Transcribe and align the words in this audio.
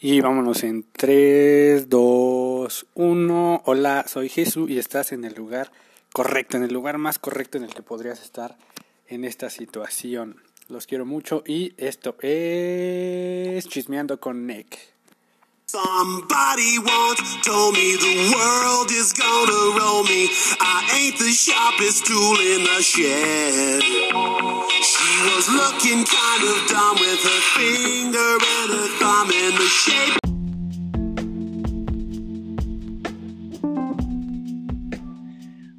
Y 0.00 0.20
vámonos 0.20 0.62
en 0.62 0.84
3, 0.92 1.88
2, 1.88 2.86
1. 2.94 3.62
Hola, 3.64 4.04
soy 4.06 4.28
Jesús 4.28 4.70
y 4.70 4.78
estás 4.78 5.10
en 5.10 5.24
el 5.24 5.34
lugar 5.34 5.72
correcto, 6.12 6.56
en 6.56 6.62
el 6.62 6.72
lugar 6.72 6.98
más 6.98 7.18
correcto 7.18 7.58
en 7.58 7.64
el 7.64 7.74
que 7.74 7.82
podrías 7.82 8.22
estar 8.22 8.56
en 9.08 9.24
esta 9.24 9.50
situación. 9.50 10.36
Los 10.68 10.86
quiero 10.86 11.04
mucho 11.04 11.42
y 11.44 11.72
esto 11.78 12.14
es 12.20 13.66
Chismeando 13.66 14.20
con 14.20 14.46
Nick. 14.46 14.78
Somebody 15.70 16.78
once 16.78 17.36
told 17.44 17.74
me 17.74 17.94
the 17.96 18.32
world 18.34 18.90
is 18.90 19.12
gonna 19.12 19.76
roll 19.78 20.02
me. 20.02 20.30
I 20.58 20.80
ain't 20.96 21.18
the 21.18 21.30
sharpest 21.30 22.06
tool 22.06 22.40
in 22.40 22.64
the 22.64 22.80
shed. 22.80 23.82
She 23.82 25.12
was 25.28 25.46
looking 25.52 26.06
kind 26.08 26.42
of 26.48 26.56
dumb 26.72 26.96
with 26.96 27.22
her 27.22 27.40
finger 27.52 28.38
and 28.56 28.70
her 28.72 28.88
thumb 28.96 29.30
in 29.30 29.54
the 29.60 29.68
shape. 29.68 30.16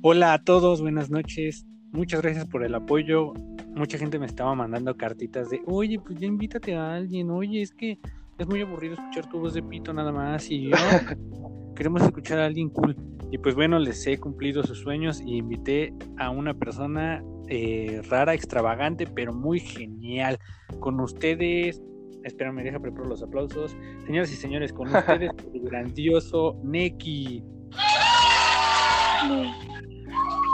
Hola 0.03 0.33
a 0.33 0.43
todos, 0.43 0.81
buenas 0.81 1.09
noches. 1.09 1.65
Muchas 1.91 2.21
gracias 2.21 2.45
por 2.45 2.63
el 2.63 2.75
apoyo. 2.75 3.33
Mucha 3.73 3.97
gente 3.97 4.19
me 4.19 4.27
estaba 4.27 4.53
mandando 4.53 4.95
cartitas 4.95 5.49
de, 5.49 5.63
oye, 5.65 5.99
pues 5.99 6.19
ya 6.19 6.27
invítate 6.27 6.75
a 6.75 6.93
alguien, 6.93 7.31
oye, 7.31 7.63
es 7.63 7.71
que 7.71 7.97
es 8.39 8.47
muy 8.47 8.61
aburrido 8.61 8.93
escuchar 8.93 9.29
tu 9.29 9.39
voz 9.39 9.53
de 9.53 9.61
pito 9.61 9.93
nada 9.93 10.11
más 10.13 10.49
y 10.49 10.69
yo 10.69 10.77
queremos 11.75 12.01
escuchar 12.01 12.39
a 12.39 12.45
alguien 12.45 12.69
cool. 12.69 12.95
Y 13.31 13.37
pues 13.37 13.53
bueno, 13.53 13.77
les 13.77 14.07
he 14.07 14.17
cumplido 14.17 14.63
sus 14.63 14.79
sueños 14.79 15.21
y 15.21 15.37
invité 15.37 15.93
a 16.17 16.31
una 16.31 16.53
persona 16.53 17.21
eh, 17.47 18.01
rara, 18.09 18.33
extravagante, 18.33 19.05
pero 19.05 19.33
muy 19.33 19.59
genial. 19.59 20.39
Con 20.79 20.99
ustedes, 20.99 21.81
espérame, 22.23 22.63
deja 22.63 22.79
preparar 22.79 23.07
los 23.07 23.21
aplausos. 23.21 23.77
Señoras 24.05 24.31
y 24.31 24.35
señores, 24.35 24.73
con 24.73 24.87
ustedes 24.87 25.31
el 25.53 25.61
grandioso 25.61 26.59
Neki. 26.63 27.43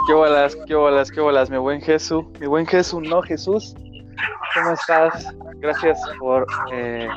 Qué 0.06 0.12
bolas, 0.12 0.56
qué 0.66 0.74
bolas, 0.74 1.10
qué 1.10 1.20
bolas, 1.20 1.50
mi 1.50 1.56
buen 1.56 1.80
Jesús. 1.80 2.24
Mi 2.40 2.46
buen 2.46 2.66
Jesús, 2.66 3.02
no 3.08 3.22
Jesús. 3.22 3.74
¿Cómo 4.54 4.70
estás? 4.72 5.36
Gracias 5.56 6.00
por 6.18 6.46
eh, 6.72 7.08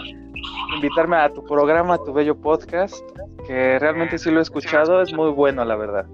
invitarme 0.76 1.18
a 1.18 1.32
tu 1.32 1.44
programa, 1.44 1.96
a 1.96 1.98
tu 2.04 2.14
bello 2.14 2.36
podcast, 2.36 3.04
que 3.48 3.80
realmente 3.80 4.18
sí 4.18 4.32
lo 4.32 4.40
he 4.40 4.44
escuchado, 4.44 5.02
es 5.02 5.14
muy 5.14 5.30
bueno, 5.32 5.64
la 5.66 5.76
verdad. 5.76 6.06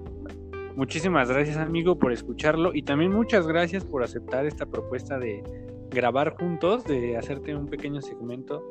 Muchísimas 0.75 1.29
gracias, 1.29 1.57
amigo, 1.57 1.97
por 1.97 2.11
escucharlo 2.11 2.73
y 2.73 2.81
también 2.81 3.11
muchas 3.11 3.47
gracias 3.47 3.85
por 3.85 4.03
aceptar 4.03 4.45
esta 4.45 4.65
propuesta 4.65 5.17
de 5.17 5.41
grabar 5.89 6.35
juntos, 6.37 6.83
de 6.83 7.17
hacerte 7.17 7.55
un 7.55 7.67
pequeño 7.67 8.01
segmento 8.01 8.63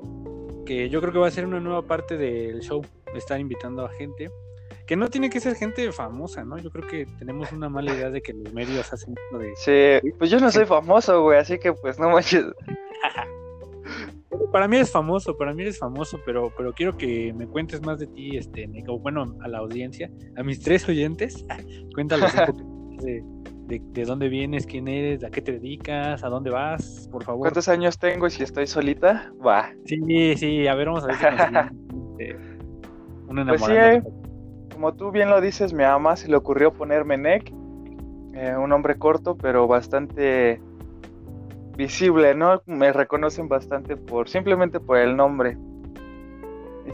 que 0.67 0.89
yo 0.89 1.01
creo 1.01 1.13
que 1.13 1.19
va 1.19 1.29
a 1.29 1.31
ser 1.31 1.47
una 1.47 1.61
nueva 1.61 1.83
parte 1.83 2.17
del 2.17 2.61
show, 2.61 2.83
estar 3.15 3.41
invitando 3.41 3.85
a 3.85 3.89
gente 3.91 4.31
que 4.87 4.97
no 4.97 5.09
tiene 5.09 5.31
que 5.31 5.41
ser 5.41 5.55
gente 5.55 5.91
famosa, 5.93 6.45
¿no? 6.45 6.59
Yo 6.59 6.71
creo 6.71 6.87
que 6.87 7.07
tenemos 7.19 7.51
una 7.53 7.69
mala 7.69 7.95
idea 7.95 8.11
de 8.11 8.21
que 8.21 8.33
los 8.33 8.53
medios 8.53 8.93
hacen 8.93 9.15
de... 9.15 9.53
Sí, 10.03 10.11
pues 10.19 10.31
yo 10.31 10.39
no 10.39 10.51
soy 10.51 10.67
famoso, 10.67 11.23
güey, 11.23 11.39
así 11.39 11.59
que 11.59 11.73
pues 11.73 11.99
no 11.99 12.11
manches. 12.11 12.45
para 14.53 14.69
mí 14.69 14.77
eres 14.77 14.91
famoso, 14.91 15.37
para 15.37 15.55
mí 15.55 15.63
eres 15.63 15.79
famoso, 15.79 16.21
pero, 16.27 16.53
pero 16.57 16.73
quiero 16.73 16.97
que 16.97 17.33
me 17.33 17.47
cuentes 17.47 17.81
más 17.83 17.99
de 17.99 18.07
ti, 18.09 18.37
este, 18.37 18.69
bueno, 19.01 19.37
a 19.43 19.49
la 19.49 19.59
audiencia, 19.59 20.11
a 20.37 20.43
mis 20.43 20.61
tres 20.61 20.89
oyentes, 20.89 21.45
cuéntales 21.95 22.35
un 22.35 22.47
poco 22.47 23.03
de, 23.03 23.25
de, 23.67 24.05
dónde 24.05 24.29
vienes, 24.29 24.67
quién 24.67 24.89
eres, 24.89 25.25
a 25.25 25.31
qué 25.31 25.41
te 25.41 25.53
dedicas, 25.53 26.23
a 26.23 26.29
dónde 26.29 26.51
vas, 26.51 27.09
por 27.11 27.25
favor. 27.25 27.41
¿Cuántos 27.41 27.69
años 27.69 27.99
tengo 27.99 28.27
y 28.27 28.31
si 28.31 28.43
estoy 28.43 28.67
solita? 28.67 29.33
Va. 29.45 29.73
Sí, 29.87 30.37
sí, 30.37 30.67
a 30.67 30.75
ver, 30.75 30.89
vamos 30.89 31.05
a 31.05 31.07
ver 31.07 31.17
si 31.17 31.25
nos 31.25 31.71
una 33.27 33.47
pues 33.47 33.65
sí, 33.65 33.73
eh, 33.73 34.03
como 34.85 34.97
tú 34.97 35.11
bien 35.11 35.31
lo 35.31 35.41
dices, 35.41 35.73
mi 35.73 35.83
mamá 35.83 36.15
se 36.15 36.29
le 36.29 36.37
ocurrió 36.37 36.71
ponerme 36.71 37.17
Nick, 37.17 37.51
eh, 38.35 38.55
un 38.55 38.71
hombre 38.71 38.99
corto, 38.99 39.35
pero 39.35 39.67
bastante 39.67 40.61
visible, 41.75 42.35
¿no? 42.35 42.61
Me 42.67 42.93
reconocen 42.93 43.49
bastante 43.49 43.97
por 43.97 44.29
simplemente 44.29 44.81
por 44.81 44.99
el 44.99 45.17
nombre. 45.17 45.57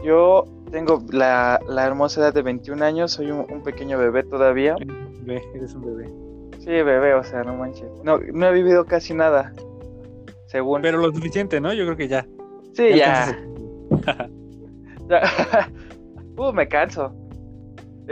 Yo 0.05 0.45
tengo 0.71 1.03
la, 1.11 1.59
hermosa 1.67 2.21
edad 2.21 2.33
de 2.33 2.41
21 2.43 2.81
años, 2.81 3.11
soy 3.11 3.29
un, 3.29 3.61
pequeño 3.61 3.97
bebé 3.97 4.23
todavía. 4.23 4.77
Bebé, 5.25 5.43
eres 5.53 5.73
un 5.75 5.81
bebé. 5.81 6.09
Sí, 6.59 6.69
bebé, 6.69 7.13
o 7.13 7.25
sea, 7.25 7.43
no 7.43 7.57
manches. 7.57 7.91
No, 8.05 8.19
no 8.19 8.47
he 8.47 8.53
vivido 8.53 8.85
casi 8.85 9.13
nada, 9.13 9.51
según. 10.45 10.81
Pero 10.81 10.99
lo 10.99 11.11
suficiente, 11.11 11.59
¿no? 11.59 11.73
Yo 11.73 11.83
creo 11.83 11.97
que 11.97 12.07
ya. 12.07 12.25
Sí, 12.71 12.95
ya. 12.95 13.37
ya. 14.07 14.29
uh, 16.37 16.53
me 16.53 16.69
canso. 16.69 17.20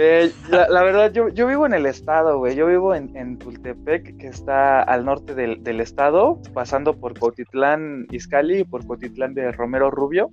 Eh, 0.02 0.32
la, 0.50 0.82
verdad, 0.82 1.12
yo, 1.12 1.28
yo, 1.28 1.46
vivo 1.46 1.66
en 1.66 1.74
el 1.74 1.86
estado, 1.86 2.38
güey. 2.38 2.56
Yo 2.56 2.68
vivo 2.68 2.96
en, 2.96 3.14
en, 3.18 3.38
Tultepec, 3.38 4.16
que 4.16 4.28
está 4.28 4.82
al 4.82 5.04
norte 5.04 5.36
del, 5.36 5.62
del, 5.62 5.82
estado, 5.82 6.42
pasando 6.54 6.98
por 6.98 7.20
Cotitlán 7.20 8.08
Izcalli 8.10 8.60
y 8.60 8.64
por 8.64 8.88
Cotitlán 8.88 9.34
de 9.34 9.52
Romero 9.52 9.92
Rubio. 9.92 10.32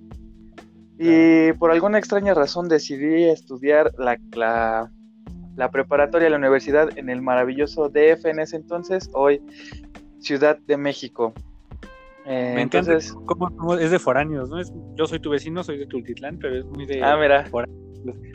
Y 1.01 1.53
por 1.55 1.73
alguna 1.73 1.99
extraña 1.99 2.33
razón 2.33 2.69
decidí 2.69 3.25
estudiar 3.25 3.91
la, 3.99 4.17
la, 4.37 4.89
la 5.57 5.71
preparatoria 5.73 6.27
de 6.27 6.31
la 6.31 6.39
universidad 6.39 6.97
en 6.97 7.11
el 7.11 7.21
maravilloso 7.21 7.89
DF 7.89 8.25
en 8.27 8.39
ese 8.39 8.55
entonces, 8.55 9.11
hoy 9.15 9.43
Ciudad 10.21 10.59
de 10.59 10.77
México. 10.77 11.35
Eh, 12.25 12.53
Me 12.55 12.63
encanta. 12.63 12.93
Entonces, 12.93 13.13
¿cómo, 13.27 13.75
es 13.75 13.91
de 13.91 13.99
foráneos, 13.99 14.49
¿no? 14.49 14.61
Es, 14.61 14.73
yo 14.95 15.09
soy 15.09 15.19
tu 15.19 15.31
vecino, 15.31 15.65
soy 15.65 15.79
de 15.79 15.87
Tultitlán, 15.87 16.39
pero 16.39 16.57
es 16.57 16.65
muy 16.67 16.87
de. 16.87 17.03
Ah, 17.03 17.17
mira 17.17 17.47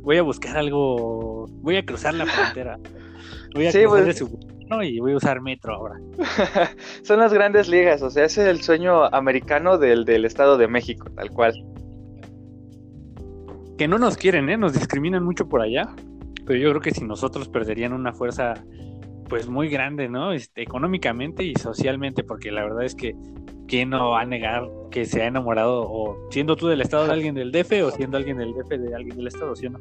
voy 0.02 0.18
a 0.18 0.22
buscar 0.22 0.58
algo, 0.58 1.48
voy 1.62 1.78
a 1.78 1.86
cruzar 1.86 2.14
la 2.14 2.26
frontera. 2.26 2.78
Voy 3.54 3.68
a 3.68 3.72
cruzar 3.72 3.90
pues. 3.90 4.06
de 4.06 4.14
su 4.14 4.52
y 4.82 5.00
voy 5.00 5.12
a 5.12 5.18
usar 5.18 5.42
metro 5.42 5.74
ahora. 5.76 6.00
Son 7.04 7.20
las 7.20 7.34
grandes 7.34 7.68
ligas, 7.68 8.02
o 8.02 8.10
sea, 8.10 8.26
ese 8.26 8.44
es 8.44 8.48
el 8.48 8.62
sueño 8.62 9.06
americano 9.14 9.78
del, 9.78 10.06
del 10.06 10.24
Estado 10.24 10.58
de 10.58 10.68
México, 10.68 11.10
tal 11.16 11.32
cual. 11.32 11.54
Que 13.78 13.88
no 13.88 13.98
nos 13.98 14.16
quieren, 14.16 14.50
¿eh? 14.50 14.58
Nos 14.58 14.74
discriminan 14.74 15.24
mucho 15.24 15.50
por 15.50 15.62
allá, 15.62 15.94
pero 16.46 16.58
yo 16.58 16.70
creo 16.70 16.82
que 16.82 16.92
si 16.92 17.04
nosotros 17.04 17.50
perderían 17.50 17.92
una 17.92 18.14
fuerza 18.14 18.54
pues 19.28 19.48
muy 19.48 19.70
grande, 19.70 20.08
¿no? 20.08 20.32
Este, 20.34 20.62
económicamente 20.62 21.44
y 21.44 21.56
socialmente, 21.56 22.24
porque 22.24 22.52
la 22.52 22.64
verdad 22.64 22.84
es 22.84 22.96
que 22.96 23.16
¿quién 23.72 23.90
no 23.90 24.10
va 24.10 24.22
a 24.22 24.26
negar 24.26 24.70
que 24.92 25.06
se 25.06 25.22
ha 25.22 25.28
enamorado 25.28 25.90
o 25.90 26.28
siendo 26.30 26.58
tú 26.58 26.68
del 26.68 26.82
estado 26.82 27.06
de 27.06 27.14
alguien 27.14 27.34
del 27.34 27.54
DF 27.54 27.72
o 27.86 27.92
siendo 27.92 28.18
alguien 28.18 28.38
del 28.38 28.54
DF 28.54 28.68
de 28.68 28.94
alguien 28.94 29.16
del 29.16 29.28
estado, 29.28 29.56
¿sí 29.56 29.68
o 29.68 29.70
no? 29.70 29.80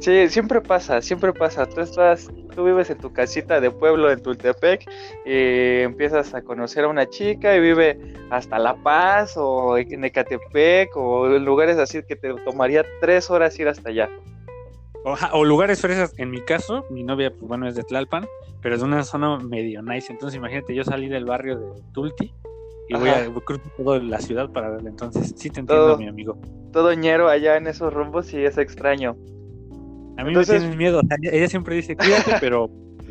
Sí, 0.00 0.28
siempre 0.28 0.60
pasa, 0.60 1.00
siempre 1.00 1.32
pasa. 1.32 1.64
Tú 1.64 1.80
estás, 1.80 2.28
tú 2.56 2.64
vives 2.64 2.90
en 2.90 2.98
tu 2.98 3.12
casita 3.12 3.60
de 3.60 3.70
pueblo 3.70 4.10
en 4.10 4.20
Tultepec 4.20 4.90
y 5.24 5.82
empiezas 5.82 6.34
a 6.34 6.42
conocer 6.42 6.84
a 6.84 6.88
una 6.88 7.08
chica 7.08 7.54
y 7.54 7.60
vive 7.60 7.96
hasta 8.30 8.58
La 8.58 8.74
Paz 8.74 9.34
o 9.36 9.78
en 9.78 10.04
Ecatepec 10.04 10.96
o 10.96 11.28
lugares 11.38 11.78
así 11.78 12.02
que 12.08 12.16
te 12.16 12.34
tomaría 12.44 12.84
tres 13.00 13.30
horas 13.30 13.56
ir 13.60 13.68
hasta 13.68 13.90
allá. 13.90 14.10
O, 15.32 15.44
lugares 15.44 15.80
fresas, 15.80 16.12
en 16.18 16.32
mi 16.32 16.40
caso, 16.40 16.84
mi 16.90 17.04
novia, 17.04 17.30
pues 17.30 17.42
bueno, 17.42 17.68
es 17.68 17.76
de 17.76 17.84
Tlalpan, 17.84 18.26
pero 18.60 18.74
es 18.74 18.82
una 18.82 19.04
zona 19.04 19.38
medio 19.38 19.80
nice. 19.80 20.12
Entonces, 20.12 20.36
imagínate, 20.36 20.74
yo 20.74 20.82
salí 20.82 21.08
del 21.08 21.24
barrio 21.24 21.56
de 21.56 21.82
Tulti 21.92 22.34
y 22.88 22.94
voy 22.94 23.10
a 23.10 23.26
cruzar 23.44 23.70
toda 23.76 23.98
la 23.98 24.18
ciudad 24.20 24.50
para 24.50 24.70
verla. 24.70 24.90
Entonces, 24.90 25.34
sí 25.36 25.50
te 25.50 25.60
entiendo, 25.60 25.98
mi 25.98 26.08
amigo. 26.08 26.38
Todo 26.72 26.92
ñero 26.94 27.28
allá 27.28 27.56
en 27.56 27.66
esos 27.66 27.92
rumbos 27.92 28.32
y 28.32 28.44
es 28.44 28.56
extraño. 28.58 29.16
A 30.16 30.24
mí 30.24 30.34
me 30.34 30.44
tienen 30.44 30.76
miedo. 30.76 31.00
ella 31.22 31.48
siempre 31.48 31.76
dice, 31.76 31.96
cuídate, 31.96 32.32
pero 32.40 32.70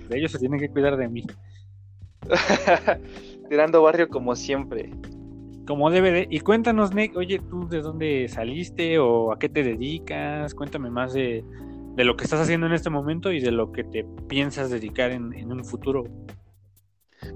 ellos 0.09 0.31
se 0.31 0.39
tienen 0.39 0.59
que 0.59 0.69
cuidar 0.69 0.97
de 0.97 1.07
mí. 1.07 1.23
Tirando 3.49 3.81
barrio 3.81 4.09
como 4.09 4.35
siempre. 4.35 4.91
Como 5.65 5.89
debe 5.91 6.11
de. 6.11 6.27
Y 6.29 6.39
cuéntanos, 6.39 6.93
Nick, 6.93 7.15
oye, 7.15 7.39
¿tú 7.39 7.67
de 7.67 7.81
dónde 7.81 8.27
saliste 8.29 8.99
o 8.99 9.31
a 9.31 9.39
qué 9.39 9.47
te 9.47 9.63
dedicas? 9.63 10.53
Cuéntame 10.53 10.89
más 10.89 11.13
de, 11.13 11.43
de 11.95 12.03
lo 12.03 12.17
que 12.17 12.23
estás 12.23 12.41
haciendo 12.41 12.67
en 12.67 12.73
este 12.73 12.89
momento 12.89 13.31
y 13.31 13.39
de 13.39 13.51
lo 13.51 13.71
que 13.71 13.83
te 13.83 14.05
piensas 14.27 14.69
dedicar 14.69 15.11
en, 15.11 15.33
en 15.33 15.51
un 15.51 15.63
futuro. 15.63 16.05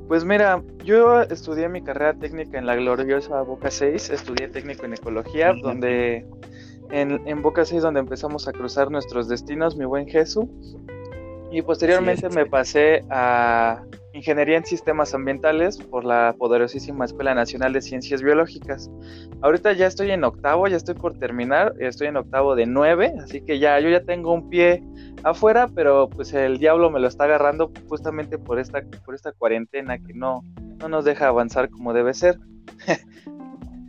Pues 0.07 0.25
mira, 0.25 0.61
yo 0.83 1.21
estudié 1.21 1.69
mi 1.69 1.81
carrera 1.81 2.13
técnica 2.13 2.57
en 2.57 2.65
la 2.65 2.75
gloriosa 2.75 3.41
Boca 3.41 3.71
6, 3.71 4.09
estudié 4.09 4.47
técnico 4.47 4.85
en 4.85 4.93
ecología, 4.93 5.53
donde 5.61 6.25
en, 6.91 7.21
en, 7.27 7.41
Boca 7.41 7.65
6 7.65 7.81
donde 7.81 8.01
empezamos 8.01 8.47
a 8.47 8.51
cruzar 8.51 8.91
nuestros 8.91 9.27
destinos, 9.29 9.75
mi 9.75 9.85
buen 9.85 10.07
Jesús. 10.07 10.47
Y 11.51 11.61
posteriormente 11.61 12.29
me 12.29 12.45
pasé 12.45 13.03
a 13.09 13.83
Ingeniería 14.13 14.57
en 14.57 14.65
Sistemas 14.65 15.13
Ambientales 15.13 15.77
por 15.77 16.03
la 16.03 16.35
poderosísima 16.37 17.05
Escuela 17.05 17.33
Nacional 17.33 17.73
de 17.73 17.81
Ciencias 17.81 18.21
Biológicas. 18.21 18.91
Ahorita 19.41 19.73
ya 19.73 19.87
estoy 19.87 20.11
en 20.11 20.23
octavo, 20.23 20.67
ya 20.67 20.77
estoy 20.77 20.95
por 20.95 21.17
terminar, 21.17 21.73
estoy 21.79 22.07
en 22.07 22.17
octavo 22.17 22.55
de 22.55 22.65
nueve, 22.65 23.13
así 23.23 23.41
que 23.41 23.59
ya 23.59 23.79
yo 23.79 23.89
ya 23.89 24.03
tengo 24.03 24.33
un 24.33 24.49
pie 24.49 24.83
afuera, 25.23 25.67
pero 25.73 26.09
pues 26.09 26.33
el 26.33 26.57
diablo 26.57 26.89
me 26.89 26.99
lo 26.99 27.07
está 27.07 27.23
agarrando 27.23 27.71
justamente 27.87 28.37
por 28.37 28.59
esta, 28.59 28.81
por 29.05 29.15
esta 29.15 29.31
cuarentena 29.31 29.97
que 29.97 30.13
no, 30.13 30.43
no 30.79 30.89
nos 30.89 31.05
deja 31.05 31.27
avanzar 31.27 31.69
como 31.69 31.93
debe 31.93 32.13
ser. 32.13 32.37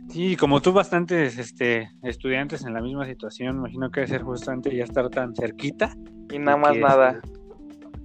Sí, 0.09 0.35
como 0.35 0.61
tú, 0.61 0.73
bastantes 0.73 1.39
este, 1.39 1.89
estudiantes 2.03 2.63
en 2.65 2.73
la 2.73 2.81
misma 2.81 3.03
situación, 3.07 3.57
imagino 3.57 3.89
que 3.89 4.01
debe 4.01 4.11
ser 4.11 4.21
justamente 4.21 4.75
ya 4.75 4.83
estar 4.83 5.09
tan 5.09 5.33
cerquita. 5.35 5.95
Y 6.31 6.37
nada 6.37 6.55
más 6.55 6.77
nada. 6.77 7.19
Este, 7.23 7.42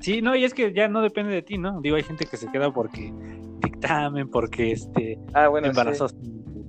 sí, 0.01 0.23
no, 0.23 0.35
y 0.37 0.45
es 0.45 0.55
que 0.55 0.73
ya 0.73 0.89
no 0.89 1.03
depende 1.03 1.33
de 1.33 1.43
ti, 1.43 1.59
¿no? 1.59 1.81
Digo, 1.81 1.97
hay 1.97 2.03
gente 2.03 2.27
que 2.27 2.37
se 2.37 2.51
queda 2.51 2.73
porque 2.73 3.13
dictamen, 3.61 4.29
porque 4.29 4.73
este 4.73 5.19
ah, 5.35 5.49
bueno, 5.49 5.69
embarazos 5.69 6.15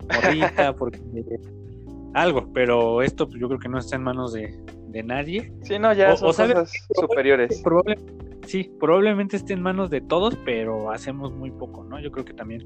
porque 0.78 1.00
algo, 2.14 2.52
pero 2.54 3.02
esto 3.02 3.28
pues, 3.28 3.40
yo 3.40 3.48
creo 3.48 3.60
que 3.60 3.70
no 3.70 3.78
está 3.78 3.96
en 3.96 4.04
manos 4.04 4.34
de, 4.34 4.58
nadie. 5.04 5.54
Sí, 5.62 5.78
no, 5.78 5.94
ya 5.94 6.18
son 6.18 6.30
cosas 6.30 6.72
superiores. 6.96 7.64
sí, 8.48 8.72
probablemente 8.80 9.38
esté 9.38 9.54
en 9.54 9.62
manos 9.62 9.90
de 9.90 10.02
todos, 10.02 10.36
pero 10.44 10.92
hacemos 10.92 11.34
muy 11.34 11.52
poco, 11.52 11.84
¿no? 11.84 12.00
Yo 12.00 12.12
creo 12.12 12.26
que 12.26 12.34
también 12.34 12.64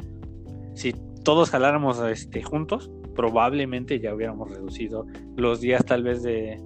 si 0.74 0.94
todos 1.24 1.50
jaláramos 1.50 2.00
este, 2.00 2.42
juntos, 2.42 2.90
probablemente 3.16 4.00
ya 4.00 4.14
hubiéramos 4.14 4.50
reducido 4.50 5.06
los 5.36 5.62
días 5.62 5.86
tal 5.86 6.04
vez 6.04 6.24
de, 6.24 6.60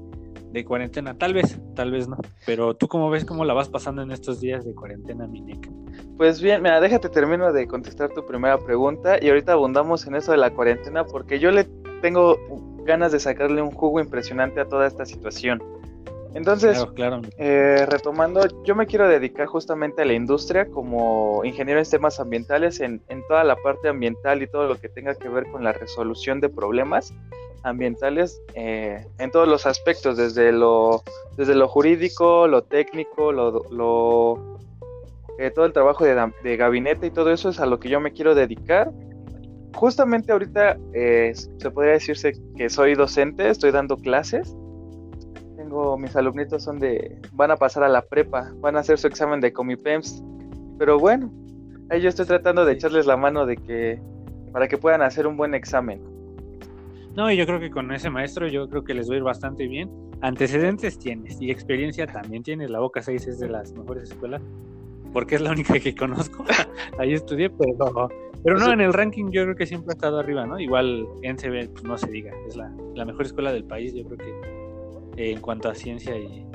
de 0.52 0.66
cuarentena. 0.66 1.18
Tal 1.18 1.34
vez, 1.34 1.60
tal 1.76 1.92
vez 1.92 2.08
no. 2.08 2.18
Pero 2.46 2.76
tú 2.76 2.88
cómo 2.88 3.10
ves 3.10 3.26
cómo 3.26 3.46
la 3.46 3.54
vas 3.54 3.70
pasando 3.70 4.02
en 4.02 4.12
estos 4.12 4.40
días 4.40 4.66
de 4.66 4.74
cuarentena, 4.74 5.28
Minek. 5.28 5.70
Pues 6.18 6.42
bien, 6.42 6.62
mira, 6.62 6.80
déjate 6.82 7.10
termino 7.10 7.52
de 7.54 7.68
contestar 7.68 8.10
tu 8.10 8.26
primera 8.26 8.58
pregunta 8.58 9.18
y 9.22 9.30
ahorita 9.30 9.54
abundamos 9.54 10.08
en 10.08 10.16
eso 10.16 10.32
de 10.32 10.38
la 10.38 10.52
cuarentena 10.52 11.06
porque 11.06 11.40
yo 11.40 11.52
le 11.52 11.66
tengo 12.02 12.38
ganas 12.86 13.12
de 13.12 13.20
sacarle 13.20 13.62
un 13.62 13.72
jugo 13.72 14.00
impresionante 14.00 14.60
a 14.60 14.66
toda 14.66 14.88
esta 14.88 15.06
situación. 15.06 15.62
Entonces, 16.34 16.86
eh, 17.38 17.86
retomando, 17.88 18.42
yo 18.64 18.76
me 18.76 18.86
quiero 18.86 19.08
dedicar 19.08 19.48
justamente 19.48 20.04
a 20.04 20.06
la 20.06 20.14
industria 20.14 20.68
como 20.70 21.42
ingeniero 21.44 21.80
en 21.80 21.90
temas 21.90 22.20
ambientales, 22.20 22.80
en, 22.80 23.02
en, 23.08 23.26
toda 23.28 23.44
la 23.44 23.56
parte 23.56 23.88
ambiental 23.88 24.44
y 24.44 24.48
todo 24.48 24.68
lo 24.68 24.76
que 24.80 24.88
tenga 24.88 25.16
que 25.16 25.30
ver 25.30 25.50
con 25.52 25.64
la 25.64 25.72
resolución 25.72 26.40
de 26.40 26.50
problemas 26.50 27.14
ambientales 27.64 28.42
eh, 28.54 29.06
en 29.20 29.32
todos 29.32 29.48
los 29.48 29.66
aspectos, 29.66 30.18
desde 30.18 30.52
lo, 30.52 31.04
desde 31.36 31.56
lo 31.56 31.68
jurídico, 31.68 32.48
lo 32.48 32.64
técnico, 32.64 33.32
lo, 33.32 34.58
eh, 35.40 35.52
todo 35.52 35.66
el 35.66 35.74
trabajo 35.74 36.04
de, 36.04 36.58
gabinete 36.58 37.08
y 37.08 37.12
todo 37.12 37.32
eso 37.32 37.50
es 37.50 37.60
a 37.60 37.66
lo 37.66 37.80
que 37.80 37.90
yo 37.90 38.00
me 38.00 38.12
quiero 38.12 38.36
dedicar. 38.36 38.92
Justamente 39.76 40.32
ahorita 40.32 40.78
eh, 40.94 41.34
se 41.36 41.72
podría 41.72 41.94
decirse 41.94 42.34
que 42.56 42.70
soy 42.70 42.96
docente, 42.96 43.50
estoy 43.50 43.72
dando 43.72 43.98
clases. 43.98 44.56
Tengo 45.56 45.98
mis 45.98 46.16
alumnitos 46.16 46.64
son 46.64 46.80
de 46.80 47.20
van 47.34 47.52
a 47.52 47.58
pasar 47.58 47.84
a 47.84 47.90
la 47.90 48.02
prepa, 48.02 48.52
van 48.56 48.78
a 48.78 48.80
hacer 48.80 48.98
su 48.98 49.08
examen 49.08 49.42
de 49.42 49.54
Comipems. 49.54 50.24
Pero 50.80 50.98
bueno, 50.98 51.32
ahí 51.90 52.02
yo 52.02 52.10
estoy 52.10 52.26
tratando 52.26 52.66
de 52.66 52.74
echarles 52.74 53.06
la 53.06 53.18
mano 53.18 53.46
de 53.46 53.58
que 53.58 54.00
para 54.52 54.68
que 54.68 54.78
puedan 54.78 55.02
hacer 55.02 55.28
un 55.28 55.38
buen 55.38 55.54
examen. 55.54 56.17
No, 57.18 57.32
y 57.32 57.36
yo 57.36 57.48
creo 57.48 57.60
que 57.60 57.72
con 57.72 57.92
ese 57.92 58.12
maestro 58.12 58.48
yo 58.48 58.70
creo 58.70 58.84
que 58.84 58.94
les 58.94 59.10
va 59.10 59.16
a 59.16 59.18
ir 59.18 59.24
bastante 59.24 59.68
bien. 59.68 59.90
Antecedentes 60.22 61.00
tienes 61.00 61.42
y 61.42 61.50
experiencia 61.50 62.06
también 62.06 62.44
tienes. 62.44 62.70
La 62.70 62.80
Boca 62.80 63.02
6 63.02 63.26
es 63.26 63.40
de 63.40 63.50
las 63.50 63.74
mejores 63.74 64.12
escuelas 64.12 64.40
porque 65.14 65.34
es 65.34 65.42
la 65.42 65.50
única 65.50 65.80
que 65.80 65.96
conozco. 65.96 66.46
Ahí 67.00 67.14
estudié, 67.14 67.50
pero, 67.50 68.10
pero 68.44 68.60
no, 68.60 68.72
en 68.72 68.82
el 68.82 68.94
ranking 68.94 69.32
yo 69.32 69.46
creo 69.46 69.56
que 69.56 69.66
siempre 69.66 69.94
ha 69.94 69.96
estado 69.96 70.20
arriba, 70.20 70.46
¿no? 70.46 70.60
Igual 70.60 71.08
NCB, 71.24 71.72
pues 71.72 71.84
no 71.86 71.98
se 71.98 72.08
diga, 72.12 72.32
es 72.48 72.56
la, 72.56 72.70
mejor 73.04 73.26
escuela 73.26 73.52
del 73.52 73.64
país, 73.64 73.96
yo 73.96 74.04
creo 74.04 74.20
que 75.16 75.32
en 75.32 75.42
cuanto 75.42 75.70
a 75.70 75.74
ciencia 75.74 76.16
y, 76.16 76.46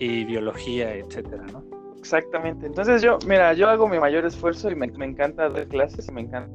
y 0.00 0.24
biología, 0.24 0.96
etcétera, 0.96 1.46
¿no? 1.52 1.62
Exactamente. 1.96 2.66
Entonces 2.66 3.02
yo, 3.02 3.18
mira, 3.28 3.52
yo 3.52 3.68
hago 3.68 3.86
mi 3.86 4.00
mayor 4.00 4.26
esfuerzo 4.26 4.68
y 4.68 4.74
me, 4.74 4.88
me 4.88 5.06
encanta 5.06 5.48
dar 5.48 5.68
clases 5.68 6.08
y 6.08 6.12
me 6.12 6.22
encanta 6.22 6.50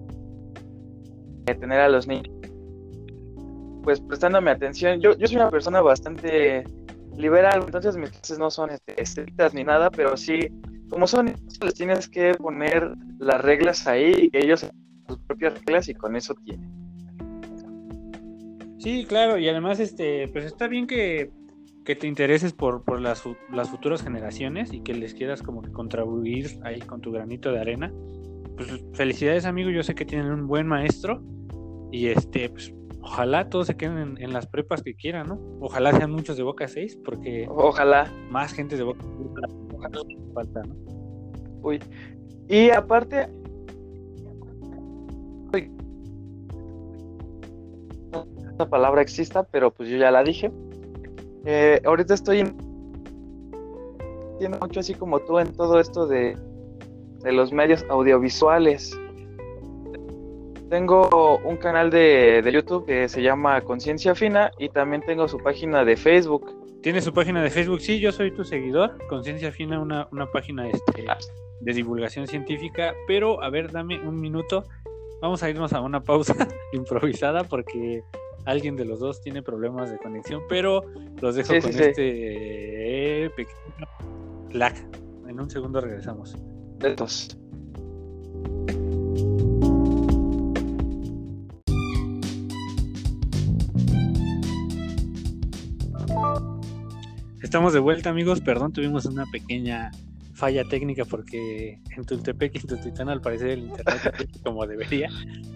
tener 1.46 1.80
a 1.80 1.88
los 1.88 2.06
niños 2.06 2.30
pues 3.90 4.02
prestándome 4.02 4.52
atención. 4.52 5.02
Yo, 5.02 5.18
yo 5.18 5.26
soy 5.26 5.38
una 5.38 5.50
persona 5.50 5.82
bastante 5.82 6.64
liberal, 7.18 7.64
entonces 7.66 7.98
mis 7.98 8.12
clases 8.12 8.38
no 8.38 8.52
son 8.52 8.70
este, 8.70 9.02
estrictas 9.02 9.56
ni 9.56 9.64
nada, 9.64 9.90
pero 9.90 10.16
sí, 10.16 10.42
como 10.92 11.08
son, 11.08 11.34
les 11.64 11.74
tienes 11.74 12.08
que 12.08 12.36
poner 12.36 12.94
las 13.18 13.42
reglas 13.42 13.88
ahí 13.88 14.14
y 14.16 14.30
que 14.30 14.46
ellos 14.46 14.64
sus 15.08 15.18
propias 15.22 15.56
reglas 15.56 15.90
y 15.90 15.96
con 15.96 16.16
eso 16.16 16.36
tienen. 16.36 16.70
Sí, 18.78 19.06
claro, 19.10 19.40
y 19.40 19.50
además, 19.50 19.80
este, 19.80 20.28
pues 20.28 20.46
está 20.46 20.68
bien 20.68 20.86
que, 20.86 21.32
que 21.84 21.96
te 21.96 22.06
intereses 22.06 22.54
por, 22.54 22.84
por 22.84 23.02
las, 23.02 23.24
las, 23.52 23.72
futuras 23.72 24.04
generaciones 24.04 24.72
y 24.72 24.82
que 24.82 24.94
les 24.94 25.16
quieras 25.16 25.42
como 25.42 25.64
que 25.64 25.72
contribuir 25.72 26.60
ahí 26.64 26.80
con 26.82 27.02
tu 27.02 27.12
granito 27.12 27.52
de 27.52 27.60
arena. 27.60 27.92
Pues 28.56 28.70
felicidades, 28.94 29.46
amigo, 29.46 29.72
yo 29.72 29.82
sé 29.82 29.96
que 29.96 30.06
tienen 30.06 30.32
un 30.32 30.46
buen 30.46 30.68
maestro 30.68 31.24
y 31.92 32.06
este, 32.10 32.50
pues 32.50 32.72
ojalá 33.02 33.50
todos 33.50 33.68
se 33.68 33.78
queden 33.78 34.18
en, 34.20 34.34
las 34.34 34.48
prepas 34.48 34.84
que 34.84 34.96
quieran, 34.96 35.28
¿no? 35.28 35.40
Ojalá 35.60 35.92
sean 35.94 36.12
muchos 36.12 36.38
de 36.38 36.44
Boca 36.44 36.68
6, 36.68 37.00
porque 37.04 37.48
ojalá 37.50 38.12
más 38.30 38.54
gente 38.54 38.78
de 38.78 38.84
Boca 38.84 39.02
6 39.02 39.58
ojalá 39.74 40.00
falta, 40.34 40.64
¿no? 40.64 40.76
Uy. 41.62 41.80
Y 42.48 42.70
aparte 42.72 43.30
esta 48.60 48.70
palabra 48.70 49.02
exista, 49.02 49.44
pero 49.44 49.72
pues 49.72 49.88
yo 49.88 49.96
ya 49.96 50.12
la 50.12 50.22
dije. 50.22 50.52
Eh, 51.46 51.80
ahorita 51.86 52.14
estoy 52.14 52.44
tiene 54.38 54.58
mucho 54.60 54.82
así 54.82 54.94
como 54.94 55.20
tú 55.20 55.40
en 55.40 55.54
todo 55.54 55.80
esto 55.80 56.08
de, 56.08 56.38
de 57.24 57.32
los 57.32 57.54
medios 57.54 57.86
audiovisuales. 57.90 59.00
Tengo 60.70 61.40
un 61.40 61.58
canal 61.58 61.90
de, 61.90 62.48
YouTube 62.54 62.86
que 62.86 63.10
se 63.10 63.24
llama 63.24 63.62
Conciencia 63.62 64.14
Fina 64.14 64.52
y 64.60 64.70
también 64.70 65.02
tengo 65.02 65.28
su 65.28 65.40
página 65.40 65.84
de 65.84 65.98
Facebook. 65.98 66.56
¿Tiene 66.84 67.02
su 67.02 67.12
página 67.12 67.42
de 67.42 67.50
Facebook? 67.50 67.82
Sí, 67.82 68.00
yo 68.00 68.12
soy 68.12 68.32
tu 68.32 68.44
seguidor. 68.44 68.96
Conciencia 69.08 69.52
Fina, 69.52 69.80
una, 69.80 70.08
una 70.12 70.28
página 70.32 70.70
este, 70.70 71.06
ah. 71.10 71.18
de 71.62 71.74
divulgación 71.74 72.28
científica. 72.28 72.94
Pero, 73.08 73.42
a 73.42 73.50
ver, 73.50 73.72
dame 73.72 74.00
un 74.00 74.22
minuto. 74.22 74.64
Vamos 75.22 75.42
a 75.42 75.50
irnos 75.50 75.74
a 75.74 75.82
una 75.82 76.04
pausa 76.04 76.36
improvisada 76.72 77.44
porque 77.44 78.04
alguien 78.46 78.76
de 78.76 78.86
los 78.86 79.00
dos 79.00 79.22
tiene 79.22 79.42
problemas 79.42 79.90
de 79.90 79.98
conexión. 79.98 80.44
Pero 80.48 80.84
los 81.20 81.34
dejo 81.34 81.50
con 81.50 81.72
este 81.72 83.32
pequeño 83.36 83.88
lag. 84.52 84.76
En 85.28 85.40
un 85.40 85.50
segundo 85.50 85.82
regresamos. 85.82 86.38
Betos. 86.78 87.36
Estamos 97.50 97.74
de 97.74 97.80
vuelta, 97.80 98.12
amigos. 98.12 98.42
Perdón, 98.42 98.74
tuvimos 98.74 99.06
una 99.06 99.26
pequeña 99.26 99.90
falla 100.36 100.64
técnica 100.66 101.04
porque 101.04 101.80
en 101.98 102.06
Tultepec 102.06 102.56
y 102.56 102.60
Tultitán 102.60 103.10
al 103.10 103.22
parecer 103.22 103.50
el 103.50 103.62
internet 103.62 104.30
como 104.44 104.68
debería. 104.68 105.10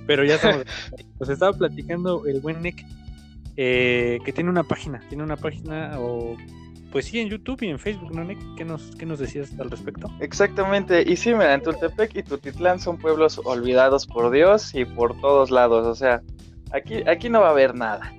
Pero 0.08 0.26
ya 0.26 0.34
estamos. 0.34 0.64
Nos 1.20 1.30
estaba 1.30 1.54
platicando 1.54 2.26
el 2.26 2.42
buen 2.42 2.64
Nick 2.64 2.84
eh, 3.58 4.18
que 4.26 4.34
tiene 4.34 4.50
una 4.50 4.64
página. 4.64 5.04
Tiene 5.08 5.24
una 5.24 5.38
página 5.38 6.00
o. 6.00 6.36
Pues 6.92 7.06
sí, 7.06 7.20
en 7.20 7.30
YouTube 7.30 7.62
y 7.62 7.68
en 7.68 7.78
Facebook, 7.78 8.12
¿no, 8.12 8.24
Nick? 8.24 8.40
¿Qué 8.58 8.66
nos, 8.66 8.96
qué 8.96 9.06
nos 9.06 9.20
decías 9.20 9.52
al 9.60 9.70
respecto? 9.70 10.12
Exactamente, 10.20 11.04
y 11.08 11.16
sí, 11.16 11.32
mira, 11.34 11.54
en 11.54 11.62
Tultepec 11.62 12.16
y 12.16 12.24
Tultitlán 12.24 12.80
son 12.80 12.98
pueblos 12.98 13.40
olvidados 13.46 14.08
por 14.08 14.32
Dios 14.32 14.74
y 14.74 14.86
por 14.86 15.16
todos 15.22 15.52
lados, 15.52 15.86
o 15.86 15.94
sea, 15.94 16.24
aquí, 16.72 17.08
aquí 17.08 17.30
no 17.30 17.42
va 17.42 17.50
a 17.50 17.52
haber 17.52 17.76
nada. 17.76 18.12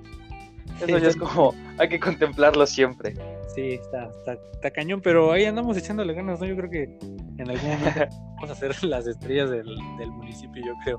Eso 0.81 0.99
ya 0.99 1.09
es 1.09 1.16
como, 1.16 1.54
hay 1.78 1.88
que 1.88 1.99
contemplarlo 1.99 2.66
siempre. 2.66 3.14
Sí, 3.54 3.75
está, 3.75 4.11
está, 4.52 4.70
cañón, 4.73 5.00
pero 5.00 5.30
ahí 5.30 5.44
andamos 5.44 5.76
echándole 5.76 6.12
ganas, 6.12 6.40
¿no? 6.40 6.46
Yo 6.46 6.56
creo 6.56 6.70
que 6.70 6.99
en 7.38 7.49
algún 7.49 7.70
momento 7.70 8.00
vamos 8.34 8.50
a 8.50 8.54
ser 8.56 8.84
las 8.84 9.06
estrellas 9.06 9.49
del, 9.49 9.64
municipio, 10.11 10.61
yo 10.66 10.73
creo. 10.82 10.99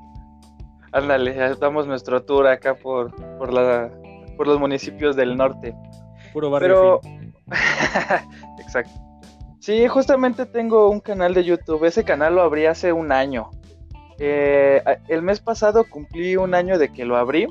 Ándale, 0.93 1.33
damos 1.59 1.85
nuestro 1.85 2.23
tour 2.23 2.47
acá 2.47 2.73
por, 2.75 3.13
por, 3.37 3.51
la, 3.51 3.91
por 4.37 4.47
los 4.47 4.57
municipios 4.57 5.17
del 5.17 5.35
norte. 5.35 5.75
Puro 6.31 6.49
barrio. 6.49 7.01
Pero... 7.01 7.15
Exacto. 8.59 8.93
Sí, 9.59 9.85
justamente 9.89 10.45
tengo 10.45 10.89
un 10.89 11.01
canal 11.01 11.33
de 11.33 11.43
YouTube. 11.43 11.83
Ese 11.83 12.05
canal 12.05 12.35
lo 12.35 12.43
abrí 12.43 12.67
hace 12.67 12.93
un 12.93 13.11
año. 13.11 13.49
Eh, 14.17 14.81
el 15.09 15.21
mes 15.23 15.41
pasado 15.41 15.83
cumplí 15.89 16.37
un 16.37 16.53
año 16.53 16.77
de 16.77 16.87
que 16.87 17.03
lo 17.03 17.17
abrí. 17.17 17.47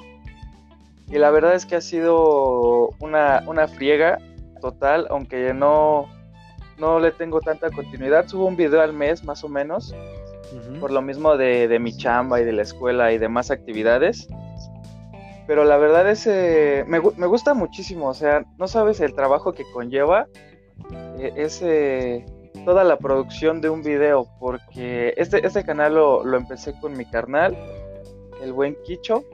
Y 1.09 1.19
la 1.19 1.31
verdad 1.31 1.55
es 1.55 1.67
que 1.67 1.77
ha 1.77 1.83
sido 1.83 2.89
una, 3.01 3.43
una 3.47 3.69
friega 3.69 4.19
total, 4.65 5.07
aunque 5.11 5.53
no, 5.53 6.09
no 6.79 6.99
le 6.99 7.13
tengo 7.13 7.41
tanta 7.41 7.71
continuidad. 7.71 8.27
Subo 8.27 8.47
un 8.47 8.57
video 8.57 8.81
al 8.81 8.95
mes 8.95 9.23
más 9.23 9.45
o 9.45 9.49
menos, 9.51 9.95
por 10.81 10.91
lo 10.91 11.03
mismo 11.03 11.37
de, 11.37 11.79
mi 11.79 11.95
chamba 11.95 12.41
y 12.41 12.45
de 12.45 12.53
la 12.53 12.63
escuela 12.63 13.13
y 13.13 13.19
demás 13.19 13.51
actividades. 13.51 14.27
Pero 15.47 15.65
la 15.65 15.77
verdad 15.77 16.09
es, 16.09 16.27
eh, 16.27 16.85
me, 16.87 16.99
me, 17.19 17.27
gusta 17.27 17.53
muchísimo, 17.53 18.09
o 18.09 18.15
sea, 18.15 18.47
no 18.57 18.67
sabes 18.67 19.01
el 19.01 19.15
trabajo 19.15 19.53
que 19.53 19.65
conlleva 19.75 20.27
eh, 21.19 21.35
ese, 21.37 22.25
toda 22.65 22.85
la 22.85 22.97
producción 22.97 23.61
de 23.61 23.69
un 23.69 23.83
video, 23.83 24.27
porque 24.41 25.13
este, 25.19 25.47
este 25.47 25.63
canal 25.63 25.97
lo, 25.97 26.25
lo 26.25 26.39
empecé 26.39 26.73
con 26.81 26.97
mi 26.97 27.05
carnal 27.05 27.55
el 28.43 28.55
buen 28.55 28.75
Quicho, 28.87 29.25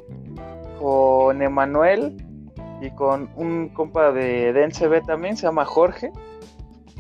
con 0.80 1.40
Emanuel 1.40 2.16
y 2.80 2.90
con 2.90 3.30
un 3.36 3.68
compa 3.68 4.12
de 4.12 4.52
DNCB 4.52 5.06
también, 5.06 5.36
se 5.36 5.46
llama 5.46 5.64
Jorge. 5.64 6.12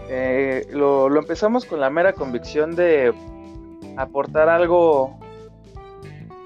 Eh, 0.08 0.66
lo, 0.72 1.08
lo, 1.08 1.20
empezamos 1.20 1.64
con 1.64 1.80
la 1.80 1.90
mera 1.90 2.12
convicción 2.12 2.74
de 2.74 3.12
aportar 3.96 4.48
algo 4.48 5.18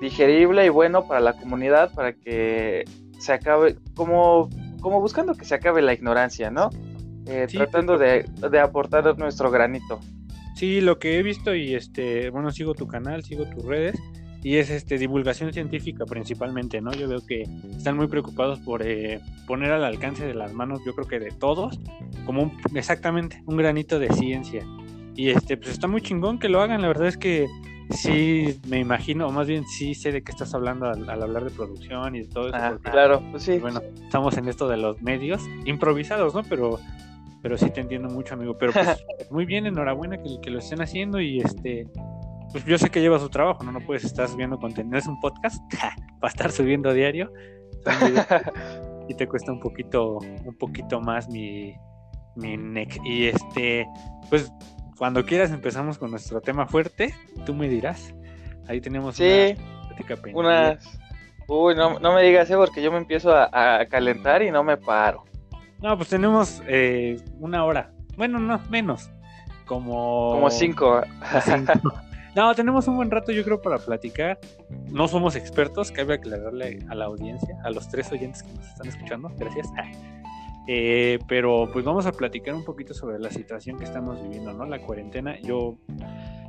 digerible 0.00 0.66
y 0.66 0.68
bueno 0.68 1.06
para 1.06 1.20
la 1.20 1.32
comunidad, 1.34 1.92
para 1.94 2.12
que 2.12 2.84
se 3.18 3.32
acabe, 3.32 3.76
como, 3.94 4.50
como 4.80 5.00
buscando 5.00 5.34
que 5.34 5.44
se 5.44 5.54
acabe 5.54 5.82
la 5.82 5.94
ignorancia, 5.94 6.50
¿no? 6.50 6.70
Eh, 7.26 7.46
tratando 7.50 7.96
de, 7.96 8.26
de, 8.50 8.60
aportar 8.60 9.16
nuestro 9.18 9.50
granito. 9.50 9.98
Sí, 10.56 10.82
lo 10.82 10.98
que 10.98 11.18
he 11.18 11.22
visto 11.22 11.54
y 11.54 11.74
este, 11.74 12.28
bueno, 12.28 12.50
sigo 12.50 12.74
tu 12.74 12.86
canal, 12.86 13.24
sigo 13.24 13.46
tus 13.48 13.64
redes 13.64 13.98
y 14.44 14.58
es 14.58 14.68
este 14.68 14.98
divulgación 14.98 15.54
científica 15.54 16.04
principalmente, 16.04 16.82
¿no? 16.82 16.92
Yo 16.92 17.08
veo 17.08 17.24
que 17.26 17.48
están 17.74 17.96
muy 17.96 18.08
preocupados 18.08 18.60
por 18.60 18.86
eh, 18.86 19.20
poner 19.46 19.72
al 19.72 19.82
alcance 19.82 20.26
de 20.26 20.34
las 20.34 20.52
manos, 20.52 20.80
yo 20.84 20.94
creo 20.94 21.08
que 21.08 21.18
de 21.18 21.30
todos, 21.30 21.80
como 22.26 22.42
un, 22.42 22.52
exactamente 22.74 23.42
un 23.46 23.56
granito 23.56 23.98
de 23.98 24.12
ciencia. 24.12 24.62
Y 25.16 25.30
este, 25.30 25.56
pues 25.56 25.70
está 25.70 25.88
muy 25.88 26.02
chingón 26.02 26.38
que 26.38 26.50
lo 26.50 26.60
hagan, 26.60 26.82
la 26.82 26.88
verdad 26.88 27.08
es 27.08 27.16
que 27.16 27.46
sí 27.88 28.60
me 28.68 28.80
imagino, 28.80 29.28
o 29.28 29.32
más 29.32 29.46
bien 29.46 29.64
sí 29.66 29.94
sé 29.94 30.12
de 30.12 30.22
qué 30.22 30.32
estás 30.32 30.52
hablando 30.52 30.90
al, 30.90 31.08
hablar 31.08 31.44
de 31.44 31.50
producción 31.50 32.14
y 32.14 32.20
de 32.20 32.28
todo 32.28 32.48
eso. 32.48 32.56
Ah, 32.58 32.76
claro, 32.82 33.22
pues 33.30 33.44
sí. 33.44 33.56
Bueno, 33.56 33.80
estamos 34.04 34.36
en 34.36 34.48
esto 34.48 34.68
de 34.68 34.76
los 34.76 35.00
medios, 35.00 35.42
improvisados, 35.64 36.34
¿no? 36.34 36.42
Pero 36.42 36.78
pero 37.40 37.58
sí 37.58 37.70
te 37.70 37.80
entiendo 37.80 38.08
mucho, 38.08 38.34
amigo. 38.34 38.56
Pero 38.58 38.72
pues 38.72 39.04
muy 39.30 39.46
bien, 39.46 39.64
enhorabuena 39.66 40.18
que, 40.18 40.38
que 40.42 40.50
lo 40.50 40.58
estén 40.58 40.82
haciendo 40.82 41.20
y 41.20 41.40
este 41.40 41.86
pues 42.54 42.64
yo 42.66 42.78
sé 42.78 42.88
que 42.88 43.00
lleva 43.00 43.18
su 43.18 43.28
trabajo, 43.28 43.64
¿no? 43.64 43.72
No 43.72 43.80
puedes 43.80 44.04
estar 44.04 44.28
subiendo 44.28 44.60
contenido, 44.60 44.96
es 44.96 45.08
un 45.08 45.18
podcast 45.18 45.60
para 46.20 46.30
estar 46.30 46.52
subiendo 46.52 46.88
a 46.88 46.92
diario. 46.92 47.32
y 49.08 49.14
te 49.14 49.26
cuesta 49.26 49.50
un 49.50 49.58
poquito, 49.58 50.18
un 50.18 50.56
poquito 50.56 51.00
más 51.00 51.28
mi, 51.28 51.74
mi 52.36 52.56
neck. 52.56 52.96
Y 53.04 53.26
este, 53.26 53.88
pues 54.30 54.52
cuando 54.96 55.26
quieras 55.26 55.50
empezamos 55.50 55.98
con 55.98 56.12
nuestro 56.12 56.40
tema 56.40 56.68
fuerte, 56.68 57.12
tú 57.44 57.54
me 57.54 57.68
dirás. 57.68 58.14
Ahí 58.68 58.80
tenemos 58.80 59.16
sí, 59.16 59.56
una 60.32 60.34
unas... 60.34 61.00
Uy, 61.48 61.74
no, 61.74 61.98
no, 61.98 62.14
me 62.14 62.22
digas 62.22 62.48
eso 62.48 62.60
porque 62.60 62.80
yo 62.80 62.92
me 62.92 62.98
empiezo 62.98 63.34
a, 63.34 63.84
calentar 63.90 64.44
y 64.44 64.52
no 64.52 64.62
me 64.62 64.76
paro. 64.76 65.24
No, 65.82 65.96
pues 65.96 66.08
tenemos 66.08 66.62
eh, 66.68 67.20
una 67.40 67.64
hora. 67.64 67.90
Bueno, 68.16 68.38
no, 68.38 68.60
menos. 68.70 69.10
Como... 69.66 70.34
Como 70.34 70.50
cinco. 70.50 71.02
No, 72.34 72.52
tenemos 72.54 72.88
un 72.88 72.96
buen 72.96 73.10
rato, 73.10 73.30
yo 73.30 73.44
creo, 73.44 73.60
para 73.62 73.78
platicar. 73.78 74.38
No 74.90 75.06
somos 75.06 75.36
expertos, 75.36 75.92
cabe 75.92 76.14
aclararle 76.14 76.80
a 76.88 76.94
la 76.94 77.04
audiencia, 77.04 77.56
a 77.62 77.70
los 77.70 77.88
tres 77.88 78.10
oyentes 78.10 78.42
que 78.42 78.52
nos 78.52 78.66
están 78.66 78.88
escuchando. 78.88 79.30
Gracias. 79.36 79.68
Eh, 80.66 81.18
pero 81.28 81.68
pues 81.72 81.84
vamos 81.84 82.06
a 82.06 82.12
platicar 82.12 82.54
un 82.54 82.64
poquito 82.64 82.94
sobre 82.94 83.18
la 83.18 83.30
situación 83.30 83.78
que 83.78 83.84
estamos 83.84 84.20
viviendo, 84.22 84.52
¿no? 84.52 84.64
La 84.64 84.80
cuarentena. 84.80 85.38
Yo 85.40 85.78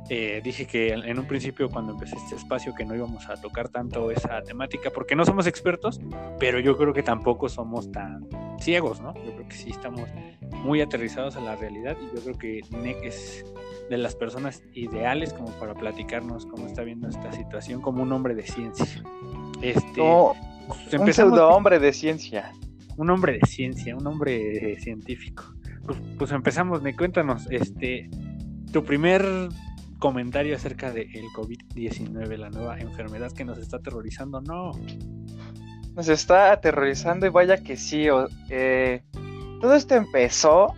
eh, 0.08 0.40
dije 0.42 0.66
que 0.66 0.92
en 0.92 1.18
un 1.18 1.26
principio 1.26 1.68
cuando 1.68 1.92
empecé 1.92 2.16
este 2.16 2.36
espacio 2.36 2.74
que 2.74 2.84
no 2.84 2.94
íbamos 2.94 3.28
a 3.28 3.34
tocar 3.34 3.68
tanto 3.68 4.10
esa 4.10 4.42
temática 4.42 4.90
porque 4.90 5.14
no 5.14 5.24
somos 5.24 5.46
expertos, 5.46 6.00
pero 6.38 6.58
yo 6.60 6.76
creo 6.76 6.94
que 6.94 7.02
tampoco 7.02 7.48
somos 7.48 7.92
tan 7.92 8.26
ciegos, 8.58 9.00
¿no? 9.00 9.14
Yo 9.14 9.34
creo 9.34 9.48
que 9.48 9.56
sí 9.56 9.70
estamos 9.70 10.08
muy 10.52 10.80
aterrizados 10.80 11.36
a 11.36 11.40
la 11.40 11.54
realidad 11.54 11.96
y 12.00 12.16
yo 12.16 12.22
creo 12.22 12.38
que 12.38 12.60
NEC 12.70 13.04
es 13.04 13.44
de 13.88 13.98
las 13.98 14.14
personas 14.16 14.62
ideales 14.72 15.32
como 15.32 15.50
para 15.58 15.74
platicarnos 15.74 16.46
cómo 16.46 16.66
está 16.66 16.82
viendo 16.82 17.08
esta 17.08 17.32
situación 17.32 17.80
como 17.80 18.02
un 18.02 18.12
hombre 18.12 18.34
de 18.34 18.42
ciencia. 18.42 19.02
Este, 19.62 20.02
pues, 20.66 20.94
un 21.00 21.12
pseudo 21.12 21.48
hombre 21.48 21.78
de 21.78 21.92
ciencia. 21.92 22.52
Un 22.96 23.10
hombre 23.10 23.34
de 23.34 23.46
ciencia, 23.46 23.96
un 23.96 24.06
hombre 24.06 24.78
científico. 24.80 25.44
Pues, 25.84 25.98
pues 26.18 26.32
empezamos, 26.32 26.82
me 26.82 26.96
cuéntanos, 26.96 27.46
este, 27.50 28.10
tu 28.72 28.82
primer 28.84 29.24
comentario 29.98 30.56
acerca 30.56 30.92
del 30.92 31.08
el 31.14 31.24
COVID-19, 31.34 32.36
la 32.36 32.50
nueva 32.50 32.78
enfermedad 32.78 33.32
que 33.32 33.44
nos 33.44 33.58
está 33.58 33.78
aterrorizando, 33.78 34.40
no. 34.40 34.72
Nos 35.94 36.08
está 36.08 36.52
aterrorizando 36.52 37.26
y 37.26 37.30
vaya 37.30 37.58
que 37.58 37.76
sí. 37.76 38.06
Eh, 38.50 39.02
todo 39.60 39.74
esto 39.74 39.94
empezó 39.94 40.74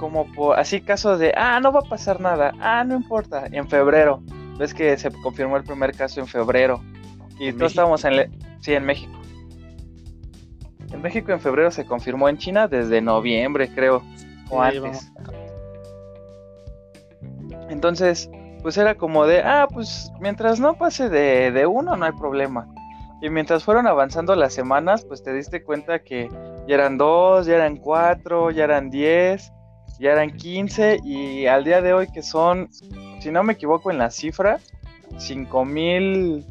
como 0.00 0.24
por 0.32 0.58
así 0.58 0.80
casos 0.80 1.18
de, 1.18 1.34
ah, 1.36 1.60
no 1.60 1.72
va 1.72 1.80
a 1.80 1.88
pasar 1.88 2.20
nada, 2.20 2.52
ah, 2.58 2.82
no 2.84 2.96
importa, 2.96 3.44
en 3.52 3.68
febrero. 3.68 4.22
Ves 4.58 4.72
que 4.72 4.96
se 4.96 5.12
confirmó 5.22 5.58
el 5.58 5.64
primer 5.64 5.94
caso 5.94 6.20
en 6.20 6.26
febrero. 6.26 6.82
Y 7.38 7.52
todos 7.52 7.72
estábamos 7.72 8.04
en, 8.06 8.30
sí, 8.60 8.72
en 8.72 8.84
México. 8.84 9.12
En 10.90 11.02
México 11.02 11.32
en 11.32 11.40
febrero 11.40 11.70
se 11.70 11.84
confirmó 11.84 12.28
en 12.30 12.38
China 12.38 12.66
desde 12.66 13.02
noviembre, 13.02 13.72
creo, 13.74 14.02
o 14.48 14.60
antes. 14.60 15.12
Entonces, 17.68 18.30
pues 18.62 18.76
era 18.78 18.96
como 18.96 19.26
de, 19.26 19.42
ah, 19.42 19.68
pues 19.72 20.10
mientras 20.18 20.58
no 20.60 20.74
pase 20.74 21.10
de, 21.10 21.52
de, 21.52 21.66
uno 21.66 21.94
no 21.94 22.04
hay 22.06 22.12
problema. 22.12 22.66
Y 23.22 23.28
mientras 23.28 23.64
fueron 23.64 23.86
avanzando 23.86 24.34
las 24.34 24.54
semanas, 24.54 25.04
pues 25.04 25.22
te 25.22 25.32
diste 25.34 25.62
cuenta 25.62 25.98
que 25.98 26.28
ya 26.66 26.74
eran 26.74 26.96
dos, 26.96 27.44
ya 27.44 27.56
eran 27.56 27.76
cuatro, 27.76 28.50
ya 28.50 28.64
eran 28.64 28.90
diez, 28.90 29.52
ya 30.00 30.12
eran 30.12 30.30
quince 30.30 30.98
y 31.04 31.46
al 31.46 31.62
día 31.62 31.82
de 31.82 31.92
hoy 31.92 32.08
que 32.10 32.22
son, 32.22 32.70
si 33.20 33.30
no 33.30 33.42
me 33.42 33.52
equivoco 33.52 33.90
en 33.90 33.98
la 33.98 34.10
cifra, 34.10 34.58
cinco 35.18 35.66
mil, 35.66 36.44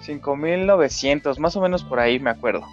cinco 0.00 0.36
mil 0.36 0.64
novecientos, 0.64 1.40
más 1.40 1.56
o 1.56 1.60
menos 1.60 1.82
por 1.82 1.98
ahí 1.98 2.20
me 2.20 2.30
acuerdo. 2.30 2.64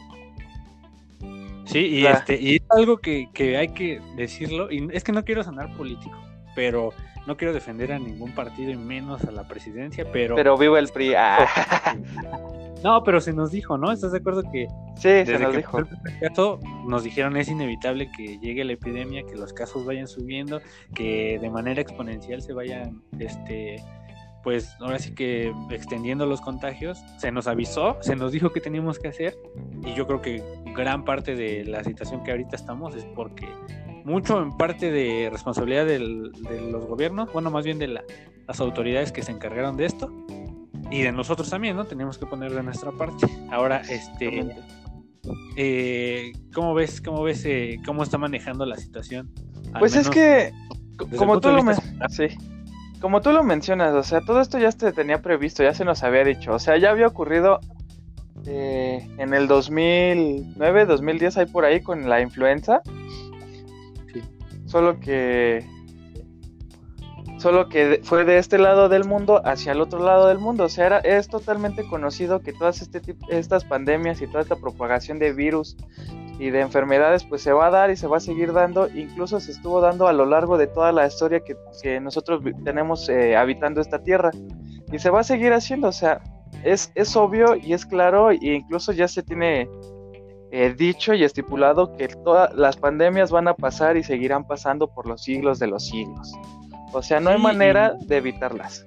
Sí, 1.65 1.79
y, 1.79 2.05
este, 2.05 2.39
y 2.39 2.55
es 2.57 2.61
algo 2.69 2.97
que, 2.97 3.29
que 3.33 3.57
hay 3.57 3.69
que 3.69 3.99
decirlo, 4.15 4.71
y 4.71 4.87
es 4.91 5.03
que 5.03 5.11
no 5.11 5.25
quiero 5.25 5.43
sonar 5.43 5.75
político, 5.75 6.17
pero 6.55 6.93
no 7.25 7.35
quiero 7.35 7.53
defender 7.53 7.91
a 7.91 7.99
ningún 7.99 8.33
partido 8.33 8.71
y 8.71 8.75
menos 8.77 9.23
a 9.23 9.31
la 9.31 9.47
presidencia, 9.47 10.05
pero... 10.11 10.35
Pero 10.35 10.57
vivo 10.57 10.77
el 10.77 10.89
PRI. 10.89 11.13
Ah. 11.15 11.95
No, 12.83 13.03
pero 13.03 13.19
se 13.19 13.33
nos 13.33 13.51
dijo, 13.51 13.77
¿no? 13.77 13.91
¿Estás 13.91 14.11
de 14.11 14.19
acuerdo 14.19 14.43
que... 14.51 14.67
Sí, 14.95 15.25
se 15.25 15.39
nos 15.39 15.55
dijo. 15.55 15.79
caso, 16.21 16.59
nos 16.87 17.03
dijeron 17.03 17.35
es 17.37 17.49
inevitable 17.49 18.09
que 18.15 18.37
llegue 18.39 18.63
la 18.63 18.73
epidemia, 18.73 19.23
que 19.23 19.35
los 19.35 19.53
casos 19.53 19.85
vayan 19.85 20.07
subiendo, 20.07 20.61
que 20.95 21.39
de 21.39 21.49
manera 21.49 21.81
exponencial 21.81 22.41
se 22.41 22.53
vayan, 22.53 23.01
este, 23.19 23.83
pues 24.43 24.75
ahora 24.79 24.99
sí 24.99 25.13
que 25.13 25.53
extendiendo 25.69 26.25
los 26.25 26.41
contagios. 26.41 26.99
Se 27.17 27.31
nos 27.31 27.47
avisó, 27.47 27.97
se 28.01 28.15
nos 28.15 28.31
dijo 28.31 28.51
que 28.51 28.61
teníamos 28.61 28.97
que 28.99 29.09
hacer 29.09 29.37
y 29.85 29.93
yo 29.93 30.07
creo 30.07 30.21
que 30.21 30.43
gran 30.75 31.03
parte 31.03 31.35
de 31.35 31.65
la 31.65 31.83
situación 31.83 32.23
que 32.23 32.31
ahorita 32.31 32.55
estamos 32.55 32.95
es 32.95 33.05
porque 33.15 33.47
mucho 34.05 34.41
en 34.41 34.55
parte 34.57 34.91
de 34.91 35.29
responsabilidad 35.29 35.85
de 35.85 35.99
los 35.99 36.85
gobiernos, 36.85 37.31
bueno, 37.33 37.51
más 37.51 37.65
bien 37.65 37.77
de 37.77 37.87
las 37.87 38.59
autoridades 38.59 39.11
que 39.11 39.21
se 39.21 39.31
encargaron 39.31 39.75
de 39.75 39.85
esto 39.85 40.11
y 40.91 41.01
de 41.01 41.11
nosotros 41.11 41.49
también, 41.49 41.75
¿no? 41.75 41.85
Tenemos 41.85 42.17
que 42.17 42.25
poner 42.25 42.53
de 42.53 42.63
nuestra 42.63 42.91
parte. 42.91 43.27
Ahora, 43.51 43.81
este, 43.89 44.55
eh, 45.55 46.31
¿cómo 46.53 46.73
ves, 46.73 47.01
cómo 47.01 47.23
ves, 47.23 47.43
eh, 47.45 47.79
cómo 47.85 48.03
está 48.03 48.17
manejando 48.17 48.65
la 48.65 48.77
situación? 48.77 49.29
pues 49.77 49.95
es 49.95 50.09
que, 50.09 50.51
como 51.17 51.39
tú 51.39 51.49
lo 51.49 51.61
sí. 52.09 52.27
Como 52.99 53.21
tú 53.21 53.31
lo 53.31 53.43
mencionas, 53.43 53.93
o 53.93 54.03
sea, 54.03 54.21
todo 54.21 54.41
esto 54.41 54.59
ya 54.59 54.71
se 54.71 54.91
tenía 54.91 55.21
previsto, 55.21 55.63
ya 55.63 55.73
se 55.73 55.85
nos 55.85 56.03
había 56.03 56.25
dicho, 56.25 56.51
o 56.53 56.59
sea, 56.59 56.77
ya 56.77 56.89
había 56.89 57.07
ocurrido 57.07 57.61
eh, 58.45 59.07
en 59.17 59.33
el 59.33 59.47
2009, 59.47 60.85
2010, 60.85 61.37
ahí 61.37 61.45
por 61.45 61.63
ahí 61.63 61.81
con 61.81 62.09
la 62.09 62.19
influenza, 62.19 62.81
Solo 64.69 64.99
que 64.99 65.65
solo 67.39 67.69
que 67.69 68.01
fue 68.03 68.25
de 68.25 68.37
este 68.37 68.57
lado 68.57 68.89
del 68.89 69.05
mundo 69.05 69.41
hacia 69.45 69.71
el 69.71 69.81
otro 69.81 70.03
lado 70.03 70.27
del 70.27 70.39
mundo. 70.39 70.65
O 70.65 70.69
sea, 70.69 70.85
era, 70.85 70.99
es 70.99 71.27
totalmente 71.27 71.87
conocido 71.87 72.41
que 72.41 72.53
todas 72.53 72.81
este 72.81 73.01
estas 73.29 73.63
pandemias 73.65 74.21
y 74.21 74.27
toda 74.27 74.41
esta 74.41 74.57
propagación 74.57 75.19
de 75.19 75.33
virus 75.33 75.77
y 76.37 76.51
de 76.51 76.61
enfermedades 76.61 77.23
pues 77.23 77.41
se 77.41 77.51
va 77.51 77.67
a 77.67 77.69
dar 77.69 77.91
y 77.91 77.95
se 77.95 78.07
va 78.07 78.17
a 78.17 78.19
seguir 78.19 78.53
dando. 78.53 78.87
Incluso 78.89 79.39
se 79.39 79.51
estuvo 79.51 79.81
dando 79.81 80.07
a 80.07 80.13
lo 80.13 80.25
largo 80.25 80.57
de 80.57 80.67
toda 80.67 80.91
la 80.91 81.07
historia 81.07 81.39
que, 81.39 81.55
que 81.81 81.99
nosotros 81.99 82.41
tenemos 82.63 83.07
eh, 83.09 83.35
habitando 83.35 83.81
esta 83.81 84.03
tierra. 84.03 84.31
Y 84.91 84.99
se 84.99 85.09
va 85.09 85.21
a 85.21 85.23
seguir 85.23 85.53
haciendo. 85.53 85.87
O 85.87 85.93
sea, 85.93 86.21
es, 86.63 86.91
es 86.95 87.15
obvio 87.15 87.55
y 87.55 87.73
es 87.73 87.85
claro 87.85 88.31
e 88.31 88.37
incluso 88.41 88.91
ya 88.91 89.07
se 89.07 89.23
tiene 89.23 89.69
He 90.51 90.73
dicho 90.73 91.13
y 91.13 91.23
estipulado 91.23 91.95
que 91.95 92.07
todas 92.07 92.53
las 92.55 92.75
pandemias 92.75 93.29
van 93.29 93.47
a 93.47 93.53
pasar 93.53 93.97
y 93.97 94.03
seguirán 94.03 94.47
pasando 94.47 94.87
por 94.87 95.05
los 95.07 95.21
siglos 95.21 95.59
de 95.59 95.67
los 95.67 95.85
siglos. 95.85 96.33
O 96.91 97.01
sea, 97.01 97.19
no 97.19 97.29
hay 97.29 97.39
manera 97.39 97.95
de 97.99 98.17
evitarlas. 98.17 98.85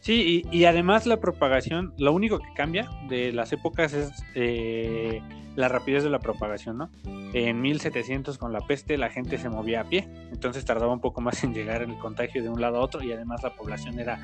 Sí, 0.00 0.42
y, 0.52 0.64
además 0.66 1.06
la 1.06 1.18
propagación, 1.18 1.94
lo 1.96 2.12
único 2.12 2.38
que 2.38 2.52
cambia 2.54 2.90
de 3.08 3.32
las 3.32 3.54
épocas 3.54 3.94
es 3.94 4.12
eh, 4.34 5.22
la 5.56 5.68
rapidez 5.68 6.04
de 6.04 6.10
la 6.10 6.18
propagación, 6.18 6.76
¿no? 6.76 6.90
En 7.32 7.62
1700 7.62 8.36
con 8.36 8.52
la 8.52 8.60
peste 8.60 8.98
la 8.98 9.08
gente 9.08 9.38
se 9.38 9.48
movía 9.48 9.80
a 9.80 9.84
pie, 9.84 10.06
entonces 10.30 10.62
tardaba 10.66 10.92
un 10.92 11.00
poco 11.00 11.22
más 11.22 11.42
en 11.42 11.54
llegar 11.54 11.80
el 11.80 11.96
contagio 11.96 12.42
de 12.42 12.50
un 12.50 12.60
lado 12.60 12.76
a 12.76 12.80
otro 12.80 13.02
y 13.02 13.12
además 13.12 13.42
la 13.42 13.54
población 13.54 13.98
era 13.98 14.18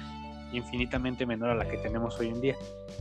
infinitamente 0.52 1.25
menor 1.25 1.49
a 1.49 1.54
la 1.54 1.66
que 1.66 1.78
tenemos 1.78 2.18
hoy 2.20 2.28
en 2.28 2.42
día. 2.42 2.56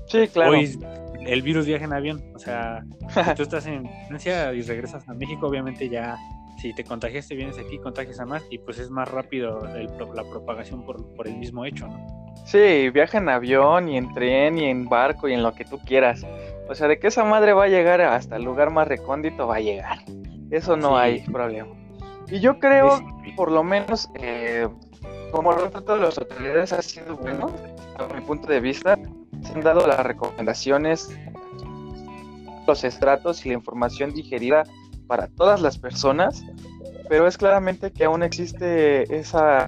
Sí, 0.08 0.30
claro. 0.30 0.52
Hoy 0.52 0.80
el 1.26 1.42
virus 1.42 1.66
viaja 1.66 1.84
en 1.84 1.92
avión, 1.92 2.24
o 2.34 2.40
sea, 2.40 2.86
si 3.10 3.36
tú 3.36 3.44
estás 3.44 3.66
en 3.66 3.90
Francia 4.08 4.54
y 4.54 4.62
regresas 4.62 5.08
a 5.10 5.14
México, 5.16 5.48
obviamente 5.48 5.90
ya 5.90 6.18
si 6.62 6.74
te 6.74 6.84
contagiaste, 6.84 7.36
vienes 7.36 7.58
aquí, 7.58 7.78
contagias 7.80 8.20
a 8.20 8.26
más 8.26 8.44
y 8.50 8.58
pues 8.58 8.80
es 8.80 8.90
más 8.90 9.10
rápido 9.10 9.62
la 10.14 10.24
propagación 10.24 10.84
por, 10.86 11.14
por, 11.16 11.28
el 11.28 11.38
mismo 11.38 11.66
hecho, 11.66 11.88
¿no? 11.88 12.34
Sí, 12.46 12.90
viaja 12.90 13.18
en 13.18 13.30
avión 13.30 13.90
y 13.90 13.98
en 13.98 14.14
tren 14.14 14.58
y 14.58 14.66
en 14.66 14.86
barco 14.86 15.28
y 15.28 15.34
en 15.34 15.44
lo 15.44 15.54
que 15.54 15.66
tú 15.66 15.80
quieras. 15.80 16.26
O 16.68 16.76
sea, 16.76 16.88
de 16.88 17.00
que 17.00 17.08
esa 17.08 17.24
madre 17.24 17.54
va 17.54 17.66
a 17.66 17.68
llegar 17.68 18.02
hasta 18.02 18.36
el 18.36 18.44
lugar 18.44 18.72
más 18.72 18.88
recóndito, 18.88 19.48
va 19.48 19.58
a 19.58 19.60
llegar. 19.60 20.00
Eso 20.52 20.76
no 20.76 20.98
hay 20.98 21.22
problema. 21.22 21.70
Y 22.28 22.40
yo 22.40 22.60
creo, 22.60 23.00
por 23.36 23.52
lo 23.52 23.64
menos, 23.64 24.10
eh, 24.16 24.68
como 25.32 25.54
el 25.54 25.62
retrato 25.62 25.96
de 25.96 26.02
las 26.02 26.18
autoridades 26.18 26.74
ha 26.74 26.82
sido 26.82 27.18
bueno, 27.18 27.52
a 27.98 28.14
mi 28.14 28.22
punto 28.22 28.48
de 28.48 28.60
vista, 28.60 28.98
se 29.42 29.54
han 29.54 29.62
dado 29.62 29.88
las 29.88 30.06
recomendaciones, 30.06 31.16
los 32.68 32.84
estratos 32.84 33.46
y 33.46 33.50
la 33.50 33.56
información 33.56 34.14
digerida 34.14 34.64
para 35.10 35.28
todas 35.28 35.60
las 35.60 35.80
personas, 35.80 36.46
pero 37.10 37.28
es 37.28 37.36
claramente 37.36 37.92
que 37.92 38.06
aún 38.06 38.22
existe 38.22 39.04
esa 39.14 39.68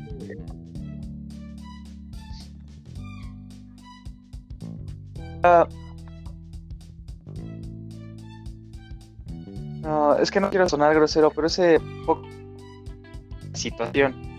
no, 9.82 10.16
es 10.18 10.30
que 10.30 10.40
no 10.40 10.52
quiero 10.52 10.70
sonar 10.70 10.94
grosero, 10.94 11.32
pero 11.32 11.48
ese 11.48 11.80
situación 13.54 14.31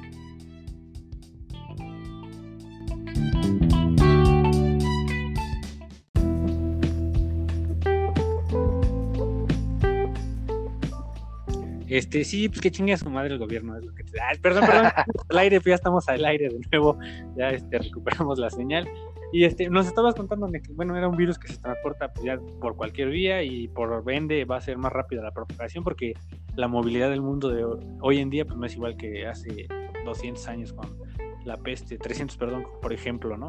Este, 11.93 12.25
sí, 12.25 12.49
pues 12.49 12.63
que 12.63 12.71
chingue 12.71 12.95
a 12.95 12.97
su 12.97 13.11
madre 13.11 13.35
el 13.35 13.39
gobierno, 13.39 13.77
es 13.77 13.85
lo 13.85 13.95
que 13.95 14.03
te... 14.03 14.19
perdón, 14.41 14.65
perdón, 14.65 14.87
al 15.29 15.39
aire, 15.39 15.61
pues 15.61 15.73
ya 15.73 15.75
estamos 15.75 16.09
al 16.09 16.25
aire 16.25 16.49
de 16.49 16.59
nuevo, 16.71 16.99
ya 17.37 17.51
este, 17.51 17.79
recuperamos 17.79 18.39
la 18.39 18.49
señal. 18.49 18.89
Y 19.31 19.45
este, 19.45 19.69
nos 19.69 19.87
estabas 19.87 20.15
contando 20.15 20.51
que, 20.51 20.61
bueno, 20.73 20.97
era 20.97 21.07
un 21.07 21.17
virus 21.19 21.39
que 21.39 21.49
se 21.49 21.59
transporta 21.59 22.11
pues, 22.13 22.25
ya 22.25 22.39
por 22.61 22.77
cualquier 22.77 23.11
vía 23.11 23.43
y 23.43 23.69
por 23.69 24.03
vende 24.05 24.47
va 24.47 24.57
a 24.57 24.61
ser 24.63 24.79
más 24.79 24.91
rápida 24.91 25.23
la 25.23 25.33
propagación 25.33 25.85
porque 25.85 26.15
la 26.57 26.67
movilidad 26.67 27.11
del 27.11 27.21
mundo 27.21 27.51
de 27.51 27.63
hoy 28.01 28.19
en 28.21 28.31
día 28.31 28.47
pues 28.47 28.57
no 28.57 28.65
es 28.65 28.75
igual 28.75 28.97
que 28.97 29.27
hace 29.27 29.69
200 30.07 30.49
años 30.49 30.73
con 30.73 30.97
la 31.45 31.59
peste, 31.59 31.99
300, 31.99 32.39
perdón, 32.39 32.67
por 32.81 32.95
ejemplo, 32.95 33.37
¿no? 33.37 33.49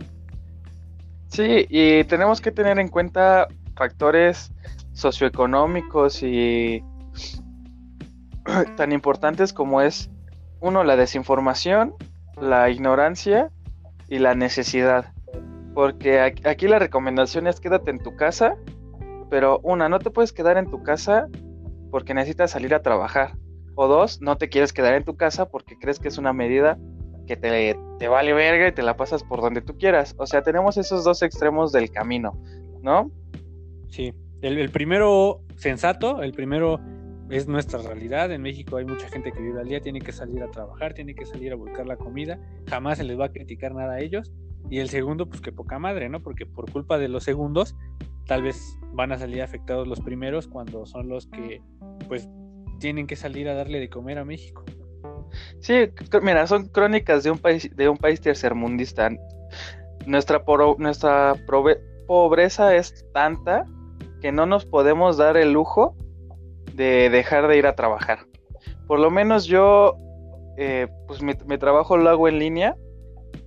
Sí, 1.28 1.66
y 1.70 2.04
tenemos 2.06 2.42
que 2.42 2.52
tener 2.52 2.78
en 2.78 2.90
cuenta 2.90 3.48
factores 3.76 4.52
socioeconómicos 4.92 6.24
y 6.24 6.84
tan 8.78 8.92
importantes 8.92 9.54
como 9.54 9.82
es, 9.82 10.10
uno, 10.60 10.84
la 10.84 10.96
desinformación, 10.96 11.96
la 12.40 12.70
ignorancia 12.70 13.52
y 14.08 14.20
la 14.20 14.36
necesidad. 14.36 15.14
Porque 15.74 16.20
aquí 16.20 16.68
la 16.68 16.80
recomendación 16.80 17.48
es 17.48 17.60
quédate 17.60 17.92
en 17.92 18.00
tu 18.00 18.16
casa, 18.16 18.56
pero 19.30 19.60
una, 19.64 19.90
no 19.90 20.00
te 20.00 20.12
puedes 20.12 20.32
quedar 20.32 20.58
en 20.58 20.70
tu 20.70 20.84
casa 20.84 21.28
porque 21.90 22.14
necesitas 22.14 22.52
salir 22.52 22.74
a 22.76 22.82
trabajar. 22.82 23.36
O 23.76 23.88
dos, 23.88 24.22
no 24.22 24.38
te 24.38 24.50
quieres 24.50 24.72
quedar 24.72 24.94
en 24.94 25.04
tu 25.04 25.18
casa 25.18 25.50
porque 25.50 25.78
crees 25.80 26.00
que 26.00 26.08
es 26.08 26.18
una 26.18 26.32
medida 26.32 26.78
que 27.26 27.36
te, 27.36 27.78
te 27.98 28.08
vale 28.08 28.34
verga 28.34 28.68
y 28.68 28.72
te 28.72 28.84
la 28.84 28.96
pasas 28.96 29.24
por 29.24 29.42
donde 29.42 29.62
tú 29.62 29.78
quieras. 29.78 30.14
O 30.18 30.28
sea, 30.28 30.44
tenemos 30.44 30.78
esos 30.78 31.04
dos 31.04 31.24
extremos 31.24 31.72
del 31.72 31.90
camino, 31.90 32.40
¿no? 32.82 33.10
Sí, 33.90 34.14
el, 34.42 34.60
el 34.60 34.70
primero 34.70 35.42
sensato, 35.56 36.22
el 36.22 36.34
primero 36.34 36.80
es 37.34 37.48
nuestra 37.48 37.82
realidad. 37.82 38.32
En 38.32 38.44
México 38.44 38.78
hay 38.78 38.86
mucha 38.86 39.10
gente 39.10 39.32
que 39.32 39.42
vive 39.42 39.60
al 39.60 39.68
día, 39.68 39.82
tiene 39.82 40.00
que 40.00 40.12
salir 40.12 40.44
a 40.44 40.52
trabajar, 40.52 40.94
tiene 40.94 41.16
que 41.16 41.26
salir 41.26 41.52
a 41.52 41.56
buscar 41.56 41.88
la 41.88 41.98
comida, 41.98 42.40
jamás 42.68 43.00
se 43.00 43.04
les 43.04 43.20
va 43.20 43.26
a 43.26 43.32
criticar 43.32 43.74
nada 43.74 43.94
a 43.94 44.00
ellos. 44.00 44.32
Y 44.70 44.80
el 44.80 44.90
segundo, 44.90 45.28
pues 45.28 45.42
que 45.42 45.52
poca 45.52 45.80
madre, 45.80 46.10
¿no? 46.10 46.22
Porque 46.22 46.46
por 46.46 46.72
culpa 46.72 47.00
de 47.00 47.08
los 47.08 47.24
segundos, 47.24 47.76
tal 48.28 48.44
vez 48.44 48.78
van 48.94 49.12
a 49.12 49.18
salir 49.18 49.42
afectados 49.42 49.88
los 49.88 50.00
primeros 50.00 50.48
cuando 50.48 50.86
son 50.86 51.10
los 51.10 51.26
que, 51.28 51.62
pues, 52.08 52.30
tienen 52.80 53.08
que 53.08 53.16
salir 53.16 53.50
a 53.50 53.56
darle 53.56 53.80
de 53.80 53.90
comer 53.90 54.20
a 54.20 54.26
México. 54.26 54.64
Sí, 55.60 55.90
mira, 56.22 56.46
son 56.46 56.68
crónicas 56.68 57.24
de 57.24 57.32
un 57.32 57.40
país, 57.40 57.76
de 57.76 57.90
un 57.90 57.98
país 57.98 58.22
tercermundista. 58.22 59.10
Nuestra, 60.06 60.44
nuestra 60.78 61.34
pobreza 62.08 62.76
es 62.76 63.06
tanta 63.12 63.66
que 64.22 64.32
no 64.32 64.46
nos 64.46 64.66
podemos 64.66 65.18
dar 65.18 65.36
el 65.36 65.52
lujo 65.52 65.96
de 66.74 67.10
dejar 67.10 67.48
de 67.48 67.58
ir 67.58 67.68
a 67.68 67.76
trabajar. 67.76 68.20
Por 68.88 69.00
lo 69.00 69.12
menos 69.12 69.46
yo, 69.46 69.98
eh, 70.58 70.88
pues 71.08 71.22
mi, 71.22 71.58
trabajo 71.58 71.98
lo 71.98 72.10
hago 72.10 72.28
en 72.28 72.40
línea, 72.40 72.76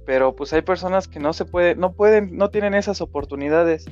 pero 0.04 0.34
pues 0.34 0.52
hay 0.52 0.62
personas 0.62 1.08
que 1.08 1.20
no 1.20 1.32
se 1.32 1.44
puede, 1.44 1.74
no 1.74 1.92
pueden, 1.92 2.36
no 2.36 2.50
tienen 2.50 2.74
esas 2.74 3.00
oportunidades. 3.00 3.86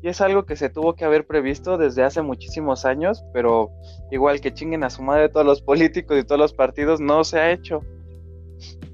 Y 0.00 0.08
es 0.08 0.20
algo 0.20 0.46
que 0.46 0.54
se 0.54 0.70
tuvo 0.70 0.94
que 0.94 1.04
haber 1.04 1.26
previsto 1.26 1.76
desde 1.76 2.04
hace 2.04 2.22
muchísimos 2.22 2.84
años, 2.84 3.24
pero 3.32 3.70
igual 4.12 4.40
que 4.40 4.54
chinguen 4.54 4.84
a 4.84 4.90
su 4.90 5.02
madre 5.02 5.28
todos 5.28 5.44
los 5.44 5.60
políticos 5.60 6.18
y 6.18 6.24
todos 6.24 6.40
los 6.40 6.54
partidos, 6.54 7.00
no 7.00 7.24
se 7.24 7.40
ha 7.40 7.50
hecho. 7.50 7.80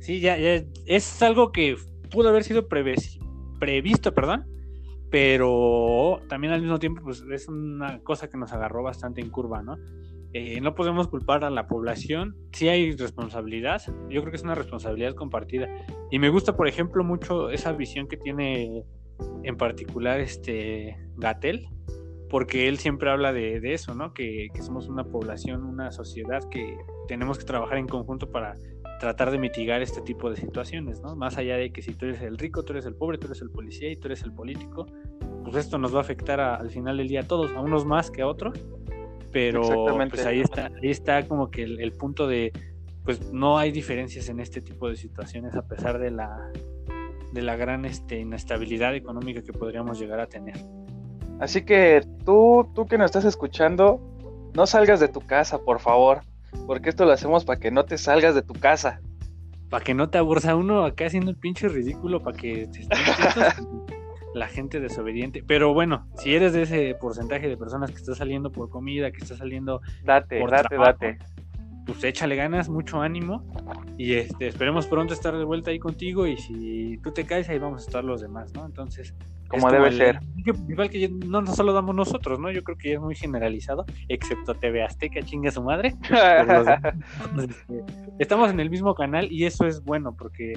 Sí, 0.01 0.21
ya, 0.21 0.37
ya 0.39 0.63
es 0.87 1.23
algo 1.23 1.53
que 1.53 1.77
pudo 2.11 2.31
haber 2.31 2.45
sido 2.45 2.69
previsto, 2.69 4.15
perdón, 4.15 4.47
pero 5.15 6.23
también 6.29 6.53
al 6.53 6.61
mismo 6.61 6.81
tiempo 6.81 7.01
pues 7.01 7.23
es 7.31 7.47
una 7.47 8.01
cosa 8.01 8.29
que 8.29 8.37
nos 8.37 8.53
agarró 8.53 8.83
bastante 8.83 9.21
en 9.21 9.31
curva, 9.31 9.63
¿no? 9.63 9.79
Eh, 10.33 10.61
no 10.61 10.75
podemos 10.75 11.07
culpar 11.07 11.45
a 11.45 11.51
la 11.51 11.69
población, 11.69 12.35
sí 12.51 12.67
hay 12.67 12.91
responsabilidad, 12.97 13.81
yo 14.11 14.23
creo 14.23 14.31
que 14.33 14.37
es 14.39 14.43
una 14.43 14.57
responsabilidad 14.57 15.15
compartida. 15.15 15.69
Y 16.11 16.19
me 16.19 16.31
gusta, 16.31 16.57
por 16.57 16.67
ejemplo, 16.67 17.05
mucho 17.05 17.51
esa 17.51 17.71
visión 17.71 18.09
que 18.09 18.17
tiene 18.17 18.83
en 19.45 19.57
particular 19.57 20.19
este 20.19 20.99
Gatel, 21.17 21.69
porque 22.29 22.67
él 22.67 22.79
siempre 22.79 23.09
habla 23.09 23.33
de, 23.33 23.61
eso, 23.73 23.95
¿no? 23.95 24.15
Que, 24.15 24.49
que, 24.53 24.63
somos 24.63 24.89
una 24.89 25.05
población, 25.05 25.63
una 25.63 25.93
sociedad 25.93 26.43
que 26.51 26.77
tenemos 27.07 27.39
que 27.39 27.45
trabajar 27.45 27.79
en 27.79 27.87
conjunto 27.87 28.33
para 28.33 28.57
tratar 29.05 29.31
de 29.31 29.37
mitigar 29.37 29.83
este 29.83 30.01
tipo 30.01 30.31
de 30.31 30.37
situaciones, 30.37 31.03
¿no? 31.03 31.15
Más 31.15 31.37
allá 31.37 31.59
de 31.59 31.71
que 31.71 31.83
si 31.83 31.93
tú 31.93 32.07
eres 32.07 32.23
el 32.23 32.39
rico, 32.39 32.63
tú 32.63 32.73
eres 32.73 32.87
el 32.87 32.95
pobre, 32.95 33.19
tú 33.19 33.27
eres 33.27 33.43
el 33.43 33.51
policía 33.51 33.91
y 33.91 33.97
tú 33.97 34.09
eres 34.09 34.23
el 34.23 34.33
político, 34.33 34.87
pues 35.43 35.57
esto 35.57 35.77
nos 35.77 35.95
va 35.95 35.99
a 35.99 36.01
afectar 36.01 36.41
al 36.41 36.71
final 36.71 36.97
del 36.97 37.09
día 37.09 37.21
a 37.21 37.23
todos, 37.25 37.53
a 37.53 37.61
unos 37.61 37.85
más 37.85 38.11
que 38.11 38.23
a 38.23 38.27
otros, 38.27 38.59
pero 39.31 39.61
pues 40.09 40.25
ahí 40.25 40.41
está, 40.41 40.71
ahí 40.83 40.91
está 40.91 41.29
como 41.29 41.51
que 41.51 41.65
el, 41.65 41.93
punto 41.93 42.27
de, 42.27 42.51
pues 43.05 43.31
no 43.31 43.59
hay 43.59 43.73
diferencias 43.73 44.31
en 44.31 44.41
este 44.41 44.63
tipo 44.63 44.89
de 44.89 44.97
situaciones 44.97 45.55
a 45.55 45.69
pesar 45.69 45.99
de 45.99 46.11
la, 46.11 46.51
de 47.31 47.43
la 47.43 47.57
gran 47.57 47.85
este, 47.85 48.21
inestabilidad 48.21 48.95
económica 48.95 49.43
que 49.43 49.53
podríamos 49.53 50.01
llegar 50.01 50.19
a 50.19 50.29
tener. 50.29 50.57
Así 51.41 51.63
que 51.67 52.01
tú, 52.25 52.71
tú 52.75 52.87
que 52.87 52.97
nos 52.97 53.05
estás 53.05 53.27
escuchando, 53.27 54.01
no 54.55 54.67
salgas 54.67 54.99
de 54.99 55.09
tu 55.09 55.21
casa, 55.21 55.59
por 55.59 55.81
favor 55.81 56.23
porque 56.67 56.91
esto 56.91 57.05
lo 57.05 57.13
hacemos 57.13 57.45
para 57.45 57.61
que 57.61 57.71
no 57.71 57.85
te 57.85 57.99
salgas 57.99 58.35
de 58.35 58.43
tu 58.43 58.55
casa. 58.55 59.01
Para 59.71 59.85
que 59.85 59.95
no 59.95 60.09
te 60.09 60.19
abursa 60.19 60.57
uno 60.57 60.85
acá 60.85 61.07
haciendo 61.07 61.31
el 61.31 61.37
pinche 61.37 61.69
ridículo, 61.69 62.23
para 62.23 62.37
que 62.37 62.69
te 62.69 62.87
la 64.35 64.49
gente 64.49 64.81
desobediente. 64.81 65.43
Pero 65.47 65.73
bueno, 65.73 66.07
si 66.17 66.35
eres 66.35 66.53
de 66.53 66.63
ese 66.63 66.95
porcentaje 67.01 67.49
de 67.49 67.57
personas 67.57 67.91
que 67.91 67.97
está 67.97 68.15
saliendo 68.15 68.53
por 68.53 68.71
comida, 68.71 69.11
que 69.11 69.19
está 69.19 69.37
saliendo 69.37 69.81
date, 70.05 70.41
por 70.41 70.51
date, 70.51 70.77
date 70.77 71.19
pues 71.85 72.03
échale 72.05 72.37
ganas, 72.37 72.69
mucho 72.69 73.01
ánimo 73.01 73.45
y 73.99 74.15
este, 74.15 74.49
esperemos 74.49 74.87
pronto 74.87 75.13
estar 75.13 75.37
de 75.37 75.45
vuelta 75.45 75.71
ahí 75.71 75.79
contigo 75.79 76.27
y 76.27 76.37
si 76.37 76.99
tú 76.99 77.13
te 77.13 77.25
caes 77.25 77.49
ahí 77.49 77.59
vamos 77.59 77.83
a 77.83 77.87
estar 77.87 78.05
los 78.05 78.21
demás, 78.21 78.53
¿no? 78.55 78.65
Entonces, 78.65 79.15
como 79.55 79.71
debe 79.71 79.93
ser. 79.93 80.21
Igual 80.69 80.91
que 80.91 81.09
no, 81.09 81.41
no 81.41 81.55
solo 81.55 81.73
damos 81.73 81.95
nosotros, 81.95 82.39
¿no? 82.39 82.51
Yo 82.51 82.63
creo 82.63 82.77
que 82.77 82.91
ya 82.91 82.95
es 82.97 83.01
muy 83.01 83.15
generalizado, 83.15 83.87
excepto 84.09 84.55
TV 84.55 84.83
Azteca, 84.83 85.23
chinga 85.23 85.51
su 85.51 85.63
madre. 85.63 85.95
Este, 87.45 87.85
estamos 88.19 88.51
en 88.51 88.61
el 88.61 88.71
mismo 88.71 88.95
canal 88.95 89.31
y 89.31 89.45
eso 89.45 89.67
es 89.67 89.83
bueno 89.83 90.15
porque 90.17 90.55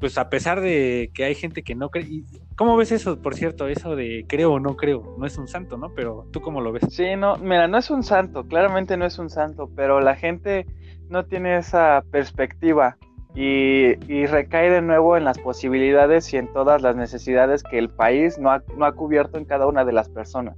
pues 0.00 0.18
a 0.18 0.28
pesar 0.28 0.60
de 0.60 1.10
que 1.14 1.24
hay 1.24 1.34
gente 1.34 1.62
que 1.62 1.74
no 1.74 1.90
cree, 1.90 2.24
¿cómo 2.56 2.76
ves 2.76 2.92
eso, 2.92 3.20
por 3.20 3.34
cierto, 3.34 3.66
eso 3.68 3.96
de 3.96 4.24
creo 4.28 4.52
o 4.52 4.60
no 4.60 4.76
creo? 4.76 5.14
No 5.18 5.26
es 5.26 5.38
un 5.38 5.48
santo, 5.48 5.76
¿no? 5.76 5.92
Pero 5.94 6.26
tú 6.32 6.40
cómo 6.40 6.60
lo 6.60 6.72
ves? 6.72 6.84
Sí, 6.90 7.16
no, 7.16 7.36
mira, 7.36 7.68
no 7.68 7.78
es 7.78 7.90
un 7.90 8.02
santo, 8.02 8.44
claramente 8.44 8.96
no 8.96 9.06
es 9.06 9.18
un 9.18 9.30
santo, 9.30 9.70
pero 9.74 10.00
la 10.00 10.16
gente 10.16 10.66
no 11.08 11.24
tiene 11.24 11.56
esa 11.56 12.04
perspectiva 12.10 12.96
y, 13.34 14.26
recae 14.26 14.70
de 14.70 14.82
nuevo 14.82 15.16
en 15.16 15.24
las 15.24 15.38
posibilidades 15.38 16.32
y 16.32 16.36
en 16.36 16.52
todas 16.52 16.82
las 16.82 16.96
necesidades 16.96 17.62
que 17.62 17.78
el 17.78 17.90
país 17.90 18.38
no 18.38 18.50
ha, 18.50 18.62
no 18.76 18.84
ha 18.84 18.92
cubierto 18.92 19.38
en 19.38 19.44
cada 19.44 19.66
una 19.66 19.84
de 19.84 19.92
las 19.92 20.08
personas. 20.08 20.56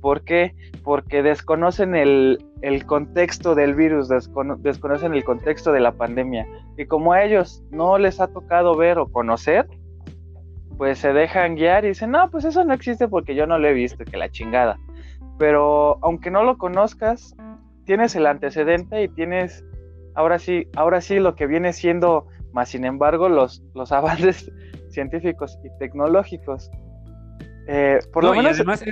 ¿Por 0.00 0.22
qué? 0.22 0.54
Porque 0.84 1.22
desconocen 1.22 1.96
el, 1.96 2.38
contexto 2.86 3.54
del 3.54 3.74
virus, 3.74 4.08
desconocen 4.08 5.14
el 5.14 5.24
contexto 5.24 5.72
de 5.72 5.80
la 5.80 5.92
pandemia. 5.92 6.46
Y 6.76 6.86
como 6.86 7.12
a 7.12 7.24
ellos 7.24 7.62
no 7.70 7.98
les 7.98 8.20
ha 8.20 8.28
tocado 8.28 8.76
ver 8.76 8.98
o 8.98 9.08
conocer, 9.08 9.66
pues 10.76 10.98
se 10.98 11.12
dejan 11.12 11.56
guiar 11.56 11.84
y 11.84 11.88
dicen, 11.88 12.10
no, 12.10 12.30
pues 12.30 12.44
eso 12.44 12.64
no 12.64 12.74
existe 12.74 13.08
porque 13.08 13.34
yo 13.34 13.46
no 13.46 13.58
lo 13.58 13.66
he 13.66 13.72
visto, 13.72 14.04
que 14.04 14.16
la 14.16 14.30
chingada. 14.30 14.78
Pero 15.38 15.98
aunque 16.02 16.30
no 16.30 16.44
lo 16.44 16.58
conozcas, 16.58 17.34
tienes 17.84 18.14
el 18.14 18.26
antecedente 18.26 19.02
y 19.02 19.08
tienes, 19.08 19.64
ahora 20.16 20.38
sí, 20.38 20.66
ahora 20.74 21.00
sí 21.00 21.18
lo 21.20 21.34
que 21.34 21.46
viene 21.46 21.72
siendo, 21.72 22.26
más 22.52 22.70
sin 22.70 22.84
embargo, 22.84 23.28
los, 23.28 23.62
los 23.74 23.92
avances 23.92 24.50
científicos 24.90 25.58
y 25.64 25.78
tecnológicos. 25.78 26.70
Eh, 27.68 27.98
por 28.12 28.24
lo 28.24 28.34
menos... 28.34 28.56
además 28.56 28.82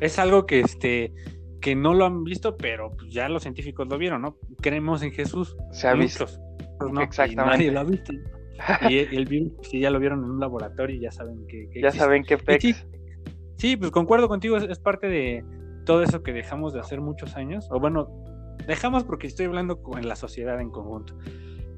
es 0.00 0.18
algo, 0.18 0.46
que 0.46 0.60
este 0.60 1.12
que 1.60 1.76
no 1.76 1.94
lo 1.94 2.04
han 2.04 2.24
visto, 2.24 2.56
pero 2.56 2.90
pues, 2.90 3.12
ya 3.12 3.28
los 3.28 3.42
científicos 3.42 3.88
lo 3.88 3.96
vieron, 3.96 4.22
¿no? 4.22 4.36
Creemos 4.60 5.02
en 5.02 5.12
Jesús. 5.12 5.56
Se 5.70 5.86
ha 5.86 5.94
visto. 5.94 6.26
Pues, 6.78 6.92
Exactamente. 7.00 7.50
nadie 7.50 7.70
lo 7.70 7.80
ha 7.80 7.84
visto. 7.84 8.12
y 8.90 8.98
el, 8.98 9.26
virus, 9.26 9.52
si 9.62 9.80
ya 9.80 9.90
lo 9.90 9.98
vieron 9.98 10.24
en 10.24 10.30
un 10.30 10.40
laboratorio, 10.40 11.00
ya 11.00 11.10
saben 11.12 11.46
que. 11.46 11.68
ya 11.80 11.92
saben 11.92 12.24
qué 12.24 12.36
pex. 12.36 12.84
Sí, 13.56 13.76
pues 13.76 13.92
concuerdo 13.92 14.28
contigo, 14.28 14.56
es, 14.56 14.78
parte 14.80 15.06
de 15.06 15.44
todo 15.86 16.02
eso 16.02 16.22
que 16.22 16.32
dejamos 16.32 16.74
de 16.74 16.80
hacer 16.80 17.00
muchos 17.00 17.36
años. 17.36 17.68
O 17.70 17.78
bueno, 17.78 18.08
dejamos 18.66 19.04
porque 19.04 19.26
estoy 19.26 19.46
hablando 19.46 19.82
con 19.82 20.06
la 20.06 20.16
sociedad 20.16 20.60
en 20.60 20.70
conjunto, 20.70 21.16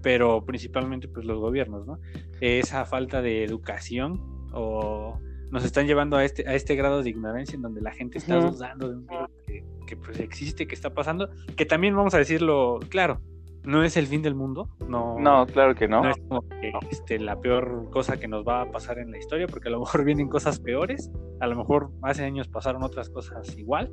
pero 0.02 0.44
principalmente 0.44 1.08
pues 1.08 1.26
los 1.26 1.38
gobiernos, 1.38 1.86
¿no? 1.86 1.98
Esa 2.40 2.84
falta 2.84 3.22
de 3.22 3.44
educación 3.44 4.20
o 4.52 5.18
nos 5.50 5.64
están 5.64 5.86
llevando 5.86 6.16
a 6.16 6.24
este, 6.24 6.48
a 6.48 6.54
este 6.54 6.74
grado 6.74 7.02
de 7.02 7.10
ignorancia 7.10 7.54
en 7.54 7.62
donde 7.62 7.80
la 7.80 7.92
gente 7.92 8.18
está 8.18 8.36
dudando 8.36 8.88
de 8.88 8.96
un 8.96 9.06
virus 9.06 9.30
que, 9.46 9.64
que, 9.86 9.96
pues 9.96 10.18
existe, 10.20 10.66
que 10.66 10.74
está 10.74 10.94
pasando, 10.94 11.30
que 11.56 11.66
también 11.66 11.94
vamos 11.94 12.14
a 12.14 12.18
decirlo 12.18 12.80
claro, 12.88 13.20
no 13.64 13.82
es 13.82 13.96
el 13.96 14.06
fin 14.06 14.22
del 14.22 14.34
mundo, 14.34 14.68
no, 14.88 15.18
no 15.18 15.46
claro 15.46 15.74
que 15.74 15.88
no. 15.88 16.02
No 16.02 16.10
es 16.10 16.16
como 16.28 16.46
que 16.48 16.72
este, 16.90 17.18
la 17.18 17.40
peor 17.40 17.88
cosa 17.90 18.18
que 18.18 18.28
nos 18.28 18.46
va 18.46 18.62
a 18.62 18.70
pasar 18.70 18.98
en 18.98 19.10
la 19.10 19.18
historia, 19.18 19.46
porque 19.46 19.68
a 19.68 19.70
lo 19.70 19.80
mejor 19.80 20.04
vienen 20.04 20.28
cosas 20.28 20.60
peores, 20.60 21.10
a 21.40 21.46
lo 21.46 21.56
mejor 21.56 21.90
hace 22.02 22.24
años 22.24 22.48
pasaron 22.48 22.82
otras 22.82 23.08
cosas 23.08 23.56
igual, 23.56 23.90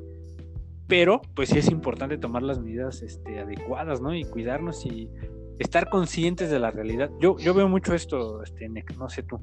pero 0.92 1.22
pues 1.34 1.48
sí 1.48 1.58
es 1.58 1.70
importante 1.70 2.18
tomar 2.18 2.42
las 2.42 2.60
medidas 2.60 3.00
este, 3.00 3.40
adecuadas, 3.40 4.02
¿no? 4.02 4.14
Y 4.14 4.24
cuidarnos 4.24 4.84
y 4.84 5.08
estar 5.58 5.88
conscientes 5.88 6.50
de 6.50 6.58
la 6.58 6.70
realidad. 6.70 7.10
Yo, 7.18 7.38
yo 7.38 7.54
veo 7.54 7.66
mucho 7.66 7.94
esto, 7.94 8.42
este, 8.42 8.68
no 8.98 9.08
sé 9.08 9.22
tú. 9.22 9.40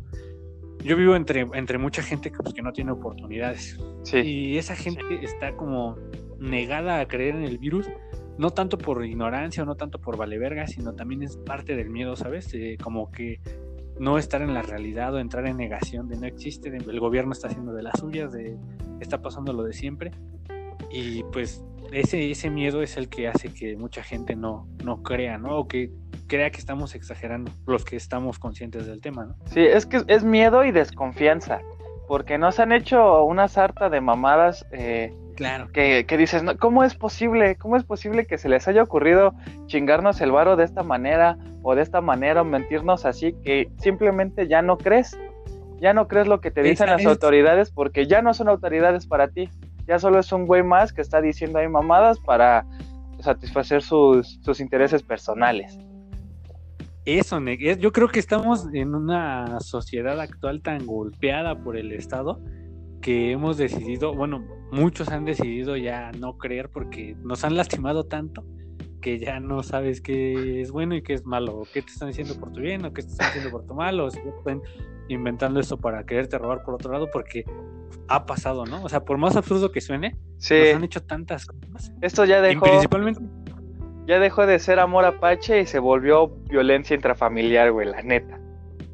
Yo 0.84 0.96
vivo 0.96 1.16
entre, 1.16 1.48
entre 1.54 1.80
mucha 1.80 2.04
gente 2.04 2.30
que, 2.30 2.38
pues, 2.38 2.54
que 2.54 2.62
no 2.62 2.72
tiene 2.72 2.92
oportunidades. 2.92 3.80
Y 4.14 4.60
esa 4.60 4.76
gente 4.76 5.02
está 5.24 5.56
como 5.56 5.98
negada 6.38 7.00
a 7.00 7.08
creer 7.08 7.34
en 7.34 7.46
el 7.46 7.58
virus 7.58 7.90
no 8.38 8.52
tanto 8.52 8.78
por 8.78 9.04
ignorancia 9.04 9.64
o 9.64 9.66
no 9.66 9.74
tanto 9.74 10.00
por 10.00 10.18
vale 10.18 10.38
verga, 10.38 10.68
sino 10.68 10.94
también 10.94 11.24
es 11.24 11.36
parte 11.36 11.76
del 11.76 11.90
miedo, 11.90 12.16
¿sabes? 12.16 12.56
como 12.84 13.12
que 13.12 13.42
no 14.00 14.20
estar 14.20 14.44
en 14.44 14.54
la 14.54 14.62
realidad 14.62 15.16
o 15.16 15.20
entrar 15.20 15.48
en 15.48 15.58
negación 15.58 16.10
de 16.10 16.18
no 16.18 16.28
existe, 16.28 16.70
el 16.70 17.00
gobierno 17.00 17.32
está 17.32 17.48
haciendo 17.48 17.74
de 17.74 17.82
las 17.82 18.00
suyas, 18.00 18.32
de 18.32 18.56
está 19.00 19.24
pasando 19.24 19.52
lo 19.52 19.64
de 19.64 19.74
siempre. 19.74 20.12
Y 20.92 21.24
pues 21.32 21.64
ese, 21.92 22.32
ese 22.32 22.50
miedo 22.50 22.82
es 22.82 22.98
el 22.98 23.10
que 23.10 23.28
hace 23.28 23.54
que 23.54 23.76
mucha 23.76 24.04
gente 24.04 24.36
no, 24.36 24.68
no 24.84 25.02
crea, 25.04 25.38
¿no? 25.38 25.58
O 25.58 25.68
que 25.68 25.92
crea 26.28 26.52
que 26.52 26.60
estamos 26.60 26.96
exagerando, 26.96 27.52
los 27.66 27.86
que 27.86 27.96
estamos 27.96 28.40
conscientes 28.40 28.86
del 28.86 29.02
tema, 29.02 29.26
¿no? 29.26 29.36
Sí, 29.52 29.62
es 29.62 29.86
que 29.86 30.04
es 30.08 30.24
miedo 30.24 30.64
y 30.64 30.72
desconfianza, 30.72 31.62
porque 32.08 32.38
nos 32.38 32.60
han 32.60 32.72
hecho 32.72 33.24
una 33.24 33.48
sarta 33.48 33.90
de 33.90 34.02
mamadas 34.02 34.66
eh, 34.72 35.14
Claro. 35.40 35.70
Que, 35.72 36.04
dices, 36.18 36.44
¿cómo 36.60 36.84
es 36.84 36.96
posible? 36.96 37.56
¿Cómo 37.56 37.78
es 37.78 37.86
posible 37.86 38.26
que 38.26 38.38
se 38.38 38.50
les 38.50 38.68
haya 38.68 38.84
ocurrido 38.84 39.34
chingarnos 39.68 40.20
el 40.20 40.34
varo 40.34 40.58
de 40.58 40.66
esta 40.66 40.84
manera 40.84 41.38
o 41.64 41.76
de 41.76 41.82
esta 41.82 42.02
manera 42.02 42.42
o 42.42 42.44
mentirnos 42.44 43.06
así 43.06 43.34
que 43.42 43.70
simplemente 43.78 44.50
ya 44.50 44.62
no 44.62 44.78
crees? 44.78 45.18
Ya 45.80 45.94
no 45.94 46.10
crees 46.10 46.28
lo 46.28 46.42
que 46.42 46.52
te 46.52 46.62
dicen 46.62 46.88
las 46.88 47.06
autoridades 47.06 47.72
porque 47.72 48.06
ya 48.06 48.22
no 48.22 48.34
son 48.34 48.50
autoridades 48.50 49.08
para 49.08 49.30
ti. 49.30 49.50
Ya 49.90 49.98
solo 49.98 50.20
es 50.20 50.32
un 50.32 50.46
güey 50.46 50.62
más 50.62 50.94
que 50.94 51.02
está 51.02 51.20
diciendo 51.20 51.58
ahí 51.58 51.68
mamadas 51.68 52.20
para 52.20 52.64
satisfacer 53.20 53.82
sus, 53.82 54.40
sus 54.44 54.60
intereses 54.60 55.02
personales. 55.02 55.80
Eso, 57.06 57.40
yo 57.80 57.92
creo 57.92 58.08
que 58.08 58.20
estamos 58.20 58.68
en 58.72 58.94
una 58.94 59.60
sociedad 59.62 60.20
actual 60.22 60.62
tan 60.62 60.86
golpeada 60.86 61.64
por 61.64 61.76
el 61.76 61.92
Estado 61.92 62.40
que 63.02 63.32
hemos 63.32 63.58
decidido, 63.58 64.14
bueno, 64.14 64.46
muchos 64.72 65.10
han 65.10 65.26
decidido 65.26 65.76
ya 65.76 66.12
no 66.12 66.38
creer 66.38 66.70
porque 66.70 67.16
nos 67.24 67.44
han 67.44 67.56
lastimado 67.56 68.06
tanto 68.06 68.46
que 69.00 69.20
ya 69.20 69.40
no 69.40 69.64
sabes 69.64 70.02
qué 70.02 70.62
es 70.62 70.72
bueno 70.72 70.96
y 70.96 71.02
qué 71.02 71.14
es 71.14 71.26
malo, 71.26 71.60
o 71.60 71.64
qué 71.72 71.82
te 71.82 71.92
están 71.92 72.10
diciendo 72.10 72.36
por 72.40 72.52
tu 72.52 72.62
bien, 72.62 72.86
o 72.86 72.94
qué 72.94 73.02
te 73.02 73.10
están 73.10 73.28
diciendo 73.28 73.52
por 73.52 73.66
tu 73.66 73.74
mal, 73.74 74.00
o 74.00 74.10
si 74.10 74.20
están 74.20 74.62
inventando 75.08 75.60
esto 75.60 75.78
para 75.78 76.06
quererte 76.06 76.38
robar 76.38 76.64
por 76.64 76.76
otro 76.76 76.92
lado, 76.92 77.10
porque 77.12 77.46
ha 78.08 78.26
pasado, 78.26 78.66
¿no? 78.66 78.84
O 78.84 78.90
sea, 78.90 79.06
por 79.06 79.18
más 79.18 79.36
absurdo 79.36 79.72
que 79.72 79.82
suene, 79.82 80.18
nos 80.36 80.52
han 80.52 80.84
hecho 80.84 81.02
tantas 81.02 81.46
cosas. 81.46 81.92
Esto 82.02 82.26
ya 82.26 82.42
dejó. 82.42 82.66
principalmente. 82.66 83.22
Ya 84.08 84.20
dejó 84.20 84.48
de 84.48 84.58
ser 84.58 84.80
amor 84.80 85.06
apache 85.06 85.62
y 85.62 85.66
se 85.68 85.78
volvió 85.78 86.30
violencia 86.50 86.96
intrafamiliar, 86.96 87.72
güey, 87.72 87.88
la 87.88 88.02
neta. 88.02 88.39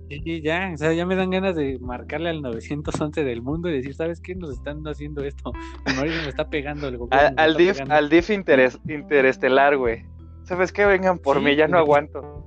Sí, 0.10 0.41
ya, 0.41 0.72
o 0.74 0.78
sea, 0.78 0.94
ya 0.94 1.06
me 1.06 1.15
dan 1.15 1.32
ganas 1.32 1.56
de 1.56 1.80
marcarle 1.80 2.30
al 2.30 2.41
911 2.41 3.24
del 3.24 3.41
mundo 3.41 3.70
y 3.70 3.74
decir, 3.74 3.96
¿sabes 3.96 4.22
qué? 4.22 4.36
Nos 4.36 4.52
están 4.52 4.84
haciendo 4.88 5.24
esto. 5.24 5.52
me 5.86 6.30
está 6.30 6.50
pegando 6.50 6.88
el 6.88 6.98
gobierno. 6.98 7.34
Al, 7.38 7.58
DIF, 7.58 7.80
al 7.89 8.10
DIF 8.10 8.30
interestelar, 8.30 9.78
güey. 9.78 10.06
¿Sabes 10.44 10.72
qué? 10.72 10.86
Vengan 10.86 11.18
por 11.18 11.41
mí, 11.41 11.56
ya 11.56 11.68
no 11.68 11.78
aguanto. 11.78 12.44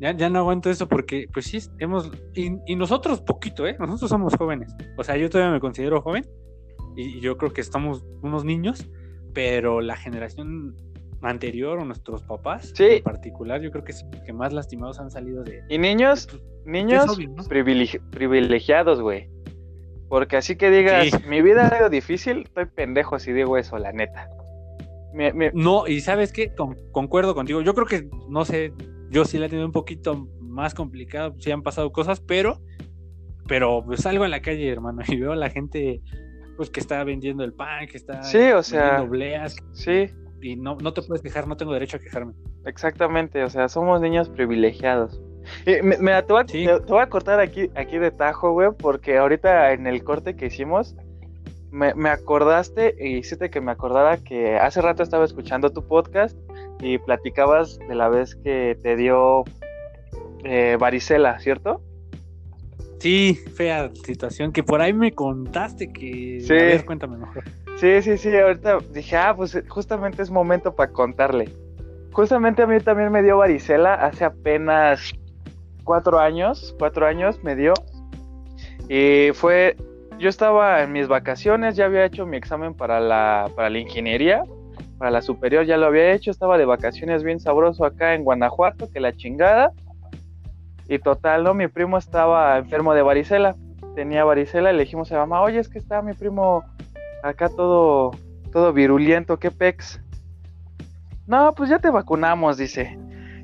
Ya, 0.00 0.12
ya 0.16 0.30
no 0.30 0.40
aguanto 0.40 0.70
eso 0.70 0.88
porque, 0.88 1.28
pues 1.32 1.46
sí, 1.46 1.58
hemos. 1.78 2.10
Y, 2.34 2.52
y, 2.66 2.76
nosotros 2.76 3.20
poquito, 3.20 3.66
¿eh? 3.66 3.76
Nosotros 3.78 4.08
somos 4.08 4.34
jóvenes. 4.34 4.74
O 4.96 5.04
sea, 5.04 5.16
yo 5.16 5.28
todavía 5.28 5.52
me 5.52 5.60
considero 5.60 6.00
joven 6.00 6.24
y 6.96 7.20
yo 7.20 7.36
creo 7.36 7.52
que 7.52 7.60
estamos 7.60 8.04
unos 8.22 8.44
niños, 8.44 8.90
pero 9.34 9.80
la 9.80 9.96
generación 9.96 10.74
anterior 11.22 11.78
o 11.78 11.84
nuestros 11.84 12.22
papás 12.22 12.72
en 12.78 13.02
particular, 13.02 13.60
yo 13.60 13.70
creo 13.70 13.84
que 13.84 13.92
es 13.92 14.04
que 14.24 14.32
más 14.32 14.52
lastimados 14.52 14.98
han 15.00 15.10
salido 15.10 15.42
de... 15.44 15.62
Y 15.68 15.78
niños, 15.78 16.26
pues, 16.28 16.42
niños 16.64 17.16
privilegiados, 18.10 19.00
güey. 19.00 19.28
Porque 20.08 20.36
así 20.36 20.56
que 20.56 20.70
digas, 20.70 21.24
mi 21.26 21.40
vida 21.40 21.66
ha 21.66 21.76
sido 21.76 21.88
difícil, 21.88 22.42
estoy 22.42 22.66
pendejo 22.66 23.18
si 23.18 23.32
digo 23.32 23.56
eso, 23.56 23.78
la 23.78 23.92
neta. 23.92 24.28
No, 25.54 25.86
y 25.86 26.00
sabes 26.00 26.32
qué, 26.32 26.52
concuerdo 26.90 27.34
contigo, 27.34 27.62
yo 27.62 27.74
creo 27.74 27.86
que, 27.86 28.08
no 28.28 28.44
sé, 28.44 28.72
yo 29.10 29.24
sí 29.24 29.38
la 29.38 29.46
he 29.46 29.48
tenido 29.48 29.66
un 29.66 29.72
poquito 29.72 30.28
más 30.40 30.74
complicado, 30.74 31.34
sí 31.38 31.50
han 31.50 31.62
pasado 31.62 31.92
cosas, 31.92 32.20
pero, 32.20 32.60
pero 33.46 33.84
pues 33.84 34.00
salgo 34.00 34.24
a 34.24 34.28
la 34.28 34.42
calle, 34.42 34.68
hermano, 34.68 35.02
y 35.08 35.16
veo 35.16 35.32
a 35.32 35.36
la 35.36 35.50
gente 35.50 36.00
pues 36.56 36.68
que 36.68 36.80
está 36.80 37.02
vendiendo 37.04 37.44
el 37.44 37.54
pan, 37.54 37.86
que 37.86 37.96
está 37.96 38.22
sí, 38.22 38.50
o 38.52 38.62
sea, 38.62 39.06
Sí, 39.72 40.10
y 40.42 40.56
no, 40.56 40.76
no 40.76 40.92
te 40.92 41.02
puedes 41.02 41.22
quejar, 41.22 41.46
no 41.46 41.56
tengo 41.56 41.72
derecho 41.72 41.96
a 41.96 42.00
quejarme. 42.00 42.34
Exactamente, 42.66 43.42
o 43.44 43.50
sea, 43.50 43.68
somos 43.68 44.00
niños 44.00 44.28
privilegiados. 44.28 45.20
me, 45.82 46.22
te, 46.22 46.32
voy 46.32 47.00
a, 47.00 47.08
cortar 47.08 47.40
aquí, 47.40 47.70
aquí 47.74 47.98
de 47.98 48.10
tajo, 48.10 48.52
güey, 48.52 48.70
porque 48.76 49.18
ahorita 49.18 49.72
en 49.72 49.86
el 49.86 50.02
corte 50.04 50.36
que 50.36 50.46
hicimos, 50.46 50.96
me, 51.70 51.94
me, 51.94 52.10
acordaste 52.10 52.94
y 52.98 53.18
hiciste 53.18 53.50
que 53.50 53.60
me 53.60 53.70
acordara 53.72 54.18
que 54.18 54.56
hace 54.58 54.82
rato 54.82 55.02
estaba 55.02 55.24
escuchando 55.24 55.70
tu 55.70 55.86
podcast 55.86 56.36
y 56.80 56.98
platicabas 56.98 57.78
de 57.78 57.94
la 57.94 58.08
vez 58.08 58.34
que 58.34 58.76
te 58.82 58.96
dio 58.96 59.44
eh, 60.44 60.76
varicela, 60.78 61.38
¿cierto? 61.38 61.80
Sí, 62.98 63.38
fea 63.54 63.90
situación, 64.04 64.52
que 64.52 64.62
por 64.62 64.80
ahí 64.80 64.92
me 64.92 65.12
contaste 65.12 65.92
que... 65.92 66.40
Sí. 66.40 66.52
A 66.52 66.56
ver, 66.56 66.84
cuéntame 66.84 67.16
mejor. 67.16 67.44
Sí, 67.82 68.00
sí, 68.00 68.16
sí, 68.16 68.36
ahorita 68.36 68.78
dije, 68.92 69.16
ah, 69.16 69.34
pues 69.34 69.60
justamente 69.66 70.22
es 70.22 70.30
momento 70.30 70.72
para 70.72 70.92
contarle. 70.92 71.52
Justamente 72.12 72.62
a 72.62 72.66
mí 72.68 72.78
también 72.78 73.10
me 73.10 73.24
dio 73.24 73.38
varicela 73.38 73.94
hace 73.94 74.24
apenas 74.24 75.10
cuatro 75.82 76.20
años, 76.20 76.76
cuatro 76.78 77.08
años 77.08 77.42
me 77.42 77.56
dio. 77.56 77.74
Y 78.88 79.30
fue, 79.34 79.76
yo 80.16 80.28
estaba 80.28 80.84
en 80.84 80.92
mis 80.92 81.08
vacaciones, 81.08 81.74
ya 81.74 81.86
había 81.86 82.04
hecho 82.04 82.24
mi 82.24 82.36
examen 82.36 82.72
para 82.72 83.00
la, 83.00 83.50
para 83.56 83.68
la 83.68 83.80
ingeniería, 83.80 84.44
para 84.96 85.10
la 85.10 85.20
superior 85.20 85.66
ya 85.66 85.76
lo 85.76 85.86
había 85.86 86.12
hecho, 86.12 86.30
estaba 86.30 86.58
de 86.58 86.66
vacaciones 86.66 87.24
bien 87.24 87.40
sabroso 87.40 87.84
acá 87.84 88.14
en 88.14 88.22
Guanajuato, 88.22 88.92
que 88.92 89.00
la 89.00 89.12
chingada. 89.16 89.72
Y 90.86 91.00
total, 91.00 91.42
¿no? 91.42 91.52
Mi 91.52 91.66
primo 91.66 91.98
estaba 91.98 92.58
enfermo 92.58 92.94
de 92.94 93.02
varicela, 93.02 93.56
tenía 93.96 94.22
varicela, 94.22 94.72
y 94.72 94.76
le 94.76 94.84
dijimos 94.84 95.10
a 95.10 95.16
mamá, 95.16 95.40
oye, 95.40 95.58
es 95.58 95.68
que 95.68 95.80
está 95.80 96.00
mi 96.00 96.12
primo 96.12 96.62
acá 97.22 97.48
todo, 97.48 98.12
todo 98.52 98.72
virulento, 98.72 99.38
¿qué 99.38 99.50
pex? 99.50 100.00
No, 101.26 101.52
pues 101.52 101.70
ya 101.70 101.78
te 101.78 101.90
vacunamos, 101.90 102.56
dice. 102.56 102.98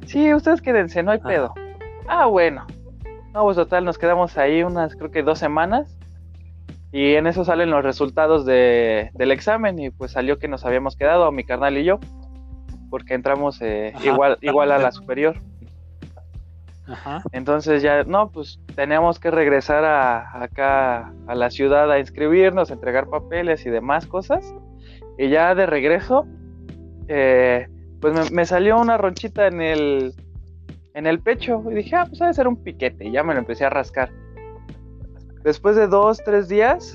Sí, 0.07 0.33
ustedes 0.35 0.61
quédense, 0.61 1.03
no 1.03 1.13
hay 1.13 1.21
pedo. 1.21 1.55
Ah, 2.07 2.27
bueno. 2.27 2.67
No, 3.33 3.45
pues 3.45 3.57
total, 3.57 3.85
nos 3.85 3.99
quedamos 3.99 4.37
ahí 4.37 4.63
unas, 4.63 4.95
creo 4.97 5.11
que 5.11 5.23
dos 5.23 5.39
semanas. 5.39 5.97
Y 6.91 7.15
en 7.15 7.27
eso 7.27 7.45
salen 7.45 7.71
los 7.71 7.85
resultados 7.85 8.47
de, 8.47 9.11
del 9.15 9.31
examen 9.31 9.79
y 9.79 9.91
pues 9.91 10.13
salió 10.13 10.39
que 10.39 10.49
nos 10.49 10.65
habíamos 10.65 10.97
quedado, 10.97 11.31
mi 11.31 11.45
carnal 11.45 11.77
y 11.77 11.85
yo, 11.85 12.01
porque 12.89 13.13
entramos 13.13 13.61
eh, 13.61 13.93
igual, 14.03 14.39
igual 14.41 14.73
a 14.73 14.79
la 14.79 14.91
superior. 14.91 15.37
Entonces 17.33 17.83
ya, 17.83 18.05
no, 18.05 18.31
pues 18.31 18.61
teníamos 18.75 19.19
que 19.19 19.31
regresar 19.31 19.85
a, 19.85 20.43
acá 20.43 21.13
a 21.27 21.35
la 21.35 21.51
ciudad 21.51 21.91
a 21.91 21.99
inscribirnos, 21.99 22.71
entregar 22.71 23.09
papeles 23.09 23.67
y 23.67 23.71
demás 23.71 24.07
cosas. 24.07 24.55
Y 25.19 25.29
ya 25.29 25.55
de 25.55 25.67
regreso, 25.67 26.27
eh, 27.09 27.67
pues 28.01 28.33
me, 28.33 28.47
salió 28.47 28.79
una 28.79 28.97
ronchita 28.97 29.47
en 29.47 29.61
el, 29.61 30.15
en 30.95 31.07
el 31.07 31.21
pecho. 31.21 31.63
Y 31.71 31.75
dije, 31.75 31.97
ah, 31.97 32.07
pues 32.07 32.21
debe 32.21 32.33
ser 32.35 32.49
un 32.49 32.63
piquete. 32.63 33.07
Y 33.07 33.13
ya 33.13 33.23
me 33.23 33.35
lo 33.35 33.41
empecé 33.41 33.65
a 33.65 33.71
rascar. 33.71 34.11
Después 35.43 35.77
de 35.77 35.87
dos, 35.87 36.19
tres 36.25 36.49
días, 36.49 36.95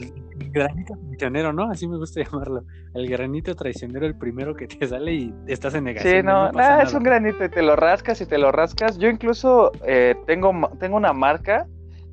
granito 0.52 0.94
traicionero, 0.96 1.54
¿no? 1.54 1.70
Así 1.70 1.88
me 1.88 1.98
gusta 1.98 2.24
llamarlo. 2.24 2.64
El 2.94 3.10
granito 3.10 3.56
traicionero, 3.56 4.06
el 4.06 4.18
primero 4.18 4.56
que 4.56 4.68
te 4.68 4.88
sale 4.88 5.14
y 5.14 5.34
estás 5.48 5.76
en 5.76 5.86
negación. 5.86 6.14
Sí, 6.14 6.24
no, 6.24 6.52
no, 6.52 6.82
es 6.82 6.94
un 6.94 7.04
granito 7.04 7.44
y 7.44 7.50
te 7.50 7.62
lo 7.62 7.76
rascas 7.76 8.22
y 8.22 8.26
te 8.26 8.38
lo 8.38 8.52
rascas. 8.52 8.98
Yo 8.98 9.10
incluso 9.10 9.72
eh, 9.86 10.16
tengo, 10.26 10.52
tengo 10.80 10.98
una 10.98 11.14
marca 11.14 11.68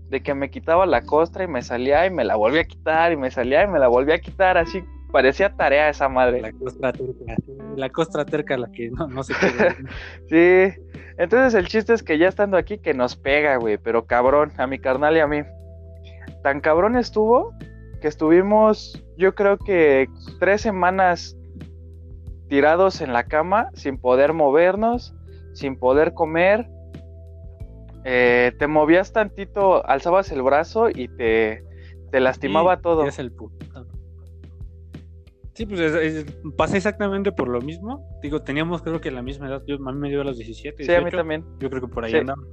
de 0.08 0.22
que 0.22 0.34
me 0.34 0.50
quitaba 0.50 0.86
la 0.86 1.02
costra 1.02 1.44
y 1.44 1.48
me 1.48 1.62
salía 1.62 2.04
y 2.06 2.10
me 2.10 2.24
la 2.24 2.36
volvía 2.36 2.62
a 2.62 2.64
quitar 2.64 3.12
y 3.12 3.16
me 3.16 3.30
salía 3.30 3.64
y 3.64 3.68
me 3.68 3.78
la 3.78 3.86
volvía 3.86 4.16
a 4.16 4.18
quitar, 4.18 4.58
así 4.58 4.82
parecía 5.10 5.54
tarea 5.56 5.88
esa 5.88 6.08
madre. 6.08 6.40
La 6.40 6.52
costra 6.52 6.92
terca, 6.92 7.36
la 7.76 7.90
costra 7.90 8.24
terca, 8.24 8.56
la 8.56 8.70
que 8.72 8.90
no, 8.90 9.06
no 9.06 9.22
se 9.22 9.34
quiere. 9.34 9.76
sí, 10.28 10.82
entonces 11.18 11.54
el 11.54 11.68
chiste 11.68 11.94
es 11.94 12.02
que 12.02 12.18
ya 12.18 12.28
estando 12.28 12.56
aquí 12.56 12.78
que 12.78 12.94
nos 12.94 13.16
pega, 13.16 13.56
güey, 13.56 13.78
pero 13.78 14.06
cabrón, 14.06 14.52
a 14.58 14.66
mi 14.66 14.78
carnal 14.78 15.16
y 15.16 15.20
a 15.20 15.26
mí. 15.26 15.42
Tan 16.42 16.60
cabrón 16.60 16.96
estuvo 16.96 17.54
que 18.00 18.08
estuvimos, 18.08 19.02
yo 19.16 19.34
creo 19.34 19.58
que 19.58 20.08
tres 20.38 20.62
semanas 20.62 21.36
tirados 22.48 23.00
en 23.00 23.12
la 23.12 23.24
cama, 23.24 23.70
sin 23.74 23.98
poder 23.98 24.32
movernos, 24.32 25.14
sin 25.52 25.78
poder 25.78 26.14
comer. 26.14 26.68
Eh, 28.04 28.52
te 28.58 28.66
movías 28.66 29.12
tantito, 29.12 29.86
alzabas 29.86 30.32
el 30.32 30.42
brazo 30.42 30.88
y 30.88 31.08
te, 31.08 31.62
te 32.10 32.20
lastimaba 32.20 32.80
todo. 32.80 33.04
Es 33.04 33.18
el 33.18 33.32
Sí, 35.54 35.66
pues 35.66 36.24
pasa 36.56 36.76
exactamente 36.76 37.32
por 37.32 37.48
lo 37.48 37.60
mismo. 37.60 38.08
Digo, 38.22 38.42
teníamos 38.42 38.82
creo 38.82 39.00
que 39.00 39.10
la 39.10 39.22
misma 39.22 39.48
edad. 39.48 39.62
Yo, 39.66 39.76
a 39.76 39.92
mí 39.92 39.98
me 39.98 40.08
dio 40.08 40.22
a 40.22 40.24
los 40.24 40.38
17. 40.38 40.84
sí, 40.84 40.92
a 40.92 41.00
mí 41.02 41.10
también. 41.10 41.44
Yo 41.58 41.68
creo 41.68 41.82
que 41.82 41.88
por 41.88 42.04
ahí 42.04 42.14
andamos. 42.14 42.48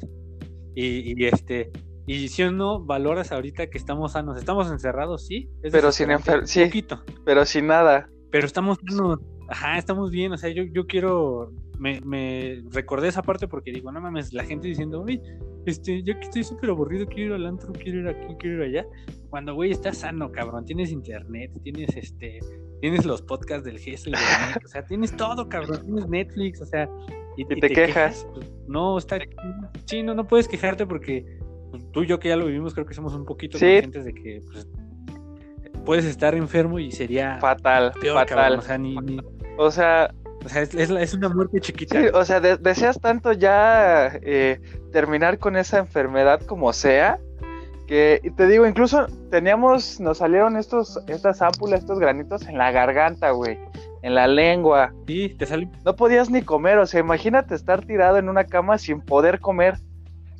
Y, 0.75 1.19
y, 1.19 1.25
este, 1.25 1.71
y 2.07 2.29
si 2.29 2.49
no, 2.49 2.79
valoras 2.79 3.33
ahorita 3.33 3.67
que 3.67 3.77
estamos 3.77 4.13
sanos. 4.13 4.37
Estamos 4.37 4.71
encerrados, 4.71 5.27
sí. 5.27 5.49
pero 5.71 5.91
sin 5.91 6.09
enfermedad. 6.09 6.47
Sí. 6.47 6.63
Poquito. 6.63 7.03
Pero 7.25 7.45
sin 7.45 7.67
nada. 7.67 8.09
Pero 8.31 8.47
estamos 8.47 8.81
bien. 8.81 9.17
Ajá, 9.49 9.77
estamos 9.77 10.09
bien. 10.09 10.31
O 10.31 10.37
sea, 10.37 10.49
yo, 10.49 10.63
yo 10.63 10.87
quiero. 10.87 11.51
Me, 11.77 11.99
me 12.01 12.63
recordé 12.71 13.09
esa 13.09 13.21
parte 13.21 13.47
porque 13.49 13.71
digo, 13.71 13.91
no 13.91 13.99
mames, 14.01 14.33
la 14.33 14.45
gente 14.45 14.67
diciendo, 14.67 15.01
uy, 15.01 15.21
este, 15.67 16.01
yo 16.01 16.15
que 16.15 16.21
estoy 16.21 16.43
súper 16.45 16.69
aburrido, 16.69 17.05
quiero 17.05 17.35
ir 17.35 17.41
al 17.41 17.45
antro, 17.45 17.73
quiero 17.73 17.99
ir 17.99 18.07
aquí, 18.07 18.35
quiero 18.39 18.63
ir 18.63 18.69
allá. 18.69 18.87
Cuando, 19.29 19.53
güey, 19.53 19.71
estás 19.71 19.97
sano, 19.97 20.31
cabrón. 20.31 20.65
Tienes 20.65 20.91
internet, 20.91 21.51
tienes 21.61 21.95
este. 21.97 22.39
Tienes 22.79 23.05
los 23.05 23.21
podcasts 23.21 23.65
del 23.65 23.79
GES, 23.79 24.07
o 24.63 24.67
sea, 24.67 24.85
tienes 24.85 25.15
todo, 25.17 25.49
cabrón. 25.49 25.81
Tienes 25.83 26.07
Netflix, 26.07 26.61
o 26.61 26.65
sea. 26.65 26.89
Y, 27.35 27.43
te, 27.43 27.69
quejas. 27.69 28.25
Pues, 28.33 28.49
no, 28.67 28.97
está. 28.97 29.19
Sí, 29.85 30.03
no, 30.03 30.15
no 30.15 30.25
puedes 30.25 30.47
quejarte 30.47 30.87
porque 30.87 31.36
tú 31.91 32.03
y 32.03 32.07
yo 32.07 32.19
que 32.19 32.29
ya 32.29 32.35
lo 32.35 32.45
vivimos, 32.45 32.73
creo 32.73 32.85
que 32.85 32.93
somos 32.93 33.13
un 33.13 33.25
poquito 33.25 33.53
conscientes 33.53 34.05
de 34.05 34.13
que 34.13 34.41
pues, 34.51 34.67
puedes 35.85 36.05
estar 36.05 36.35
enfermo 36.35 36.79
y 36.79 36.91
sería 36.91 37.37
fatal, 37.39 37.93
fatal. 38.13 38.59
o 38.59 38.61
sea, 38.61 38.77
ni, 38.77 38.97
o 39.57 39.71
sea, 39.71 40.13
es, 40.45 41.13
una 41.13 41.29
muerte 41.29 41.59
chiquita. 41.59 41.99
Sí, 41.99 42.07
o 42.13 42.25
sea, 42.25 42.39
deseas 42.39 42.99
tanto 42.99 43.33
ya 43.33 44.19
eh, 44.21 44.59
terminar 44.91 45.39
con 45.39 45.55
esa 45.55 45.79
enfermedad 45.79 46.41
como 46.41 46.73
sea, 46.73 47.19
que 47.87 48.33
te 48.35 48.47
digo, 48.47 48.67
incluso 48.67 49.07
teníamos, 49.31 49.99
nos 49.99 50.17
salieron 50.17 50.57
estos, 50.57 50.99
estas 51.07 51.41
ámpulas, 51.41 51.81
estos 51.81 51.99
granitos 51.99 52.45
en 52.47 52.57
la 52.57 52.71
garganta, 52.71 53.31
güey, 53.31 53.57
en 54.01 54.13
la 54.13 54.27
lengua. 54.27 54.93
Sí, 55.07 55.29
te 55.29 55.45
salió. 55.45 55.69
No 55.85 55.95
podías 55.95 56.29
ni 56.29 56.41
comer, 56.41 56.77
o 56.79 56.85
sea, 56.85 56.99
imagínate 56.99 57.55
estar 57.55 57.85
tirado 57.85 58.17
en 58.17 58.29
una 58.29 58.45
cama 58.45 58.77
sin 58.77 59.01
poder 59.01 59.39
comer. 59.39 59.77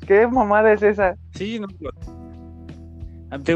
¿Qué 0.08 0.26
mamada 0.26 0.72
es 0.72 0.82
esa? 0.82 1.16
Sí, 1.34 1.60
no. 1.60 1.68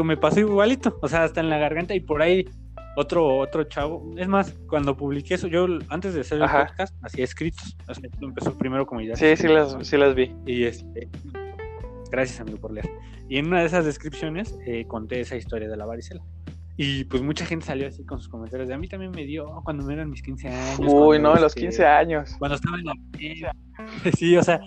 Me 0.03 0.15
pasó 0.15 0.39
igualito, 0.39 0.99
o 1.01 1.07
sea, 1.07 1.23
hasta 1.23 1.41
en 1.41 1.49
la 1.49 1.57
garganta 1.57 1.95
y 1.95 1.99
por 1.99 2.21
ahí 2.21 2.47
otro 2.95 3.39
otro 3.39 3.63
chavo. 3.63 4.13
Es 4.17 4.27
más, 4.27 4.51
cuando 4.69 4.95
publiqué 4.95 5.33
eso, 5.33 5.47
yo 5.47 5.65
antes 5.89 6.13
de 6.13 6.21
hacer 6.21 6.39
el 6.39 6.47
podcast 6.47 6.95
hacía 7.03 7.23
escritos. 7.23 7.75
empezó 8.21 8.55
primero 8.55 8.85
como 8.85 9.01
idea. 9.01 9.15
Sí, 9.15 9.35
sí 9.35 9.47
las, 9.47 9.75
sí 9.81 9.97
las 9.97 10.13
vi. 10.13 10.31
Y 10.45 10.65
este, 10.65 11.09
gracias 12.11 12.39
amigo 12.39 12.59
por 12.59 12.71
leer. 12.71 12.87
Y 13.27 13.39
en 13.39 13.47
una 13.47 13.61
de 13.61 13.65
esas 13.65 13.85
descripciones 13.85 14.55
eh, 14.67 14.85
conté 14.85 15.21
esa 15.21 15.35
historia 15.35 15.67
de 15.67 15.75
la 15.75 15.87
varicela. 15.87 16.21
Y 16.77 17.05
pues 17.05 17.23
mucha 17.23 17.47
gente 17.47 17.65
salió 17.65 17.87
así 17.87 18.05
con 18.05 18.19
sus 18.19 18.29
comentarios 18.29 18.67
de 18.67 18.75
a 18.75 18.77
mí 18.77 18.87
también 18.87 19.11
me 19.11 19.25
dio 19.25 19.47
cuando 19.63 19.83
me 19.85 19.93
eran 19.93 20.11
mis 20.11 20.21
15 20.21 20.49
años. 20.49 20.79
Uy, 20.79 21.17
no, 21.17 21.33
los 21.33 21.55
15 21.55 21.67
este, 21.69 21.85
años. 21.85 22.35
Cuando 22.37 22.55
estaba 22.57 22.77
en 22.77 22.85
la... 22.85 22.93
Sí, 24.17 24.37
o 24.37 24.43
sea, 24.43 24.59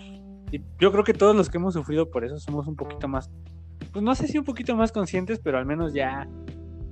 yo 0.51 0.91
creo 0.91 1.03
que 1.03 1.13
todos 1.13 1.35
los 1.35 1.49
que 1.49 1.57
hemos 1.57 1.73
sufrido 1.73 2.09
por 2.09 2.23
eso 2.23 2.39
somos 2.39 2.67
un 2.67 2.75
poquito 2.75 3.07
más, 3.07 3.29
pues 3.91 4.03
no 4.03 4.15
sé 4.15 4.27
si 4.27 4.37
un 4.37 4.45
poquito 4.45 4.75
más 4.75 4.91
conscientes, 4.91 5.39
pero 5.39 5.57
al 5.57 5.65
menos 5.65 5.93
ya... 5.93 6.27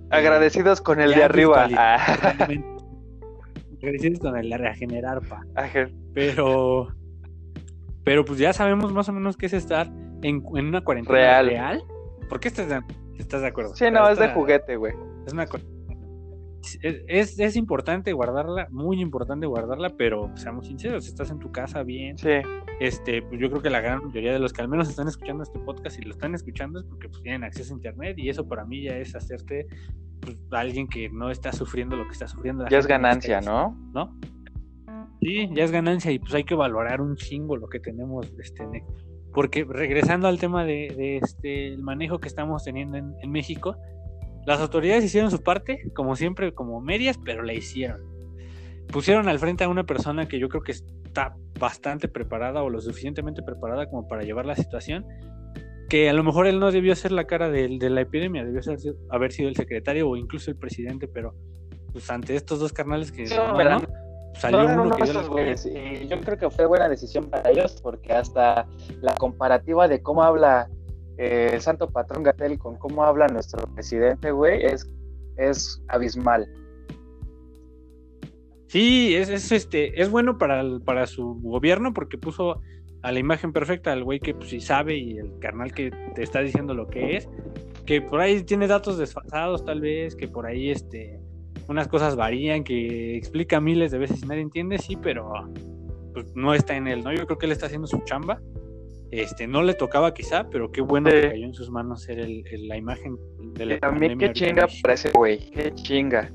Agradecidos 0.09 0.81
con 0.81 1.01
el 1.01 1.13
de 1.13 1.23
arriba. 1.23 1.67
Ah. 1.75 2.35
Agradecidos 3.77 4.19
con 4.19 4.37
el 4.37 4.49
de 4.49 4.57
regenerar, 4.57 5.21
pa. 5.21 5.41
Pero... 6.13 6.87
Pero 8.03 8.23
pues 8.23 8.37
ya 8.37 8.53
sabemos 8.53 8.93
más 8.93 9.09
o 9.09 9.13
menos 9.13 9.35
qué 9.35 9.47
es 9.47 9.53
estar 9.53 9.91
en, 10.21 10.43
una 10.45 10.81
cuarentena 10.81 11.17
real. 11.17 11.47
real. 11.47 11.83
¿Por 12.29 12.39
qué 12.39 12.49
estás 12.49 12.69
de, 12.69 12.81
estás 13.17 13.41
de 13.41 13.47
acuerdo? 13.47 13.75
Sí, 13.75 13.89
no, 13.89 14.07
es 14.07 14.19
de 14.19 14.29
juguete, 14.29 14.75
güey. 14.75 14.93
Es 15.25 15.33
una 15.33 15.47
es, 16.81 17.39
es, 17.39 17.55
importante 17.55 18.13
guardarla, 18.13 18.67
muy 18.71 19.01
importante 19.01 19.45
guardarla, 19.45 19.89
pero 19.97 20.31
seamos 20.35 20.67
sinceros, 20.67 21.07
estás 21.07 21.31
en 21.31 21.39
tu 21.39 21.51
casa 21.51 21.83
bien. 21.83 22.17
Sí. 22.17 22.29
Este, 22.79 23.21
pues 23.21 23.39
yo 23.39 23.49
creo 23.49 23.61
que 23.61 23.69
la 23.69 23.79
gran 23.79 24.03
mayoría 24.03 24.33
de 24.33 24.39
los 24.39 24.51
que 24.51 24.61
al 24.61 24.67
menos 24.67 24.89
están 24.89 25.07
escuchando 25.07 25.43
este 25.43 25.59
podcast 25.59 25.99
y 25.99 26.03
lo 26.03 26.11
están 26.11 26.35
escuchando 26.35 26.79
es 26.79 26.85
porque 26.85 27.07
pues, 27.07 27.21
tienen 27.21 27.43
acceso 27.43 27.73
a 27.73 27.77
internet 27.77 28.17
y 28.17 28.29
eso 28.29 28.47
para 28.47 28.65
mí 28.65 28.83
ya 28.83 28.97
es 28.97 29.15
hacerte 29.15 29.67
pues, 30.19 30.37
alguien 30.51 30.87
que 30.87 31.09
no 31.09 31.31
está 31.31 31.51
sufriendo 31.51 31.95
lo 31.95 32.05
que 32.05 32.13
está 32.13 32.27
sufriendo. 32.27 32.67
ya 32.67 32.77
es 32.77 32.87
ganancia, 32.87 33.39
¿no? 33.41 33.77
¿No? 33.93 34.17
Sí, 35.21 35.49
ya 35.53 35.63
es 35.63 35.71
ganancia 35.71 36.11
y 36.11 36.19
pues 36.19 36.33
hay 36.33 36.43
que 36.43 36.55
valorar 36.55 37.01
un 37.01 37.15
chingo 37.15 37.55
lo 37.55 37.67
que 37.67 37.79
tenemos, 37.79 38.31
este, 38.37 38.63
porque 39.33 39.63
regresando 39.63 40.27
al 40.27 40.39
tema 40.39 40.65
de, 40.65 41.19
este 41.21 41.67
el 41.67 41.81
manejo 41.81 42.19
que 42.19 42.27
estamos 42.27 42.63
teniendo 42.63 42.97
en, 42.97 43.13
en 43.21 43.31
México, 43.31 43.77
las 44.45 44.59
autoridades 44.59 45.03
hicieron 45.03 45.31
su 45.31 45.41
parte, 45.41 45.91
como 45.93 46.15
siempre, 46.15 46.53
como 46.53 46.79
medias, 46.81 47.19
pero 47.23 47.43
la 47.43 47.53
hicieron. 47.53 48.01
Pusieron 48.91 49.27
al 49.27 49.39
frente 49.39 49.63
a 49.63 49.69
una 49.69 49.85
persona 49.85 50.27
que 50.27 50.39
yo 50.39 50.49
creo 50.49 50.61
que 50.61 50.71
está 50.71 51.35
bastante 51.59 52.07
preparada 52.07 52.61
o 52.61 52.69
lo 52.69 52.79
suficientemente 52.79 53.41
preparada 53.41 53.89
como 53.89 54.07
para 54.07 54.23
llevar 54.23 54.45
la 54.45 54.55
situación. 54.55 55.05
Que 55.89 56.09
a 56.09 56.13
lo 56.13 56.23
mejor 56.23 56.47
él 56.47 56.59
no 56.59 56.71
debió 56.71 56.95
ser 56.95 57.11
la 57.11 57.25
cara 57.25 57.49
de, 57.49 57.69
la 57.69 58.01
epidemia, 58.01 58.43
debió 58.43 58.61
ser, 58.61 58.77
haber 59.09 59.31
sido 59.31 59.49
el 59.49 59.55
secretario 59.55 60.09
o 60.09 60.17
incluso 60.17 60.51
el 60.51 60.57
presidente, 60.57 61.07
pero 61.07 61.35
pues 61.91 62.09
ante 62.09 62.35
estos 62.35 62.59
dos 62.59 62.73
carnales 62.73 63.11
que 63.11 63.25
salió 63.27 64.65
uno 64.65 64.95
que 64.97 65.55
y 66.03 66.07
yo 66.07 66.19
creo 66.19 66.37
que 66.37 66.49
fue 66.49 66.65
buena 66.65 66.89
decisión 66.89 67.29
para 67.29 67.49
ellos 67.49 67.79
porque 67.81 68.11
hasta 68.11 68.67
la 68.99 69.15
comparativa 69.15 69.87
de 69.87 70.01
cómo 70.01 70.21
habla 70.23 70.69
eh, 71.17 71.51
el 71.53 71.61
santo 71.61 71.89
patrón 71.89 72.23
Gatel 72.23 72.57
con 72.57 72.77
cómo 72.77 73.03
habla 73.03 73.27
nuestro 73.27 73.65
presidente, 73.73 74.31
güey, 74.31 74.65
es, 74.65 74.89
es 75.37 75.81
abismal. 75.87 76.47
Sí, 78.67 79.15
es, 79.15 79.29
es, 79.29 79.51
este, 79.51 80.01
es 80.01 80.09
bueno 80.09 80.37
para, 80.37 80.63
para 80.83 81.07
su 81.07 81.35
gobierno 81.41 81.93
porque 81.93 82.17
puso 82.17 82.61
a 83.01 83.11
la 83.11 83.19
imagen 83.19 83.53
perfecta 83.53 83.93
al 83.93 84.03
güey 84.03 84.19
que 84.19 84.33
pues, 84.33 84.49
sí 84.49 84.59
sabe 84.59 84.97
y 84.97 85.17
el 85.19 85.37
carnal 85.39 85.71
que 85.71 85.91
te 86.15 86.23
está 86.23 86.41
diciendo 86.41 86.73
lo 86.73 86.87
que 86.87 87.15
es, 87.17 87.29
que 87.85 88.01
por 88.01 88.19
ahí 88.19 88.43
tiene 88.43 88.67
datos 88.67 88.97
desfasados 88.97 89.63
tal 89.63 89.79
vez, 89.79 90.15
que 90.15 90.27
por 90.27 90.45
ahí 90.45 90.71
este, 90.71 91.19
unas 91.67 91.87
cosas 91.87 92.15
varían, 92.15 92.63
que 92.63 93.15
explica 93.15 93.61
miles 93.61 93.91
de 93.91 93.99
veces 93.99 94.23
y 94.23 94.25
nadie 94.25 94.41
entiende, 94.41 94.79
sí, 94.79 94.97
pero 95.01 95.31
pues, 96.13 96.35
no 96.35 96.53
está 96.53 96.75
en 96.75 96.87
él, 96.87 97.03
¿no? 97.03 97.13
Yo 97.13 97.25
creo 97.27 97.37
que 97.37 97.45
él 97.45 97.51
está 97.51 97.67
haciendo 97.67 97.87
su 97.87 97.99
chamba 97.99 98.41
este, 99.11 99.47
no 99.47 99.63
le 99.63 99.73
tocaba 99.73 100.13
quizá, 100.13 100.49
pero 100.49 100.71
qué 100.71 100.81
bueno 100.81 101.09
que 101.09 101.29
cayó 101.29 101.45
en 101.45 101.53
sus 101.53 101.69
manos 101.69 102.03
ser 102.03 102.19
el, 102.19 102.43
la 102.67 102.77
imagen 102.77 103.17
de 103.53 103.65
la 103.65 103.79
También 103.79 104.17
qué 104.17 104.33
chinga 104.33 104.67
para 104.81 104.93
ese 104.93 105.11
güey, 105.11 105.49
qué 105.51 105.73
chinga. 105.73 106.31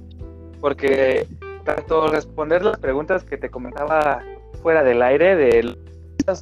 Porque 0.61 1.27
tanto 1.65 2.09
responder 2.09 2.65
las 2.65 2.79
preguntas 2.79 3.25
que 3.25 3.37
te 3.37 3.51
comentaba 3.51 4.23
fuera 4.63 4.83
del 4.83 5.03
aire, 5.03 5.37
de 5.37 5.77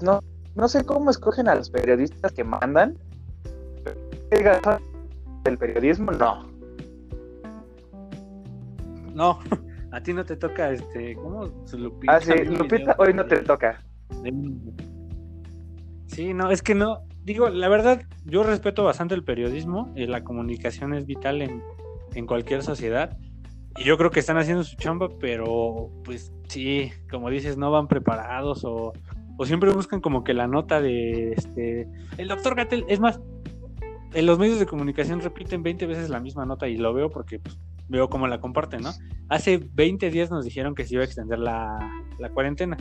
no, 0.03 0.21
no 0.55 0.69
sé 0.69 0.85
cómo 0.85 1.11
escogen 1.11 1.49
a 1.49 1.55
los 1.55 1.71
periodistas 1.71 2.33
que 2.33 2.45
mandan. 2.45 2.97
¿El 5.45 5.57
periodismo? 5.57 6.13
No. 6.13 6.47
No, 9.15 9.39
a 9.93 10.01
ti 10.03 10.13
no 10.13 10.25
te 10.25 10.37
toca, 10.37 10.71
este, 10.71 11.15
¿cómo? 11.15 11.47
Lupita, 11.73 12.17
ah, 12.17 12.21
sí, 12.21 12.33
Lupita 12.45 12.95
hoy 12.99 13.15
no 13.15 13.25
te 13.27 13.39
toca. 13.39 13.83
Sí, 16.09 16.35
no, 16.35 16.51
es 16.51 16.63
que 16.63 16.75
no, 16.75 17.03
digo, 17.23 17.49
la 17.51 17.69
verdad, 17.69 18.03
yo 18.25 18.43
respeto 18.43 18.83
bastante 18.83 19.15
el 19.15 19.23
periodismo 19.23 19.93
y 19.95 20.07
la 20.07 20.25
comunicación 20.25 20.95
es 20.95 21.07
vital 21.07 21.43
en, 21.43 21.63
en 22.15 22.27
cualquier 22.27 22.63
sociedad. 22.63 23.17
Y 23.77 23.85
yo 23.85 23.97
creo 23.97 24.11
que 24.11 24.19
están 24.19 24.39
haciendo 24.39 24.65
su 24.65 24.77
chamba, 24.77 25.09
pero 25.21 25.91
pues 26.05 26.33
sí, 26.49 26.91
como 27.11 27.31
dices, 27.31 27.57
no 27.57 27.71
van 27.71 27.87
preparados 27.87 28.65
o, 28.65 28.93
o 29.37 29.47
siempre 29.47 29.71
buscan 29.71 30.01
como 30.01 30.25
que 30.25 30.35
la 30.35 30.49
nota 30.49 30.81
de 30.81 31.33
este. 31.33 31.89
El 32.17 32.29
doctor 32.29 32.57
Gatel, 32.57 32.85
es 32.89 32.99
más, 32.99 33.21
en 34.15 34.27
los 34.27 34.39
medios 34.39 34.59
de 34.59 34.67
comunicación 34.67 35.21
repiten 35.21 35.63
20 35.63 35.87
veces 35.87 36.09
la 36.09 36.21
misma 36.21 36.47
nota 36.47 36.67
y 36.67 36.77
lo 36.77 36.93
veo 36.93 37.11
porque 37.11 37.39
pues, 37.39 37.59
veo 37.89 38.09
cómo 38.09 38.27
la 38.27 38.41
comparten, 38.41 38.81
¿no? 38.81 38.91
Hace 39.29 39.61
20 39.75 40.11
días 40.11 40.31
nos 40.31 40.45
dijeron 40.45 40.75
que 40.75 40.85
se 40.85 40.95
iba 40.95 41.03
a 41.03 41.07
extender 41.07 41.39
la, 41.39 41.79
la 42.19 42.31
cuarentena. 42.31 42.77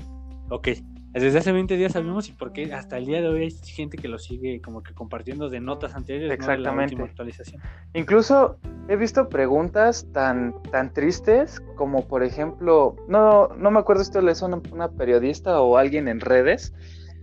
Ok, 0.49 0.69
desde 1.13 1.39
hace 1.39 1.51
20 1.51 1.77
días 1.77 1.93
sabemos 1.93 2.29
y 2.29 2.33
por 2.33 2.51
qué 2.51 2.73
hasta 2.73 2.97
el 2.97 3.05
día 3.05 3.21
de 3.21 3.27
hoy 3.27 3.43
hay 3.43 3.51
gente 3.51 3.97
que 3.97 4.07
lo 4.07 4.19
sigue 4.19 4.61
como 4.61 4.83
que 4.83 4.93
compartiendo 4.93 5.49
de 5.49 5.59
notas 5.59 5.95
anteriores 5.95 6.31
Exactamente. 6.31 6.69
¿no? 6.69 6.71
de 6.71 6.77
la 6.77 6.83
última 6.83 7.05
actualización. 7.05 7.61
Incluso 7.93 8.59
he 8.87 8.95
visto 8.95 9.29
preguntas 9.29 10.07
tan, 10.13 10.53
tan 10.71 10.93
tristes 10.93 11.59
como 11.75 12.07
por 12.07 12.23
ejemplo, 12.23 12.95
no, 13.07 13.49
no 13.57 13.71
me 13.71 13.79
acuerdo 13.79 14.03
si 14.03 14.09
esto 14.09 14.21
le 14.21 14.31
es 14.31 14.41
una, 14.41 14.61
una 14.71 14.89
periodista 14.91 15.61
o 15.61 15.77
alguien 15.77 16.07
en 16.07 16.19
redes, 16.19 16.73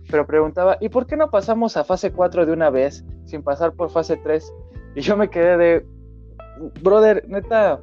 pero 0.09 0.27
preguntaba, 0.27 0.77
¿y 0.81 0.89
por 0.89 1.07
qué 1.07 1.15
no 1.15 1.29
pasamos 1.29 1.77
a 1.77 1.83
fase 1.83 2.11
4 2.11 2.45
de 2.45 2.51
una 2.51 2.69
vez 2.69 3.05
sin 3.25 3.43
pasar 3.43 3.73
por 3.73 3.89
fase 3.89 4.17
3? 4.17 4.53
Y 4.95 5.01
yo 5.01 5.17
me 5.17 5.29
quedé 5.29 5.57
de, 5.57 5.85
brother, 6.81 7.25
neta, 7.27 7.81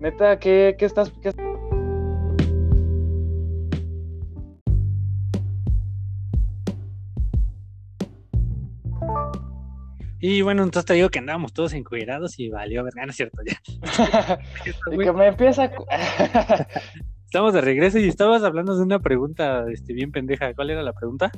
Neta, 0.00 0.38
¿qué, 0.38 0.76
qué 0.78 0.84
estás...? 0.84 1.12
Qué... 1.20 1.32
Y 10.20 10.42
bueno, 10.42 10.64
entonces 10.64 10.84
te 10.84 10.94
digo 10.94 11.08
que 11.10 11.20
andábamos 11.20 11.52
todos 11.52 11.72
encuerados 11.72 12.38
y 12.38 12.48
valió 12.48 12.82
verga, 12.84 13.04
no 13.04 13.10
es 13.10 13.16
cierto 13.16 13.42
ya. 13.44 13.60
y 14.92 14.98
que 14.98 15.12
me 15.12 15.28
empieza... 15.28 15.70
Estamos 17.24 17.52
de 17.52 17.60
regreso 17.60 17.98
y 17.98 18.08
estabas 18.08 18.42
hablando 18.42 18.74
de 18.74 18.82
una 18.82 19.00
pregunta 19.00 19.66
este, 19.70 19.92
bien 19.92 20.12
pendeja. 20.12 20.54
¿Cuál 20.54 20.70
era 20.70 20.82
la 20.82 20.94
pregunta? 20.94 21.30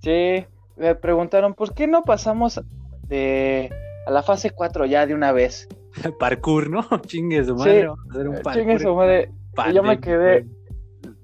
Sí, 0.00 0.44
me 0.76 0.94
preguntaron, 0.96 1.54
¿por 1.54 1.72
qué 1.72 1.86
no 1.86 2.02
pasamos 2.02 2.60
de 3.06 3.70
a 4.06 4.10
la 4.10 4.24
fase 4.24 4.50
4 4.50 4.86
ya 4.86 5.06
de 5.06 5.14
una 5.14 5.30
vez? 5.30 5.68
parkour, 6.18 6.70
¿no? 6.70 6.86
Chingue 7.06 7.44
su 7.44 7.54
madre, 7.56 7.80
Sí, 7.80 7.86
vamos 7.86 8.06
a 8.06 8.12
hacer 8.12 8.28
un 8.28 8.34
Eh, 8.36 8.40
parkour. 8.42 8.62
Chingue 8.62 8.78
su 8.78 8.94
madre. 8.94 9.30
Y 9.68 9.72
yo 9.72 9.82
me 9.82 10.00
quedé, 10.00 10.46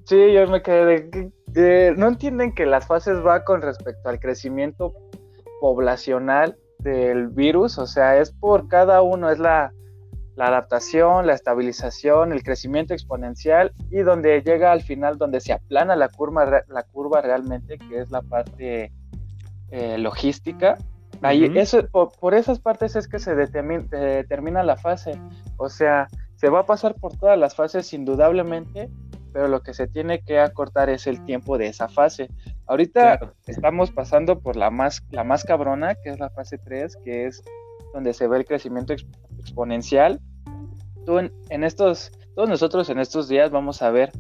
sí, 0.05 0.33
yo 0.33 0.47
me 0.49 0.63
quedé 0.63 1.31
de, 1.47 1.95
no 1.97 2.09
entienden 2.09 2.53
que 2.53 2.67
las 2.67 2.87
fases 2.87 3.25
va 3.25 3.45
con 3.45 3.63
respecto 3.63 4.09
al 4.09 4.19
crecimiento 4.19 4.93
poblacional 5.61 6.57
del 6.81 7.29
virus, 7.29 7.79
o 7.79 7.87
sea, 7.87 8.19
es 8.19 8.33
por 8.33 8.67
cada 8.67 9.03
uno, 9.03 9.31
es 9.31 9.39
la, 9.39 9.73
la 10.35 10.49
adaptación, 10.49 11.27
la 11.27 11.35
estabilización, 11.35 12.33
el 12.33 12.43
crecimiento 12.43 12.93
exponencial 12.93 13.73
y 13.91 13.99
donde 13.99 14.43
llega 14.43 14.73
al 14.73 14.83
final, 14.83 15.17
donde 15.17 15.41
se 15.41 15.53
aplana 15.53 15.95
la 15.95 16.09
curva, 16.09 16.65
la 16.67 16.83
curva 16.83 17.23
realmente, 17.23 17.79
que 17.79 18.01
es 18.01 18.11
la 18.11 18.23
parte 18.23 18.93
eh, 19.71 19.97
logística. 19.99 20.77
Ahí, 21.23 21.45
Ujú. 21.49 21.59
eso, 21.59 21.87
por, 21.89 22.13
por 22.19 22.35
esas 22.35 22.59
partes 22.61 22.97
es 22.97 23.09
que 23.09 23.19
se 23.19 23.35
determina, 23.35 23.85
determina 23.91 24.63
la 24.63 24.77
fase. 24.77 25.13
O 25.57 25.69
sea, 25.69 26.09
se 26.37 26.49
va 26.49 26.61
a 26.61 26.67
pasar 26.67 26.95
por 26.97 27.17
todas 27.17 27.39
las 27.39 27.55
fases 27.55 27.93
indudablemente, 27.93 28.91
pero 29.33 29.49
lo 29.49 29.63
que 29.63 29.75
se 29.75 29.87
tiene 29.87 30.21
que 30.23 30.39
acortar 30.39 30.91
es 30.91 31.07
el 31.07 31.25
tiempo 31.25 31.59
de 31.59 31.67
esa 31.69 31.89
fase. 31.89 32.29
Ahorita 32.67 33.19
Claro. 33.19 33.35
estamos 33.47 33.91
pasando 33.91 34.39
por 34.41 34.57
la 34.57 34.71
más, 34.71 35.03
la 35.11 35.25
más 35.25 35.45
cabrona, 35.45 35.95
que 35.97 36.11
es 36.11 36.19
la 36.21 36.31
fase 36.31 36.59
3, 36.59 36.97
que 37.05 37.27
es 37.27 37.43
donde 37.93 38.13
se 38.13 38.27
ve 38.29 38.37
el 38.39 38.45
crecimiento 38.45 38.93
ex- 38.93 39.07
exponencial. 39.39 40.21
Tú 41.07 41.19
en, 41.19 41.33
en 41.51 41.65
estos, 41.65 42.11
todos 42.35 42.49
nosotros 42.49 42.89
en 42.91 42.99
estos 42.99 43.29
días 43.29 43.51
vamos 43.51 43.83
a 43.83 43.91
ver 43.91 44.13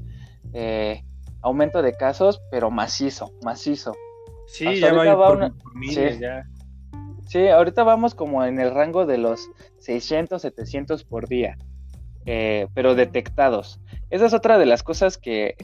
eh, 0.53 1.03
aumento 1.43 1.83
de 1.83 1.95
casos, 1.97 2.41
pero 2.51 2.71
macizo, 2.71 3.33
macizo. 3.45 3.93
Sí, 4.47 4.67
hasta 4.67 5.05
ya 5.05 5.15
va 5.15 5.29
por, 5.29 5.37
una- 5.39 5.51
por 5.51 5.75
miles, 5.75 6.15
sí. 6.17 6.21
ya. 6.21 6.45
Sí, 7.27 7.49
ahorita 7.49 7.83
vamos 7.85 8.15
como 8.15 8.45
en 8.45 8.61
el 8.61 8.73
rango 8.73 9.07
de 9.07 9.19
los 9.19 9.49
600, 9.79 10.41
700 10.43 11.05
por 11.05 11.27
día, 11.29 11.57
eh, 12.27 12.69
pero 12.75 12.95
detectados. 12.95 13.81
Esa 14.11 14.27
es 14.27 14.35
otra 14.35 14.59
de 14.59 14.67
las 14.67 14.83
cosas 14.83 15.19
que, 15.19 15.57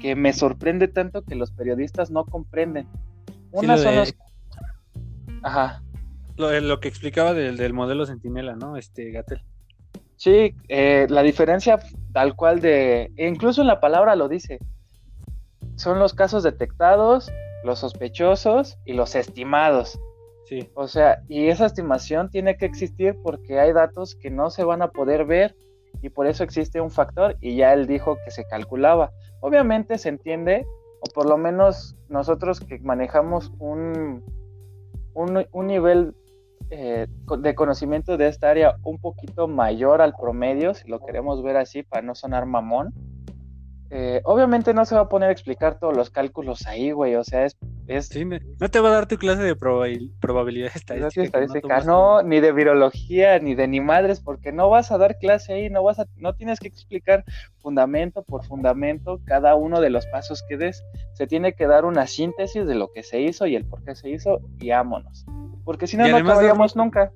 que 0.00 0.14
me 0.16 0.32
sorprende 0.32 0.88
tanto 0.88 1.22
que 1.22 1.34
los 1.34 1.50
periodistas 1.52 2.10
no 2.10 2.24
comprenden. 2.24 2.86
Una 3.52 3.76
lo 3.76 3.82
son 3.82 3.92
de- 3.92 3.96
los... 3.98 4.14
Ajá. 5.42 5.82
Lo, 6.36 6.58
lo 6.60 6.80
que 6.80 6.88
explicaba 6.88 7.34
del, 7.34 7.56
del 7.56 7.72
modelo 7.72 8.06
Centinela, 8.06 8.54
¿no? 8.54 8.76
Este 8.76 9.10
Gatel. 9.10 9.42
Sí, 10.16 10.54
eh, 10.68 11.06
la 11.10 11.22
diferencia 11.22 11.80
tal 12.12 12.36
cual 12.36 12.60
de... 12.60 13.10
incluso 13.16 13.60
en 13.62 13.66
la 13.66 13.80
palabra 13.80 14.14
lo 14.14 14.28
dice. 14.28 14.58
Son 15.76 15.98
los 15.98 16.14
casos 16.14 16.42
detectados, 16.42 17.32
los 17.64 17.80
sospechosos 17.80 18.78
y 18.84 18.92
los 18.92 19.14
estimados. 19.16 19.98
Sí. 20.52 20.68
O 20.74 20.86
sea, 20.86 21.22
y 21.28 21.48
esa 21.48 21.64
estimación 21.66 22.28
tiene 22.28 22.56
que 22.58 22.66
existir 22.66 23.16
porque 23.22 23.58
hay 23.58 23.72
datos 23.72 24.14
que 24.14 24.30
no 24.30 24.50
se 24.50 24.64
van 24.64 24.82
a 24.82 24.90
poder 24.90 25.24
ver 25.24 25.56
y 26.02 26.10
por 26.10 26.26
eso 26.26 26.44
existe 26.44 26.80
un 26.80 26.90
factor 26.90 27.36
y 27.40 27.56
ya 27.56 27.72
él 27.72 27.86
dijo 27.86 28.18
que 28.24 28.30
se 28.30 28.44
calculaba. 28.44 29.12
Obviamente 29.40 29.96
se 29.96 30.10
entiende, 30.10 30.66
o 31.00 31.04
por 31.14 31.26
lo 31.26 31.38
menos 31.38 31.96
nosotros 32.08 32.60
que 32.60 32.78
manejamos 32.80 33.52
un, 33.60 34.22
un, 35.14 35.46
un 35.52 35.66
nivel 35.66 36.14
eh, 36.70 37.06
de 37.38 37.54
conocimiento 37.54 38.18
de 38.18 38.28
esta 38.28 38.50
área 38.50 38.76
un 38.84 38.98
poquito 39.00 39.48
mayor 39.48 40.02
al 40.02 40.14
promedio, 40.14 40.74
si 40.74 40.88
lo 40.88 41.00
queremos 41.00 41.42
ver 41.42 41.56
así 41.56 41.82
para 41.82 42.02
no 42.02 42.14
sonar 42.14 42.44
mamón. 42.46 42.92
eh, 43.90 44.20
obviamente 44.24 44.74
no 44.74 44.84
se 44.84 44.94
va 44.94 45.02
a 45.02 45.08
poner 45.08 45.28
a 45.30 45.32
explicar 45.32 45.78
todos 45.78 45.96
los 45.96 46.10
cálculos 46.10 46.66
ahí, 46.66 46.92
güey. 46.92 47.14
O 47.16 47.24
sea, 47.24 47.44
es, 47.46 47.56
es 47.86 48.06
Sí, 48.06 48.24
ne- 48.24 48.40
no 48.60 48.68
te 48.68 48.80
va 48.80 48.88
a 48.88 48.92
dar 48.92 49.06
tu 49.08 49.16
clase 49.18 49.42
de 49.42 49.56
probabil- 49.56 50.10
probabilidad 50.20 50.70
estadística. 50.74 51.40
no, 51.86 52.22
ni 52.22 52.40
de 52.40 52.52
virología, 52.52 53.38
ni 53.38 53.54
de 53.54 53.66
ni 53.68 53.80
madres, 53.80 54.20
porque 54.20 54.52
no 54.52 54.68
vas 54.68 54.92
a 54.92 54.98
dar 54.98 55.18
clase 55.18 55.52
ahí, 55.54 55.70
no 55.70 55.82
vas 55.82 55.98
a, 55.98 56.06
no 56.16 56.34
tienes 56.34 56.60
que 56.60 56.68
explicar 56.68 57.24
fundamento 57.60 58.22
por 58.22 58.44
fundamento 58.44 59.20
cada 59.24 59.54
uno 59.54 59.80
de 59.80 59.90
los 59.90 60.06
pasos 60.06 60.42
que 60.48 60.56
des. 60.56 60.82
Se 61.14 61.26
tiene 61.26 61.54
que 61.54 61.66
dar 61.66 61.84
una 61.84 62.06
síntesis 62.06 62.66
de 62.66 62.74
lo 62.74 62.92
que 62.92 63.02
se 63.02 63.20
hizo 63.20 63.46
y 63.46 63.56
el 63.56 63.64
por 63.64 63.82
qué 63.84 63.94
se 63.94 64.10
hizo 64.10 64.40
y 64.60 64.70
ámonos. 64.70 65.24
Porque 65.64 65.86
si 65.86 65.96
no, 65.96 66.06
no 66.08 66.16
acabaríamos 66.16 66.74
darlo- 66.74 66.84
nunca. 66.84 67.12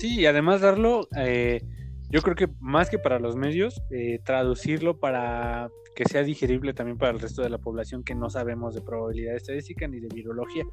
Sí, 0.00 0.20
y 0.20 0.26
además 0.26 0.60
darlo, 0.60 1.08
eh, 1.16 1.60
yo 2.10 2.22
creo 2.22 2.34
que 2.36 2.48
más 2.60 2.90
que 2.90 2.98
para 2.98 3.18
los 3.18 3.36
medios, 3.36 3.80
eh, 3.90 4.20
traducirlo 4.24 4.98
para 4.98 5.68
que 5.94 6.04
sea 6.04 6.22
digerible 6.22 6.72
también 6.74 6.96
para 6.96 7.12
el 7.12 7.18
resto 7.20 7.42
de 7.42 7.50
la 7.50 7.58
población 7.58 8.04
que 8.04 8.14
no 8.14 8.30
sabemos 8.30 8.74
de 8.74 8.80
probabilidad 8.80 9.34
estadística 9.34 9.88
ni 9.88 9.98
de 9.98 10.08
virología. 10.14 10.64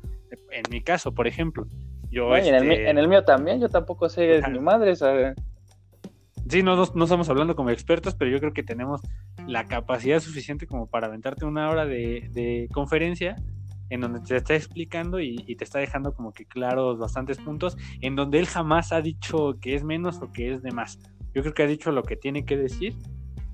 En 0.51 0.63
mi 0.69 0.81
caso, 0.81 1.13
por 1.13 1.25
ejemplo, 1.27 1.67
yo... 2.11 2.35
En, 2.35 2.53
el, 2.53 2.65
mi- 2.65 2.75
este, 2.75 2.89
en 2.89 2.97
el 2.99 3.07
mío 3.07 3.23
también, 3.23 3.59
yo 3.59 3.67
tampoco 3.69 4.07
sé 4.07 4.37
Ajá. 4.37 4.49
ni 4.49 4.59
madres. 4.59 4.99
¿sabes? 4.99 5.35
Sí, 6.47 6.61
no, 6.61 6.75
no, 6.75 6.83
no 6.93 7.03
estamos 7.05 7.27
hablando 7.27 7.55
como 7.55 7.71
expertos, 7.71 8.13
pero 8.13 8.29
yo 8.29 8.39
creo 8.39 8.53
que 8.53 8.61
tenemos 8.61 9.01
la 9.47 9.65
capacidad 9.65 10.19
suficiente 10.19 10.67
como 10.67 10.85
para 10.87 11.07
aventarte 11.07 11.43
una 11.45 11.71
hora 11.71 11.87
de, 11.87 12.29
de 12.31 12.69
conferencia 12.71 13.35
en 13.89 14.01
donde 14.01 14.19
te 14.19 14.35
está 14.35 14.53
explicando 14.55 15.19
y, 15.19 15.43
y 15.47 15.55
te 15.55 15.63
está 15.63 15.79
dejando 15.79 16.13
como 16.13 16.33
que 16.33 16.45
claros 16.45 16.99
bastantes 16.99 17.39
puntos, 17.39 17.77
en 18.01 18.15
donde 18.15 18.37
él 18.39 18.45
jamás 18.45 18.91
ha 18.91 19.01
dicho 19.01 19.57
que 19.59 19.73
es 19.73 19.83
menos 19.83 20.21
o 20.21 20.31
que 20.31 20.53
es 20.53 20.61
de 20.61 20.71
más. 20.71 20.99
Yo 21.35 21.41
creo 21.41 21.53
que 21.53 21.63
ha 21.63 21.67
dicho 21.67 21.91
lo 21.91 22.01
que 22.03 22.15
tiene 22.15 22.45
que 22.45 22.57
decir 22.57 22.95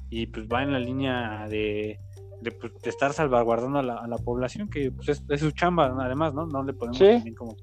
y 0.09 0.27
pues 0.27 0.47
va 0.47 0.63
en 0.63 0.71
la 0.71 0.79
línea 0.79 1.47
de, 1.49 1.99
de, 2.41 2.51
pues, 2.51 2.73
de 2.82 2.89
estar 2.89 3.11
salvaguardando 3.11 3.79
a 3.79 3.84
la, 3.84 3.95
a 3.95 4.07
la 4.07 4.17
población, 4.17 4.69
que 4.69 4.91
pues, 4.91 5.09
es, 5.09 5.23
es 5.27 5.39
su 5.41 5.51
chamba, 5.51 5.93
además, 5.99 6.34
¿no? 6.34 6.45
No 6.45 6.63
le 6.63 6.73
podemos 6.73 6.97
Sí. 6.97 7.05
también 7.05 7.36
como 7.36 7.55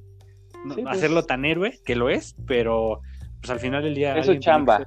no- 0.64 0.74
Sí, 0.74 0.82
pues. 0.82 0.96
hacerlo 0.96 1.22
tan 1.24 1.44
héroe, 1.44 1.78
que 1.84 1.94
lo 1.94 2.10
es, 2.10 2.34
pero 2.46 3.00
pues 3.40 3.50
al 3.50 3.60
final 3.60 3.82
del 3.84 3.94
día... 3.94 4.18
Es 4.18 4.26
su 4.26 4.34
chamba. 4.36 4.84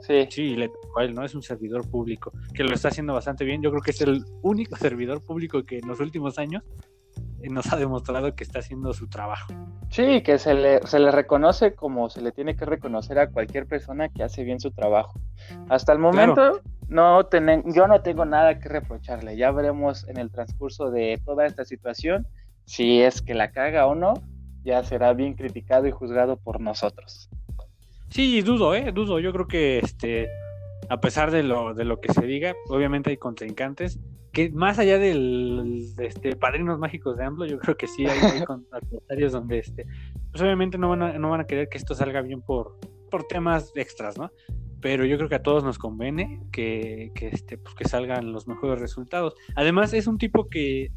Sí. 0.00 0.26
Sí, 0.30 0.56
le 0.56 0.68
tocó 0.68 1.00
a 1.00 1.04
él, 1.04 1.14
¿no? 1.14 1.22
Es 1.24 1.34
un 1.34 1.42
servidor 1.42 1.86
público 1.90 2.32
que 2.54 2.64
lo 2.64 2.72
está 2.74 2.88
haciendo 2.88 3.12
bastante 3.12 3.44
bien. 3.44 3.60
Yo 3.60 3.70
creo 3.70 3.82
que 3.82 3.90
es 3.90 4.00
el 4.00 4.24
único 4.40 4.74
servidor 4.76 5.22
público 5.22 5.62
que 5.64 5.78
en 5.78 5.86
los 5.88 6.00
últimos 6.00 6.38
años 6.38 6.62
nos 7.48 7.72
ha 7.72 7.76
demostrado 7.76 8.34
que 8.34 8.44
está 8.44 8.58
haciendo 8.58 8.92
su 8.92 9.08
trabajo. 9.08 9.52
Sí, 9.90 10.22
que 10.22 10.38
se 10.38 10.54
le, 10.54 10.86
se 10.86 10.98
le 11.00 11.10
reconoce 11.10 11.74
como 11.74 12.10
se 12.10 12.20
le 12.20 12.32
tiene 12.32 12.54
que 12.54 12.64
reconocer 12.64 13.18
a 13.18 13.30
cualquier 13.30 13.66
persona 13.66 14.08
que 14.08 14.22
hace 14.22 14.44
bien 14.44 14.60
su 14.60 14.70
trabajo. 14.70 15.18
Hasta 15.68 15.92
el 15.92 15.98
momento 15.98 16.60
no 16.88 17.24
tenen- 17.28 17.64
yo 17.74 17.86
no 17.88 18.00
tengo 18.02 18.24
nada 18.24 18.58
que 18.58 18.68
reprocharle. 18.68 19.36
Ya 19.36 19.50
veremos 19.50 20.06
en 20.08 20.18
el 20.18 20.30
transcurso 20.30 20.90
de 20.90 21.20
toda 21.24 21.46
esta 21.46 21.64
situación 21.64 22.26
si 22.64 23.00
es 23.02 23.22
que 23.22 23.34
la 23.34 23.50
caga 23.50 23.86
o 23.86 23.94
no. 23.94 24.14
Ya 24.62 24.84
será 24.84 25.14
bien 25.14 25.34
criticado 25.34 25.86
y 25.86 25.90
juzgado 25.90 26.36
por 26.36 26.60
nosotros. 26.60 27.30
Sí, 28.10 28.42
dudo, 28.42 28.74
¿eh? 28.74 28.92
Dudo. 28.92 29.18
Yo 29.18 29.32
creo 29.32 29.46
que, 29.48 29.78
este, 29.78 30.28
a 30.88 31.00
pesar 31.00 31.30
de 31.30 31.42
lo, 31.42 31.72
de 31.74 31.84
lo 31.84 32.00
que 32.00 32.12
se 32.12 32.26
diga, 32.26 32.54
obviamente 32.68 33.10
hay 33.10 33.16
contrincantes 33.16 33.98
que 34.32 34.50
más 34.50 34.78
allá 34.78 34.98
del 34.98 35.92
este, 35.98 36.36
padrinos 36.36 36.78
mágicos 36.78 37.16
de 37.16 37.24
AMLO, 37.24 37.46
yo 37.46 37.58
creo 37.58 37.76
que 37.76 37.88
sí 37.88 38.06
hay, 38.06 38.18
hay 39.08 39.20
donde 39.30 39.58
este, 39.58 39.86
pues 40.30 40.42
obviamente 40.42 40.78
no 40.78 40.88
van 40.88 41.02
a, 41.02 41.18
no 41.18 41.30
van 41.30 41.40
a 41.40 41.46
querer 41.46 41.68
que 41.68 41.78
esto 41.78 41.94
salga 41.94 42.22
bien 42.22 42.40
por, 42.40 42.78
por 43.10 43.24
temas 43.24 43.72
extras, 43.74 44.18
¿no? 44.18 44.30
Pero 44.80 45.04
yo 45.04 45.16
creo 45.16 45.28
que 45.28 45.34
a 45.34 45.42
todos 45.42 45.64
nos 45.64 45.78
conviene 45.78 46.40
que, 46.52 47.12
que, 47.14 47.28
este, 47.28 47.58
pues 47.58 47.74
que 47.74 47.88
salgan 47.88 48.32
los 48.32 48.46
mejores 48.46 48.80
resultados. 48.80 49.34
Además, 49.54 49.92
es 49.92 50.06
un 50.06 50.16
tipo 50.16 50.48
que 50.48 50.92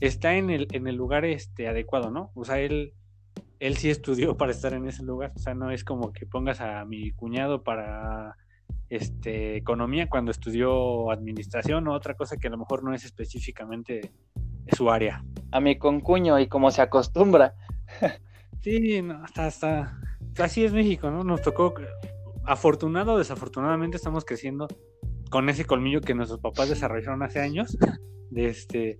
está 0.00 0.36
en 0.36 0.50
el, 0.50 0.68
en 0.70 0.86
el 0.86 0.94
lugar 0.94 1.24
este, 1.24 1.66
adecuado, 1.66 2.10
¿no? 2.10 2.30
O 2.34 2.44
sea, 2.44 2.60
él, 2.60 2.92
él 3.58 3.76
sí 3.76 3.90
estudió 3.90 4.36
para 4.36 4.52
estar 4.52 4.72
en 4.74 4.86
ese 4.86 5.02
lugar. 5.02 5.32
O 5.34 5.38
sea, 5.38 5.54
no 5.54 5.70
es 5.70 5.84
como 5.84 6.12
que 6.12 6.26
pongas 6.26 6.60
a 6.60 6.84
mi 6.84 7.10
cuñado 7.12 7.64
para 7.64 8.36
este, 8.88 9.56
economía 9.56 10.08
cuando 10.08 10.30
estudió 10.30 11.10
administración 11.10 11.88
o 11.88 11.94
otra 11.94 12.14
cosa 12.14 12.36
que 12.36 12.48
a 12.48 12.50
lo 12.50 12.58
mejor 12.58 12.84
no 12.84 12.94
es 12.94 13.04
específicamente 13.04 14.12
su 14.72 14.90
área. 14.90 15.24
A 15.50 15.60
mi 15.60 15.78
concuño 15.78 16.38
y 16.38 16.48
como 16.48 16.70
se 16.70 16.82
acostumbra. 16.82 17.54
sí, 18.62 19.02
no, 19.02 19.22
hasta, 19.24 19.46
hasta, 19.46 20.00
así 20.38 20.64
es 20.64 20.72
México, 20.72 21.10
¿no? 21.10 21.24
Nos 21.24 21.42
tocó, 21.42 21.74
afortunado 22.44 23.14
o 23.14 23.18
desafortunadamente 23.18 23.96
estamos 23.96 24.24
creciendo 24.24 24.68
con 25.30 25.48
ese 25.48 25.64
colmillo 25.64 26.00
que 26.00 26.14
nuestros 26.14 26.40
papás 26.40 26.68
desarrollaron 26.68 27.22
hace 27.22 27.40
años 27.40 27.76
de 28.30 28.46
este 28.46 28.98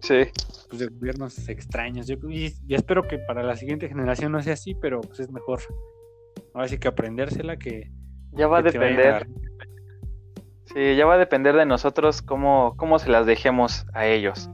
pues 0.68 0.78
de 0.78 0.86
gobiernos 0.86 1.48
extraños 1.48 2.06
Yo, 2.06 2.16
y, 2.28 2.54
espero 2.68 3.02
que 3.02 3.18
para 3.18 3.42
la 3.42 3.56
siguiente 3.56 3.88
generación 3.88 4.32
no 4.32 4.42
sea 4.42 4.54
así 4.54 4.74
pero 4.74 5.00
pues 5.00 5.20
es 5.20 5.30
mejor 5.30 5.60
ahora 6.54 6.68
sí 6.68 6.78
que 6.78 6.88
aprendérsela 6.88 7.56
que 7.56 7.90
ya 8.32 8.46
va 8.46 8.58
a 8.58 8.62
depender 8.62 9.26
Sí, 10.66 10.96
ya 10.96 11.06
va 11.06 11.14
a 11.14 11.18
depender 11.18 11.54
de 11.54 11.66
nosotros 11.66 12.22
cómo, 12.22 12.74
cómo 12.76 12.98
se 12.98 13.10
las 13.10 13.26
dejemos 13.26 13.86
a 13.92 14.06
ellos. 14.06 14.50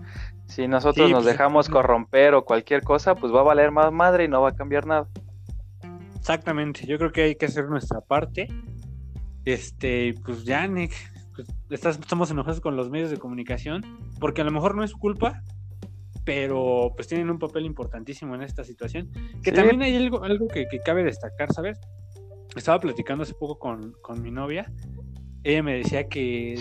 Si 0.47 0.67
nosotros 0.67 1.11
nos 1.11 1.23
pues, 1.23 1.33
dejamos 1.33 1.69
corromper 1.69 2.35
o 2.35 2.45
cualquier 2.45 2.83
cosa, 2.83 3.15
pues 3.15 3.33
va 3.33 3.41
a 3.41 3.45
valer 3.45 3.71
más 3.71 3.93
madre 3.93 4.25
y 4.25 4.29
no 4.29 4.43
va 4.43 4.49
a 4.49 4.55
cambiar 4.57 4.87
nada. 4.87 5.09
Exactamente, 6.17 6.87
yo 6.87 6.99
creo 6.99 7.13
que 7.13 7.23
hay 7.23 7.35
que 7.37 7.47
hacer 7.47 7.69
nuestra 7.69 8.01
parte. 8.01 8.49
Este, 9.45 10.15
pues 10.25 10.45
ya, 10.45 10.67
Nick, 10.67 10.93
pues, 11.69 11.87
estamos 11.87 12.31
enojados 12.33 12.61
con 12.61 12.77
los 12.77 12.91
medios 12.91 13.11
de 13.11 13.17
comunicación, 13.19 13.83
porque 14.19 14.41
a 14.41 14.45
lo 14.45 14.51
mejor 14.51 14.75
no 14.75 14.83
es 14.83 14.93
culpa, 14.93 15.41
pero 16.25 16.93
pues 16.97 17.07
tienen 17.07 17.31
un 17.31 17.39
papel 17.39 17.65
importantísimo 17.65 18.35
en 18.35 18.43
esta 18.43 18.65
situación. 18.65 19.11
Que 19.45 19.53
también 19.53 19.81
hay 19.83 19.95
algo, 19.97 20.25
algo 20.25 20.49
que, 20.49 20.67
cabe 20.85 21.05
destacar, 21.05 21.53
¿sabes? 21.53 21.79
Estaba 22.57 22.81
platicando 22.81 23.23
hace 23.23 23.35
poco 23.35 23.59
con, 23.59 23.95
con 24.03 24.21
mi 24.21 24.33
novia 24.33 24.71
ella 25.43 25.63
me 25.63 25.77
decía 25.79 26.09
que 26.09 26.57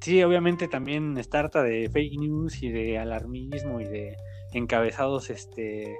sí, 0.00 0.22
obviamente 0.22 0.68
también 0.68 1.18
está 1.18 1.40
harta 1.40 1.62
de 1.62 1.90
fake 1.90 2.18
news 2.18 2.62
y 2.62 2.70
de 2.70 2.98
alarmismo 2.98 3.80
y 3.80 3.84
de 3.84 4.16
encabezados 4.52 5.30
este 5.30 5.96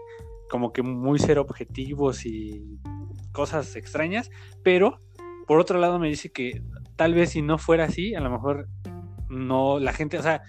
como 0.48 0.72
que 0.72 0.82
muy 0.82 1.18
ser 1.18 1.38
objetivos 1.38 2.24
y 2.24 2.78
cosas 3.32 3.74
extrañas, 3.76 4.30
pero 4.62 5.00
por 5.46 5.58
otro 5.58 5.78
lado 5.78 5.98
me 5.98 6.08
dice 6.08 6.30
que 6.30 6.62
tal 6.96 7.14
vez 7.14 7.30
si 7.30 7.42
no 7.42 7.58
fuera 7.58 7.84
así, 7.84 8.14
a 8.14 8.20
lo 8.20 8.30
mejor 8.30 8.68
no 9.28 9.78
la 9.80 9.92
gente, 9.92 10.18
o 10.18 10.22
sea, 10.22 10.42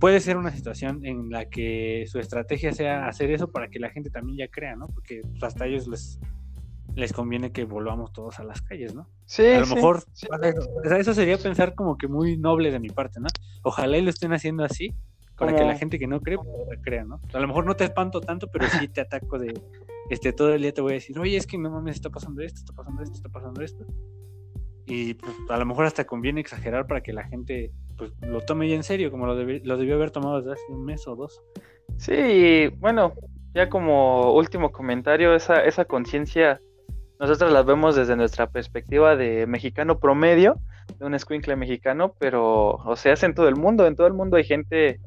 puede 0.00 0.20
ser 0.20 0.36
una 0.36 0.50
situación 0.50 1.04
en 1.04 1.30
la 1.30 1.48
que 1.48 2.04
su 2.08 2.18
estrategia 2.18 2.72
sea 2.72 3.06
hacer 3.06 3.30
eso 3.30 3.52
para 3.52 3.68
que 3.68 3.78
la 3.78 3.90
gente 3.90 4.10
también 4.10 4.38
ya 4.38 4.48
crea, 4.48 4.74
¿no? 4.74 4.88
Porque 4.88 5.22
hasta 5.42 5.66
ellos 5.66 5.86
les 5.86 6.18
les 6.94 7.12
conviene 7.12 7.52
que 7.52 7.64
volvamos 7.64 8.12
todos 8.12 8.38
a 8.40 8.44
las 8.44 8.62
calles, 8.62 8.94
¿no? 8.94 9.08
Sí. 9.26 9.46
A 9.46 9.60
lo 9.60 9.66
mejor, 9.66 10.02
eso 10.98 11.14
sería 11.14 11.38
pensar 11.38 11.74
como 11.74 11.96
que 11.96 12.08
muy 12.08 12.36
noble 12.36 12.70
de 12.70 12.80
mi 12.80 12.88
parte, 12.88 13.20
¿no? 13.20 13.28
Ojalá 13.62 13.98
y 13.98 14.02
lo 14.02 14.10
estén 14.10 14.32
haciendo 14.32 14.64
así, 14.64 14.94
para 15.36 15.54
que 15.54 15.64
la 15.64 15.76
gente 15.76 15.98
que 15.98 16.06
no 16.06 16.20
cree, 16.20 16.36
pues, 16.36 16.80
crea, 16.82 17.04
¿no? 17.04 17.20
A 17.32 17.40
lo 17.40 17.48
mejor 17.48 17.64
no 17.64 17.74
te 17.74 17.84
espanto 17.84 18.20
tanto, 18.20 18.48
pero 18.52 18.68
sí 18.68 18.88
te 18.88 19.00
ataco 19.00 19.38
de, 19.38 19.54
este, 20.10 20.32
todo 20.32 20.52
el 20.54 20.62
día 20.62 20.74
te 20.74 20.82
voy 20.82 20.92
a 20.92 20.94
decir, 20.94 21.18
oye, 21.18 21.36
es 21.36 21.46
que 21.46 21.56
no 21.56 21.70
mames, 21.70 21.96
está 21.96 22.10
pasando 22.10 22.42
esto, 22.42 22.60
está 22.60 22.72
pasando 22.74 23.02
esto, 23.02 23.14
está 23.14 23.28
pasando 23.28 23.62
esto. 23.62 23.86
Y 24.86 25.14
pues 25.14 25.32
a 25.48 25.56
lo 25.56 25.66
mejor 25.66 25.86
hasta 25.86 26.04
conviene 26.04 26.40
exagerar 26.40 26.86
para 26.86 27.00
que 27.00 27.12
la 27.12 27.24
gente 27.24 27.72
pues 27.96 28.12
lo 28.20 28.40
tome 28.40 28.68
ya 28.68 28.74
en 28.74 28.82
serio, 28.82 29.10
como 29.10 29.26
lo, 29.26 29.34
lo 29.34 29.76
debió 29.76 29.94
haber 29.94 30.10
tomado 30.10 30.38
desde 30.38 30.52
hace 30.52 30.72
un 30.72 30.84
mes 30.84 31.06
o 31.06 31.14
dos. 31.14 31.40
Sí, 31.96 32.68
bueno, 32.78 33.14
ya 33.54 33.68
como 33.68 34.34
último 34.34 34.72
comentario, 34.72 35.34
esa, 35.34 35.64
esa 35.64 35.84
conciencia 35.84 36.60
nosotros 37.20 37.52
las 37.52 37.66
vemos 37.66 37.94
desde 37.94 38.16
nuestra 38.16 38.48
perspectiva 38.48 39.14
de 39.14 39.46
mexicano 39.46 39.98
promedio, 39.98 40.58
de 40.98 41.04
un 41.04 41.14
escuincle 41.14 41.54
mexicano, 41.54 42.14
pero, 42.18 42.76
o 42.76 42.96
sea, 42.96 43.12
es 43.12 43.22
en 43.22 43.34
todo 43.34 43.46
el 43.46 43.56
mundo, 43.56 43.86
en 43.86 43.94
todo 43.94 44.06
el 44.06 44.14
mundo 44.14 44.38
hay 44.38 44.44
gente 44.44 45.00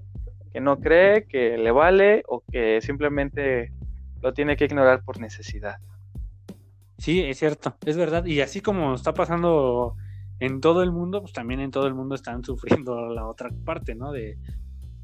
que 0.52 0.62
no 0.62 0.80
cree, 0.80 1.26
que 1.26 1.58
le 1.58 1.72
vale 1.72 2.22
o 2.28 2.44
que 2.52 2.82
simplemente 2.82 3.74
lo 4.22 4.32
tiene 4.32 4.56
que 4.56 4.66
ignorar 4.66 5.04
por 5.04 5.20
necesidad. 5.20 5.78
Sí, 7.00 7.24
es 7.24 7.40
cierto, 7.40 7.76
es 7.84 7.98
verdad. 7.98 8.24
Y 8.26 8.42
así 8.42 8.62
como 8.62 8.94
está 8.94 9.16
pasando 9.16 9.96
en 10.40 10.62
todo 10.62 10.84
el 10.84 10.92
mundo, 10.92 11.22
pues 11.22 11.34
también 11.34 11.62
en 11.62 11.72
todo 11.72 11.88
el 11.88 11.96
mundo 11.96 12.14
están 12.14 12.44
sufriendo 12.46 13.10
la 13.10 13.26
otra 13.26 13.50
parte, 13.66 13.96
¿no? 13.96 14.12
De, 14.12 14.38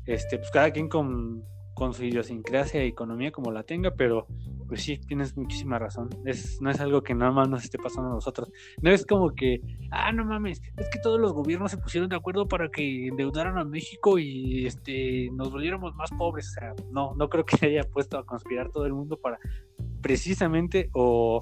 este, 0.06 0.38
pues 0.38 0.52
cada 0.52 0.70
quien 0.70 0.88
con 0.88 1.44
con 1.80 1.94
su 1.94 2.04
idiosincrasia 2.04 2.84
y 2.84 2.90
economía 2.90 3.32
como 3.32 3.54
la 3.54 3.64
tenga, 3.64 3.92
pero 3.96 4.28
pues 4.68 4.84
sí, 4.84 4.98
tienes 4.98 5.38
muchísima 5.38 5.80
razón. 5.80 6.10
Es, 6.26 6.62
no 6.62 6.70
es 6.70 6.82
algo 6.82 7.02
que 7.02 7.16
nada 7.16 7.32
más 7.32 7.48
nos 7.48 7.64
esté 7.64 7.78
pasando 7.78 8.10
a 8.10 8.14
nosotros. 8.16 8.52
No 8.82 8.92
es 8.92 9.06
como 9.06 9.30
que, 9.34 9.62
ah, 9.90 10.12
no 10.12 10.26
mames, 10.26 10.62
es 10.76 10.90
que 10.90 11.00
todos 11.00 11.22
los 11.22 11.32
gobiernos 11.32 11.72
se 11.72 11.78
pusieron 11.78 12.10
de 12.10 12.18
acuerdo 12.18 12.50
para 12.50 12.70
que 12.70 13.08
endeudaran 13.08 13.58
a 13.58 13.64
México 13.64 14.20
y 14.20 14.66
este 14.66 15.30
nos 15.32 15.52
volviéramos 15.52 15.96
más 15.96 16.12
pobres. 16.12 16.50
O 16.50 16.60
sea, 16.60 16.74
no, 16.92 17.16
no 17.16 17.30
creo 17.30 17.46
que 17.46 17.56
haya 17.66 17.84
puesto 17.84 18.18
a 18.18 18.26
conspirar 18.26 18.70
todo 18.72 18.86
el 18.86 18.94
mundo 18.94 19.18
para 19.18 19.40
precisamente 20.02 20.90
o 20.92 21.42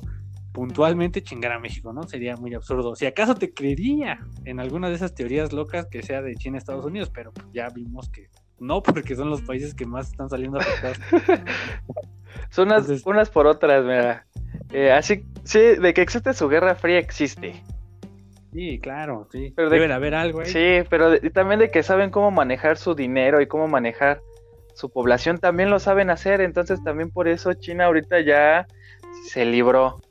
puntualmente 0.53 1.23
chingar 1.23 1.51
a 1.51 1.59
México, 1.59 1.93
¿no? 1.93 2.03
Sería 2.03 2.35
muy 2.35 2.53
absurdo. 2.53 2.95
Si 2.95 3.07
acaso 3.07 3.33
te 3.33 3.53
creería 3.53 4.19
en 4.45 4.59
alguna 4.59 4.89
de 4.89 4.95
esas 4.95 5.15
teorías 5.15 5.51
locas 5.51 5.87
que 5.87 6.03
sea 6.03 6.21
de 6.21 6.35
China, 6.35 6.59
Estados 6.59 6.85
Unidos, 6.85 7.11
pero 7.13 7.31
ya 7.53 7.69
vimos 7.69 8.09
que 8.09 8.29
no, 8.59 8.81
porque 8.81 9.15
son 9.15 9.29
los 9.29 9.41
países 9.41 9.73
que 9.73 9.85
más 9.85 10.11
están 10.11 10.29
saliendo 10.29 10.59
afectados. 10.59 10.97
son 12.49 12.67
unas, 12.67 13.05
unas 13.05 13.29
por 13.29 13.47
otras, 13.47 13.83
mira. 13.83 14.25
Eh, 14.71 14.91
así, 14.91 15.25
sí, 15.43 15.59
de 15.59 15.93
que 15.93 16.01
existe 16.01 16.33
su 16.33 16.49
guerra 16.49 16.75
fría, 16.75 16.99
existe. 16.99 17.61
Sí, 18.53 18.79
claro, 18.79 19.27
sí. 19.31 19.53
Pero 19.55 19.69
Deben 19.69 19.91
haber 19.91 20.15
algo 20.15 20.41
ahí. 20.41 20.47
Sí, 20.47 20.87
pero 20.89 21.19
también 21.31 21.59
de 21.59 21.69
que 21.69 21.83
saben 21.83 22.09
cómo 22.09 22.31
manejar 22.31 22.77
su 22.77 22.95
dinero 22.95 23.41
y 23.41 23.47
cómo 23.47 23.67
manejar 23.67 24.21
su 24.73 24.89
población, 24.89 25.37
también 25.37 25.69
lo 25.69 25.79
saben 25.79 26.09
hacer. 26.09 26.41
Entonces, 26.41 26.83
también 26.83 27.11
por 27.11 27.27
eso 27.27 27.53
China 27.53 27.85
ahorita 27.85 28.21
ya 28.21 28.67
se 29.27 29.45
libró. 29.45 30.01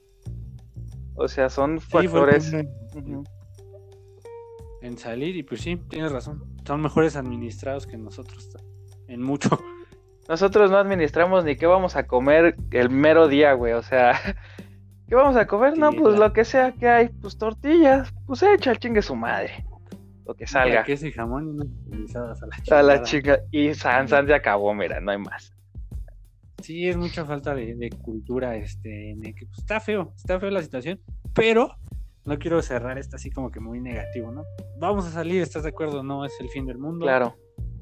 O 1.16 1.28
sea, 1.28 1.49
son 1.49 1.80
factores. 1.80 2.53
En 4.87 4.99
salir, 4.99 5.37
y 5.37 5.43
pues 5.43 5.62
sí, 5.62 5.76
tienes 5.89 6.12
razón 6.12 6.57
son 6.66 6.82
mejores 6.82 7.16
administrados 7.16 7.87
que 7.87 7.97
nosotros 7.97 8.51
en 9.09 9.22
mucho. 9.22 9.61
Nosotros 10.28 10.70
no 10.70 10.78
administramos 10.78 11.45
ni 11.45 11.55
qué 11.55 11.66
vamos 11.66 11.95
a 11.95 12.07
comer 12.09 12.57
el 12.72 12.91
mero 12.91 13.28
día, 13.28 13.53
güey. 13.53 13.74
O 13.74 13.82
sea, 13.82 14.14
¿qué 15.09 15.14
vamos 15.14 15.37
a 15.37 15.47
comer? 15.47 15.78
no, 15.78 15.93
pues 15.93 16.18
lo 16.18 16.32
que 16.32 16.45
sea 16.45 16.72
que 16.72 16.89
hay, 16.89 17.09
pues 17.09 17.39
tortillas, 17.39 18.12
pues 18.26 18.43
echa 18.43 18.72
el 18.72 18.78
chingue 18.78 19.03
su 19.03 19.14
madre. 19.14 19.64
Lo 20.26 20.34
que 20.34 20.49
salga. 20.49 20.82
Queso 20.82 21.07
y 21.07 21.12
jamón 21.12 21.57
y 21.93 22.16
a 22.16 22.20
la. 22.20 22.78
A 22.78 22.82
la 22.82 23.03
chica. 23.05 23.39
Y 23.53 23.72
San 23.74 24.09
San 24.09 24.26
se 24.26 24.34
acabó, 24.34 24.74
mira, 24.74 25.01
no 25.01 25.12
hay 25.12 25.18
más. 25.18 25.53
Sí, 26.61 26.89
es 26.89 26.97
mucha 26.97 27.24
falta 27.24 27.55
de, 27.55 27.91
cultura, 28.03 28.57
este, 28.57 29.14
pues, 29.20 29.59
está 29.59 29.78
feo, 29.78 30.12
está 30.16 30.41
feo 30.41 30.51
la 30.51 30.62
situación, 30.62 30.99
pero 31.32 31.76
no 32.27 32.39
quiero 32.39 32.61
cerrar 32.61 32.99
esto 32.99 33.16
así 33.16 33.31
como 33.31 33.51
que 33.51 33.61
muy 33.61 33.81
negativo, 33.81 34.33
¿no? 34.33 34.45
Vamos 34.79 35.07
a 35.07 35.11
salir, 35.11 35.43
¿estás 35.43 35.62
de 35.62 35.70
acuerdo? 35.70 36.03
No 36.03 36.24
es 36.24 36.39
el 36.41 36.49
fin 36.49 36.66
del 36.66 36.79
mundo. 36.79 37.07
Claro. 37.07 37.37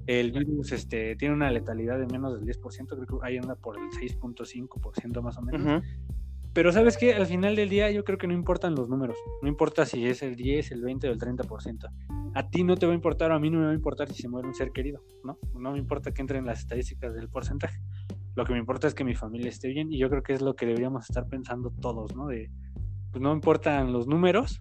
El 0.07 0.33
virus 0.33 0.71
este, 0.73 1.17
tiene 1.17 1.35
una 1.35 1.51
letalidad 1.51 1.99
de 1.99 2.07
menos 2.07 2.39
del 2.39 2.47
10%, 2.47 2.89
creo 2.89 3.21
que 3.21 3.27
ahí 3.27 3.39
anda 3.39 3.55
por 3.55 3.79
el 3.79 3.89
6.5% 3.91 5.23
más 5.23 5.39
o 5.39 5.43
menos. 5.43 5.83
Pero 6.53 6.71
sabes 6.73 6.97
qué, 6.99 7.15
al 7.15 7.27
final 7.27 7.57
del 7.57 7.69
día 7.69 7.91
yo 7.91 8.05
creo 8.05 8.19
que 8.19 8.29
no 8.29 8.35
importan 8.35 8.75
los 8.77 8.89
números, 8.89 9.17
no 9.43 9.49
importa 9.49 9.87
si 9.87 10.07
es 10.07 10.23
el 10.23 10.37
10, 10.37 10.71
el 10.73 10.83
20 10.83 11.09
o 11.09 11.13
el 11.13 11.19
30%. 11.19 11.91
A 12.35 12.51
ti 12.51 12.63
no 12.63 12.77
te 12.77 12.87
va 12.87 12.93
a 12.93 12.95
importar 12.95 13.33
a 13.33 13.39
mí 13.39 13.51
no 13.51 13.59
me 13.59 13.65
va 13.65 13.71
a 13.73 13.75
importar 13.75 14.13
si 14.13 14.23
se 14.23 14.29
muere 14.29 14.47
un 14.47 14.55
ser 14.55 14.71
querido, 14.71 15.03
¿no? 15.25 15.39
No 15.55 15.73
me 15.73 15.79
importa 15.79 16.13
que 16.13 16.21
entren 16.21 16.45
las 16.45 16.61
estadísticas 16.61 17.15
del 17.15 17.29
porcentaje. 17.29 17.81
Lo 18.37 18.45
que 18.45 18.53
me 18.53 18.59
importa 18.59 18.87
es 18.87 18.95
que 18.95 19.05
mi 19.05 19.15
familia 19.15 19.49
esté 19.49 19.69
bien 19.69 19.93
y 19.93 19.99
yo 19.99 20.11
creo 20.11 20.23
que 20.23 20.35
es 20.35 20.43
lo 20.43 20.55
que 20.55 20.67
deberíamos 20.67 21.09
estar 21.09 21.27
pensando 21.27 21.71
todos, 21.71 22.15
¿no? 22.15 22.27
De, 22.27 22.51
pues 23.15 23.23
no 23.23 23.33
importan 23.33 23.93
los 23.93 24.09
números, 24.09 24.61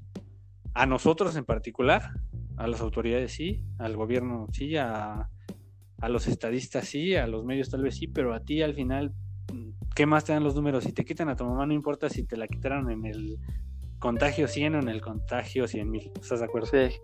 a 0.75 0.85
nosotros 0.85 1.35
en 1.35 1.43
particular, 1.43 2.11
a 2.55 2.67
las 2.67 2.81
autoridades 2.81 3.31
sí, 3.31 3.63
al 3.79 3.97
gobierno 3.97 4.45
sí, 4.51 4.77
a, 4.77 5.27
los 6.07 6.27
estadistas 6.27 6.87
sí, 6.87 7.15
a 7.15 7.25
los 7.25 7.45
medios 7.45 7.71
tal 7.71 7.81
vez 7.81 7.97
sí, 7.97 8.05
pero 8.05 8.31
a 8.31 8.41
ti 8.41 8.61
al 8.61 8.75
final 8.75 9.11
¿qué 9.95 10.05
más 10.05 10.25
te 10.25 10.33
dan 10.33 10.43
los 10.43 10.53
números? 10.53 10.83
Si 10.83 10.93
te 10.93 11.03
quitan 11.03 11.29
a 11.29 11.35
tu 11.35 11.45
mamá, 11.45 11.65
no 11.65 11.73
importa 11.73 12.09
si 12.09 12.27
te 12.27 12.37
la 12.37 12.47
quitaron 12.47 12.91
en 12.91 13.05
el 13.05 13.39
contagio 13.97 14.47
100 14.47 14.75
o 14.75 14.79
en 14.81 14.89
el 14.89 15.01
contagio 15.01 15.67
100 15.67 15.89
mil. 15.89 16.11
¿Estás 16.21 16.41
de 16.41 16.45
acuerdo? 16.45 16.67
Sí. 16.67 16.95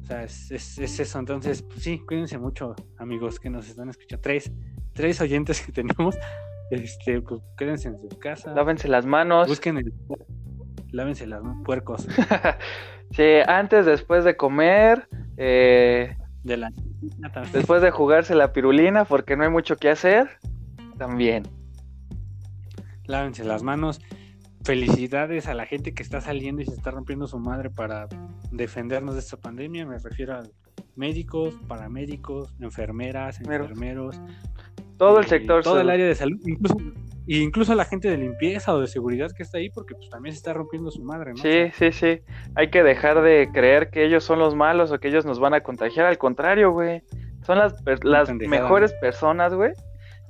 O 0.00 0.04
sea, 0.04 0.22
es, 0.22 0.48
es, 0.52 0.78
es 0.78 1.00
eso. 1.00 1.18
Entonces, 1.18 1.62
pues, 1.62 1.82
sí, 1.82 1.98
cuídense 2.06 2.38
mucho, 2.38 2.76
amigos 2.98 3.40
que 3.40 3.50
nos 3.50 3.68
están 3.68 3.88
escuchando. 3.88 4.22
Tres, 4.22 4.52
tres 4.92 5.20
oyentes 5.20 5.60
que 5.60 5.72
tenemos. 5.72 6.14
Este, 6.72 7.20
pues 7.20 7.42
quédense 7.58 7.88
en 7.88 7.98
su 7.98 8.08
casa. 8.18 8.54
Lávense 8.54 8.88
las 8.88 9.04
manos. 9.04 9.46
Busquen 9.46 9.76
el. 9.76 9.92
Lávense 10.90 11.26
las 11.26 11.42
¿no? 11.42 11.62
puercos. 11.64 12.08
sí, 13.10 13.24
antes, 13.46 13.84
después 13.84 14.24
de 14.24 14.38
comer. 14.38 15.06
Eh, 15.36 16.16
de 16.42 16.56
la. 16.56 16.72
Después 17.52 17.82
de 17.82 17.90
jugarse 17.90 18.34
la 18.34 18.54
pirulina, 18.54 19.04
porque 19.04 19.36
no 19.36 19.44
hay 19.44 19.50
mucho 19.50 19.76
que 19.76 19.90
hacer. 19.90 20.30
También. 20.96 21.42
Lávense 23.04 23.44
las 23.44 23.62
manos. 23.62 24.00
Felicidades 24.64 25.48
a 25.48 25.54
la 25.54 25.66
gente 25.66 25.92
que 25.92 26.02
está 26.02 26.22
saliendo 26.22 26.62
y 26.62 26.64
se 26.64 26.72
está 26.72 26.90
rompiendo 26.90 27.26
su 27.26 27.38
madre 27.38 27.68
para 27.68 28.08
defendernos 28.50 29.14
de 29.14 29.20
esta 29.20 29.36
pandemia. 29.36 29.84
Me 29.84 29.98
refiero 29.98 30.36
a 30.36 30.42
médicos, 30.96 31.54
paramédicos, 31.68 32.54
enfermeras, 32.60 33.40
enfermeros. 33.40 34.20
Todo 35.02 35.18
el 35.18 35.26
sector. 35.26 35.64
Todo 35.64 35.80
el 35.80 35.90
área 35.90 36.06
de 36.06 36.14
salud. 36.14 36.38
Incluso, 36.46 36.76
incluso 37.26 37.74
la 37.74 37.84
gente 37.84 38.08
de 38.08 38.16
limpieza 38.16 38.72
o 38.72 38.80
de 38.80 38.86
seguridad 38.86 39.32
que 39.36 39.42
está 39.42 39.58
ahí, 39.58 39.68
porque 39.68 39.96
pues 39.96 40.08
también 40.08 40.32
se 40.32 40.36
está 40.36 40.52
rompiendo 40.52 40.92
su 40.92 41.02
madre, 41.02 41.32
¿no? 41.32 41.38
Sí, 41.38 41.72
sí, 41.76 41.90
sí. 41.90 42.20
Hay 42.54 42.70
que 42.70 42.84
dejar 42.84 43.20
de 43.20 43.50
creer 43.52 43.90
que 43.90 44.04
ellos 44.04 44.22
son 44.22 44.38
los 44.38 44.54
malos 44.54 44.92
o 44.92 45.00
que 45.00 45.08
ellos 45.08 45.24
nos 45.24 45.40
van 45.40 45.54
a 45.54 45.60
contagiar. 45.62 46.06
Al 46.06 46.18
contrario, 46.18 46.70
güey. 46.70 47.02
Son 47.44 47.58
las, 47.58 47.74
las 48.04 48.32
mejores 48.32 48.92
personas, 48.92 49.52
güey, 49.52 49.72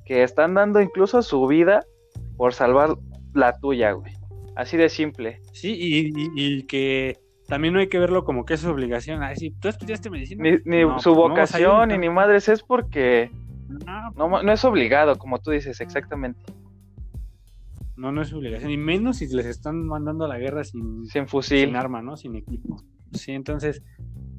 que 0.07 0.23
están 0.23 0.55
dando 0.55 0.81
incluso 0.81 1.21
su 1.21 1.47
vida 1.47 1.85
por 2.39 2.55
salvar 2.55 2.95
la 3.35 3.53
tuya, 3.59 3.93
güey. 3.93 4.15
Así 4.57 4.79
de 4.79 4.89
simple. 4.89 5.43
Sí, 5.53 5.77
y, 5.79 6.63
que 6.63 7.19
también 7.47 7.75
no 7.75 7.81
hay 7.81 7.91
que 7.91 7.99
verlo 7.99 8.25
como 8.25 8.47
que 8.47 8.55
es 8.55 8.61
su 8.61 8.71
obligación. 8.71 9.23
Ay, 9.23 9.37
si 9.37 9.51
tú 9.51 9.69
estudiaste 9.69 10.09
medicina. 10.09 10.43
Ni, 10.43 10.53
ni 10.65 10.87
pues, 10.87 11.03
su 11.03 11.15
vocación, 11.15 11.91
ni 11.91 11.99
ni 11.99 12.09
madres, 12.09 12.49
es 12.49 12.63
porque 12.63 13.31
no, 14.17 14.43
no, 14.43 14.53
es 14.53 14.65
obligado, 14.65 15.17
como 15.17 15.39
tú 15.41 15.51
dices, 15.51 15.81
exactamente. 15.81 16.41
No, 17.97 18.11
no 18.11 18.23
es 18.23 18.33
obligación. 18.33 18.71
Y 18.71 18.77
menos 18.77 19.19
si 19.19 19.27
les 19.29 19.47
están 19.47 19.87
mandando 19.87 20.25
a 20.25 20.29
la 20.29 20.39
guerra 20.39 20.65
sin, 20.65 21.07
sin 21.07 21.29
fusil. 21.29 21.67
Sin 21.67 21.77
arma, 21.77 22.03
¿no? 22.03 22.17
Sin 22.17 22.35
equipo. 22.35 22.83
Sí, 23.13 23.33
entonces, 23.33 23.83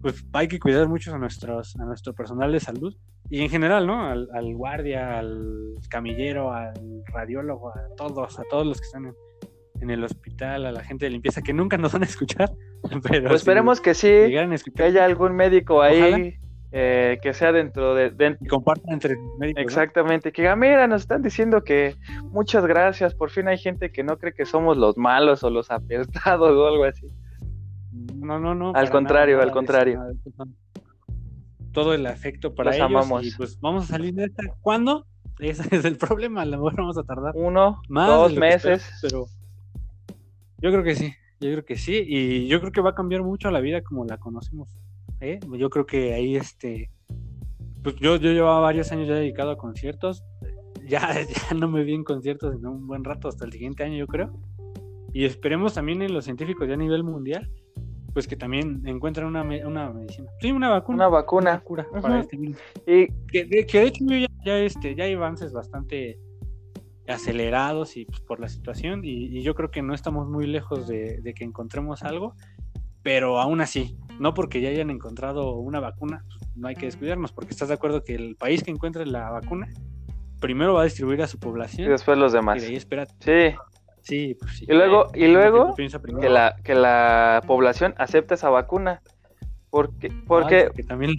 pues 0.02 0.26
hay 0.34 0.48
que 0.48 0.60
cuidar 0.60 0.88
mucho 0.88 1.14
a, 1.14 1.18
nuestros, 1.18 1.76
a 1.80 1.86
nuestro 1.86 2.14
personal 2.14 2.52
de 2.52 2.60
salud. 2.60 2.96
Y 3.30 3.42
en 3.42 3.50
general, 3.50 3.88
¿no? 3.88 4.06
Al, 4.06 4.28
al 4.34 4.54
guardia, 4.56 5.20
al 5.20 5.76
camillero, 5.90 6.52
al 6.52 6.74
radiólogo, 7.06 7.70
a 7.70 7.96
todos, 7.96 8.40
a 8.40 8.44
todos 8.50 8.66
los 8.66 8.80
que 8.80 8.86
están 8.86 9.06
en, 9.06 9.16
en 9.82 9.90
el 9.92 10.04
hospital, 10.04 10.66
a 10.66 10.72
la 10.72 10.84
gente 10.84 11.06
de 11.06 11.12
limpieza 11.12 11.42
que 11.42 11.54
nunca 11.54 11.78
nos 11.78 11.94
van 11.94 12.04
a 12.04 12.06
escuchar. 12.06 12.52
Pero 13.10 13.30
pues 13.30 13.42
esperemos 13.42 13.80
que 13.80 13.94
sí, 13.94 14.08
que 14.76 14.84
haya 14.84 15.06
algún 15.06 15.36
médico 15.36 15.82
ahí 15.82 16.38
eh, 16.76 17.20
que 17.22 17.36
sea 17.36 17.52
dentro 17.52 17.94
de... 17.94 18.38
Y 18.42 18.48
compartan 18.48 18.94
entre 18.94 19.16
médicos. 19.38 19.62
Exactamente, 19.64 20.32
que 20.32 20.42
diga, 20.42 20.56
mira, 20.56 20.88
nos 20.88 21.04
están 21.04 21.22
diciendo 21.22 21.64
que 21.64 21.96
muchas 22.32 22.66
gracias, 22.66 23.14
por 23.14 23.30
fin 23.30 23.48
hay 23.48 23.60
gente 23.60 23.92
que 23.92 24.04
no 24.04 24.18
cree 24.18 24.34
que 24.34 24.46
somos 24.46 24.76
los 24.76 24.98
malos 24.98 25.44
o 25.44 25.52
los 25.52 25.70
apestados 25.70 26.50
o 26.58 26.68
algo 26.68 26.84
así. 26.86 27.08
No, 28.16 28.40
no, 28.40 28.56
no. 28.56 28.74
Al 28.74 28.90
contrario, 28.90 29.40
al 29.40 29.52
contrario. 29.52 30.02
Todo 31.72 31.94
el 31.94 32.08
afecto 32.08 32.56
para 32.56 32.76
ellos 32.76 32.86
amamos. 32.86 33.24
y 33.24 33.32
pues 33.38 33.60
vamos 33.60 33.84
a 33.84 33.88
salir 33.88 34.16
de 34.16 34.26
esta. 34.26 34.44
¿Cuándo? 34.62 35.06
Ese 35.40 35.76
es 35.76 35.86
el 35.86 35.98
problema, 35.98 36.42
a 36.42 36.46
lo 36.46 36.58
mejor 36.58 36.76
vamos 36.76 36.98
a 36.98 37.04
tardar. 37.04 37.34
Uno, 37.36 37.84
Más 37.88 38.08
dos 38.08 38.34
meses. 38.36 38.84
pero 39.00 39.28
yo 40.58 40.72
creo 40.72 40.84
que 40.84 40.96
sí, 40.96 41.14
yo 41.40 41.52
creo 41.52 41.66
que 41.66 41.76
sí, 41.76 42.04
y 42.04 42.48
yo 42.48 42.60
creo 42.62 42.72
que 42.72 42.82
va 42.82 42.92
a 42.92 42.96
cambiar 42.96 43.22
mucho 43.22 43.52
la 43.52 43.60
vida 43.60 43.84
como 43.84 44.06
la 44.06 44.18
conocemos. 44.18 44.70
¿Eh? 45.24 45.40
Yo 45.58 45.70
creo 45.70 45.86
que 45.86 46.14
ahí, 46.14 46.36
este, 46.36 46.90
pues 47.84 47.96
yo, 47.96 48.16
yo 48.18 48.32
llevaba 48.32 48.60
varios 48.60 48.92
años 48.92 49.08
ya 49.08 49.16
dedicado 49.16 49.52
a 49.52 49.58
conciertos, 49.58 50.24
ya, 50.86 51.10
ya 51.52 51.56
no 51.58 51.68
me 51.68 51.84
vi 51.84 51.94
en 51.94 52.04
conciertos 52.04 52.56
en 52.56 52.66
un 52.66 52.88
buen 52.88 53.04
rato, 53.04 53.28
hasta 53.28 53.46
el 53.46 53.52
siguiente 53.52 53.84
año 53.84 53.98
yo 53.98 54.08
creo, 54.08 54.34
y 55.14 55.26
esperemos 55.26 55.74
también 55.74 56.02
en 56.02 56.14
los 56.14 56.26
científicos 56.26 56.68
ya 56.68 56.74
a 56.74 56.78
nivel 56.78 57.04
mundial, 57.04 57.50
pues 58.14 58.28
que 58.28 58.36
también 58.36 58.84
encuentren 58.86 59.26
una, 59.28 59.42
una 59.42 59.90
medicina. 59.92 60.30
Sí, 60.40 60.52
una 60.52 60.70
vacuna. 60.70 60.96
Una 60.96 61.08
vacuna. 61.08 61.60
cura 61.62 61.88
para 62.02 62.20
este 62.20 62.38
Y 62.38 63.08
que 63.28 63.46
de, 63.46 63.66
que 63.66 63.80
de 63.80 63.86
hecho 63.88 64.06
ya, 64.06 64.28
ya, 64.46 64.60
este, 64.60 64.96
ya 64.96 65.06
hay 65.06 65.14
avances 65.14 65.52
bastante 65.52 66.20
acelerados 67.08 67.98
y 67.98 68.06
pues, 68.06 68.22
por 68.22 68.40
la 68.40 68.48
situación 68.48 69.02
y, 69.04 69.42
yo 69.42 69.56
creo 69.56 69.72
que 69.72 69.82
no 69.82 69.94
estamos 69.94 70.30
muy 70.30 70.48
lejos 70.48 70.88
de, 70.88 71.34
que 71.36 71.44
encontremos 71.44 72.04
algo, 72.04 72.36
pero 73.02 73.40
aún 73.40 73.62
así, 73.62 73.98
no 74.24 74.34
porque 74.34 74.62
ya 74.62 74.70
hayan 74.70 74.90
encontrado 74.90 75.58
una 75.58 75.82
vacuna, 75.82 76.24
pues, 76.30 76.50
no 76.56 76.70
hay 76.70 76.76
que 76.76 76.86
descuidarnos, 76.86 77.34
porque 77.34 77.52
estás 77.52 77.68
de 77.68 77.74
acuerdo 77.74 78.06
que 78.06 78.16
el 78.16 78.38
país 78.38 78.64
que 78.64 78.72
encuentre 78.72 79.06
la 79.06 79.30
vacuna 79.30 79.68
primero 80.40 80.74
va 80.74 80.82
a 80.82 80.84
distribuir 80.86 81.22
a 81.22 81.28
su 81.28 81.40
población 81.40 81.88
y 81.88 81.92
después 81.92 82.18
los 82.18 82.32
demás. 82.32 82.64
Y 82.64 82.68
ahí 82.68 82.76
espera. 82.78 83.06
Sí. 83.20 83.54
Sí, 84.02 84.36
pues 84.40 84.62
Y 84.62 84.68
luego, 84.68 85.08
y 85.14 85.28
luego 85.28 85.76
que 85.76 86.30
la, 86.30 86.56
que 86.64 86.74
la 86.74 87.42
población 87.46 87.94
acepte 87.98 88.36
esa 88.36 88.50
vacuna. 88.50 89.02
Porque, 89.70 90.12
porque, 90.28 90.70
también 90.88 91.16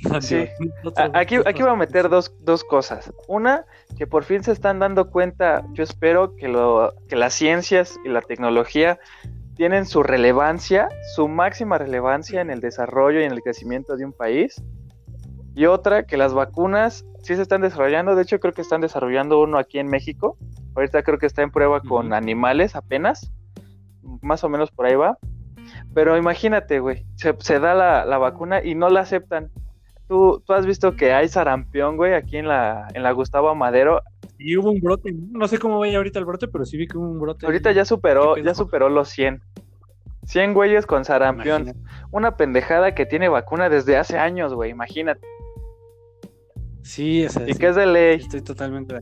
aquí, 1.13 1.37
aquí 1.45 1.63
voy 1.63 1.73
a 1.73 1.75
meter 1.75 2.09
dos, 2.09 2.33
dos, 2.41 2.63
cosas. 2.63 3.13
Una, 3.27 3.65
que 3.99 4.07
por 4.07 4.23
fin 4.23 4.45
se 4.45 4.53
están 4.53 4.79
dando 4.79 5.11
cuenta, 5.11 5.67
yo 5.73 5.83
espero 5.83 6.37
que, 6.37 6.47
lo, 6.49 6.95
que 7.09 7.17
las 7.17 7.35
ciencias 7.35 7.99
y 8.05 8.11
la 8.11 8.21
tecnología 8.23 9.01
tienen 9.57 9.87
su 9.87 10.03
relevancia, 10.03 10.89
su 11.15 11.29
máxima 11.29 11.79
relevancia 11.79 12.41
en 12.41 12.51
el 12.51 12.61
desarrollo 12.61 13.21
y 13.21 13.25
en 13.25 13.33
el 13.33 13.43
crecimiento 13.43 13.97
de 13.97 14.05
un 14.05 14.13
país. 14.13 14.63
Y 15.55 15.67
otra, 15.67 16.05
que 16.05 16.17
las 16.17 16.35
vacunas 16.35 17.05
sí 17.23 17.37
se 17.37 17.43
están 17.43 17.63
desarrollando, 17.63 18.17
de 18.17 18.23
hecho 18.23 18.41
creo 18.41 18.53
que 18.53 18.63
están 18.63 18.81
desarrollando 18.81 19.41
uno 19.41 19.59
aquí 19.59 19.79
en 19.79 19.87
México. 19.87 20.37
Ahorita 20.75 21.03
creo 21.03 21.19
que 21.19 21.27
está 21.27 21.43
en 21.43 21.51
prueba 21.51 21.81
con 21.81 22.13
animales 22.13 22.75
apenas, 22.75 23.33
más 24.21 24.43
o 24.43 24.49
menos 24.49 24.71
por 24.73 24.87
ahí 24.87 24.97
va. 24.97 25.19
Pero 25.95 26.17
imagínate, 26.17 26.81
güey, 26.81 27.07
se, 27.17 27.61
da 27.61 27.75
la, 27.75 28.19
vacuna 28.19 28.63
y 28.63 28.75
no 28.75 28.89
la 28.89 29.01
aceptan. 29.01 29.51
¿Tú, 30.15 30.41
tú 30.47 30.53
has 30.53 30.65
visto 30.65 30.95
que 30.95 31.13
hay 31.13 31.27
sarampión, 31.27 31.97
güey, 31.97 32.15
aquí 32.15 32.37
en 32.37 32.47
la, 32.47 32.87
en 32.95 33.03
la 33.03 33.11
Gustavo 33.11 33.53
Madero. 33.57 34.01
Y 34.39 34.57
hubo 34.57 34.71
un 34.71 34.81
brote, 34.81 35.13
no 35.13 35.49
sé 35.49 35.59
cómo 35.59 35.81
vaya 35.81 35.97
ahorita 35.97 36.21
el 36.21 36.25
brote, 36.25 36.47
pero 36.47 36.65
sí 36.65 36.77
vi 36.77 36.87
que 36.87 36.97
hubo 36.97 37.11
un 37.11 37.19
brote. 37.19 37.47
Ahorita 37.47 37.73
ya 37.73 37.85
superó, 37.85 38.37
ya 38.37 38.55
superó 38.55 38.89
los 38.89 39.09
100. 39.09 39.43
100 40.23 40.55
güeyes 40.55 40.87
con 40.87 41.05
sarampión. 41.05 41.73
Una 42.13 42.37
pendejada 42.37 42.95
que 42.95 43.07
tiene 43.07 43.29
vacuna 43.29 43.69
desde 43.69 43.97
hace 43.97 44.17
años, 44.17 44.55
güey, 44.55 44.71
imagínate. 44.71 45.27
Sí, 46.85 47.25
esa 47.25 47.43
Y 47.51 47.55
que 47.55 47.67
es 47.67 47.75
de 47.75 47.87
ley. 47.87 48.21
Estoy 48.21 48.43
totalmente 48.43 49.01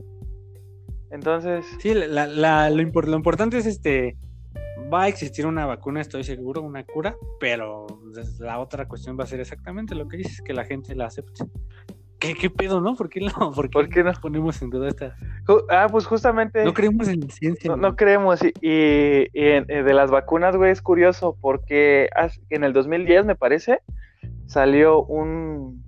Entonces. 1.11 1.63
Sí, 1.77 1.93
la, 1.93 2.25
la, 2.25 2.71
lo, 2.71 2.81
lo 2.81 3.15
importante 3.15 3.59
es 3.59 3.67
este 3.67 4.17
va 4.93 5.03
a 5.03 5.07
existir 5.07 5.47
una 5.47 5.65
vacuna, 5.65 6.01
estoy 6.01 6.23
seguro, 6.23 6.61
una 6.61 6.83
cura, 6.83 7.15
pero 7.39 7.87
la 8.39 8.59
otra 8.59 8.87
cuestión 8.87 9.17
va 9.19 9.23
a 9.23 9.27
ser 9.27 9.39
exactamente 9.39 9.95
lo 9.95 10.07
que 10.07 10.17
dices, 10.17 10.41
que 10.41 10.53
la 10.53 10.65
gente 10.65 10.93
la 10.95 11.07
acepte. 11.07 11.45
¿Qué, 12.19 12.35
qué 12.35 12.49
pedo, 12.49 12.79
no? 12.79 12.95
¿Por 12.95 13.09
qué 13.09 13.19
no? 13.19 13.51
¿Por 13.71 13.89
qué, 13.89 14.03
nos 14.03 14.19
ponemos 14.19 14.61
en 14.61 14.69
duda 14.69 14.87
esta? 14.87 15.17
Ah, 15.69 15.87
pues 15.91 16.05
justamente. 16.05 16.63
No 16.63 16.73
creemos 16.73 17.07
en 17.07 17.21
la 17.21 17.27
ciencia. 17.27 17.75
No, 17.75 17.95
creemos. 17.95 18.41
Y, 18.43 18.53
y, 18.61 19.31
eh, 19.33 19.65
de 19.67 19.93
las 19.93 20.09
vacunas, 20.09 20.55
güey, 20.55 20.71
es 20.71 20.81
curioso 20.81 21.35
porque 21.41 22.09
en 22.49 22.63
el 22.63 22.71
2010, 22.71 23.25
me 23.25 23.35
parece, 23.35 23.81
salió 24.45 25.03
un, 25.03 25.83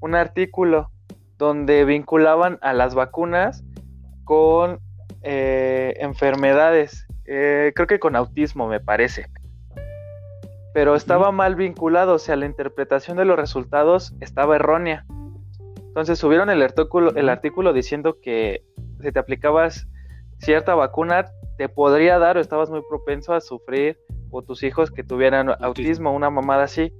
un 0.00 0.14
artículo 0.14 0.90
donde 1.36 1.84
vinculaban 1.84 2.58
a 2.62 2.72
las 2.72 2.94
vacunas 2.94 3.64
con 4.24 4.80
eh, 5.22 5.94
enfermedades 5.98 7.03
eh, 7.26 7.72
creo 7.74 7.86
que 7.86 7.98
con 7.98 8.16
autismo 8.16 8.68
me 8.68 8.80
parece. 8.80 9.28
Pero 10.72 10.96
estaba 10.96 11.30
mal 11.30 11.54
vinculado, 11.54 12.14
o 12.14 12.18
sea, 12.18 12.36
la 12.36 12.46
interpretación 12.46 13.16
de 13.16 13.24
los 13.24 13.36
resultados 13.36 14.14
estaba 14.20 14.56
errónea. 14.56 15.06
Entonces 15.76 16.18
subieron 16.18 16.50
el 16.50 16.62
artículo, 16.62 17.14
el 17.14 17.28
artículo 17.28 17.72
diciendo 17.72 18.18
que 18.20 18.64
si 19.00 19.12
te 19.12 19.18
aplicabas 19.18 19.86
cierta 20.38 20.74
vacuna 20.74 21.26
te 21.56 21.68
podría 21.68 22.18
dar 22.18 22.36
o 22.36 22.40
estabas 22.40 22.70
muy 22.70 22.82
propenso 22.88 23.32
a 23.32 23.40
sufrir 23.40 23.98
o 24.30 24.42
tus 24.42 24.64
hijos 24.64 24.90
que 24.90 25.04
tuvieran 25.04 25.50
autismo, 25.60 26.12
una 26.12 26.30
mamada 26.30 26.64
así. 26.64 26.92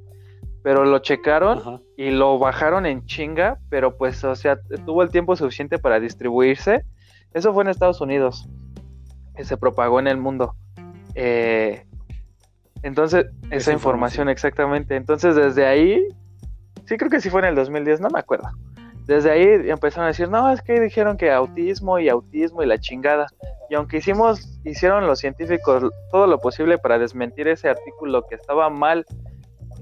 Pero 0.62 0.84
lo 0.84 1.00
checaron 1.00 1.82
y 1.96 2.10
lo 2.10 2.38
bajaron 2.38 2.86
en 2.86 3.04
chinga, 3.04 3.58
pero 3.68 3.98
pues, 3.98 4.22
o 4.24 4.34
sea, 4.34 4.58
tuvo 4.86 5.02
el 5.02 5.10
tiempo 5.10 5.36
suficiente 5.36 5.78
para 5.78 6.00
distribuirse. 6.00 6.84
Eso 7.32 7.52
fue 7.52 7.64
en 7.64 7.70
Estados 7.70 8.00
Unidos 8.00 8.48
que 9.34 9.44
se 9.44 9.56
propagó 9.56 10.00
en 10.00 10.06
el 10.06 10.16
mundo. 10.16 10.54
Eh, 11.14 11.86
entonces, 12.82 13.26
esa, 13.50 13.72
información, 13.72 14.28
exactamente. 14.28 14.96
Entonces, 14.96 15.34
desde 15.34 15.66
ahí, 15.66 16.06
sí 16.84 16.96
creo 16.96 17.10
que 17.10 17.20
sí 17.20 17.30
fue 17.30 17.40
en 17.40 17.48
el 17.48 17.54
2010, 17.54 18.00
no 18.00 18.10
me 18.10 18.18
acuerdo. 18.18 18.50
Desde 19.06 19.30
ahí 19.30 19.70
empezaron 19.70 20.04
a 20.04 20.08
decir, 20.08 20.28
no, 20.28 20.50
es 20.50 20.62
que 20.62 20.80
dijeron 20.80 21.16
que 21.16 21.30
autismo 21.30 21.98
y 21.98 22.08
autismo 22.08 22.62
y 22.62 22.66
la 22.66 22.78
chingada. 22.78 23.26
Y 23.68 23.74
aunque 23.74 23.98
hicimos, 23.98 24.58
hicieron 24.64 25.06
los 25.06 25.18
científicos 25.18 25.90
todo 26.10 26.26
lo 26.26 26.40
posible 26.40 26.78
para 26.78 26.98
desmentir 26.98 27.48
ese 27.48 27.68
artículo 27.68 28.26
que 28.26 28.34
estaba 28.34 28.70
mal 28.70 29.04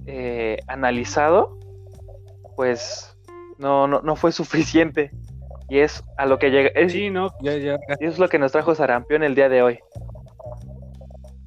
eh, 0.06 0.58
analizado, 0.66 1.58
pues 2.56 3.16
no, 3.58 3.86
no, 3.86 4.00
no 4.02 4.16
fue 4.16 4.32
suficiente. 4.32 5.10
Y 5.72 5.78
es 5.80 6.04
a 6.18 6.26
lo 6.26 6.38
que 6.38 6.50
llega. 6.50 6.68
Es, 6.74 6.92
Sí, 6.92 7.08
no, 7.08 7.30
ya, 7.40 7.78
es 7.98 8.18
lo 8.18 8.28
que 8.28 8.38
nos 8.38 8.52
trajo 8.52 8.74
Sarampión 8.74 9.22
el 9.22 9.34
día 9.34 9.48
de 9.48 9.62
hoy. 9.62 9.78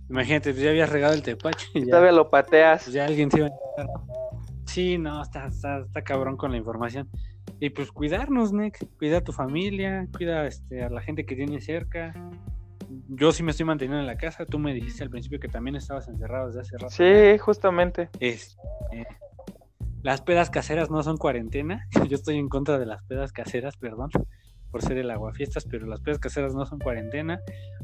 Imagínate, 0.09 0.49
pues 0.49 0.63
ya 0.63 0.71
habías 0.71 0.89
regado 0.89 1.13
el 1.13 1.21
tepache. 1.21 1.67
y 1.75 1.83
Y 1.83 1.85
todavía 1.85 2.11
lo 2.11 2.31
pateas. 2.31 2.85
pues 2.85 2.93
ya 2.95 3.05
alguien 3.05 3.29
se 3.29 3.37
iba 3.37 3.47
a 3.49 3.83
¿no? 3.83 4.07
Sí, 4.65 4.97
no, 4.97 5.21
está, 5.21 5.45
está, 5.45 5.77
está 5.81 6.01
cabrón 6.01 6.37
con 6.37 6.49
la 6.49 6.57
información. 6.57 7.07
Y 7.59 7.69
pues 7.69 7.91
cuidarnos, 7.91 8.51
Nick. 8.51 8.83
Cuida 8.97 9.19
a 9.19 9.21
tu 9.21 9.31
familia, 9.31 10.07
cuida 10.17 10.47
este, 10.47 10.81
a 10.81 10.89
la 10.89 11.01
gente 11.01 11.23
que 11.27 11.35
tienes 11.35 11.63
cerca. 11.63 12.11
Yo 13.09 13.31
sí 13.31 13.43
me 13.43 13.51
estoy 13.51 13.67
manteniendo 13.67 13.99
en 13.99 14.07
la 14.07 14.17
casa. 14.17 14.47
Tú 14.47 14.57
me 14.57 14.73
dijiste 14.73 15.03
al 15.03 15.11
principio 15.11 15.39
que 15.39 15.49
también 15.49 15.75
estabas 15.75 16.07
encerrado 16.07 16.47
desde 16.47 16.61
hace 16.61 16.77
rato. 16.79 16.89
Sí, 16.89 17.37
justamente. 17.37 18.09
Es, 18.19 18.57
eh, 18.91 19.05
las 20.05 20.21
pedas 20.21 20.51
caseras 20.51 20.91
no 20.91 21.01
son 21.01 21.17
cuarentena. 21.17 21.87
Yo 22.07 22.15
estoy 22.15 22.37
en 22.37 22.47
contra 22.47 22.77
de 22.77 22.85
las 22.85 23.03
pedas 23.05 23.31
caseras, 23.31 23.75
perdón, 23.75 24.11
por 24.69 24.83
ser 24.83 24.99
el 24.99 25.09
aguafiestas, 25.09 25.65
pero 25.65 25.87
las 25.87 25.99
pedas 25.99 26.19
caseras 26.19 26.53
no 26.53 26.63
son 26.67 26.77
cuarentena, 26.77 27.39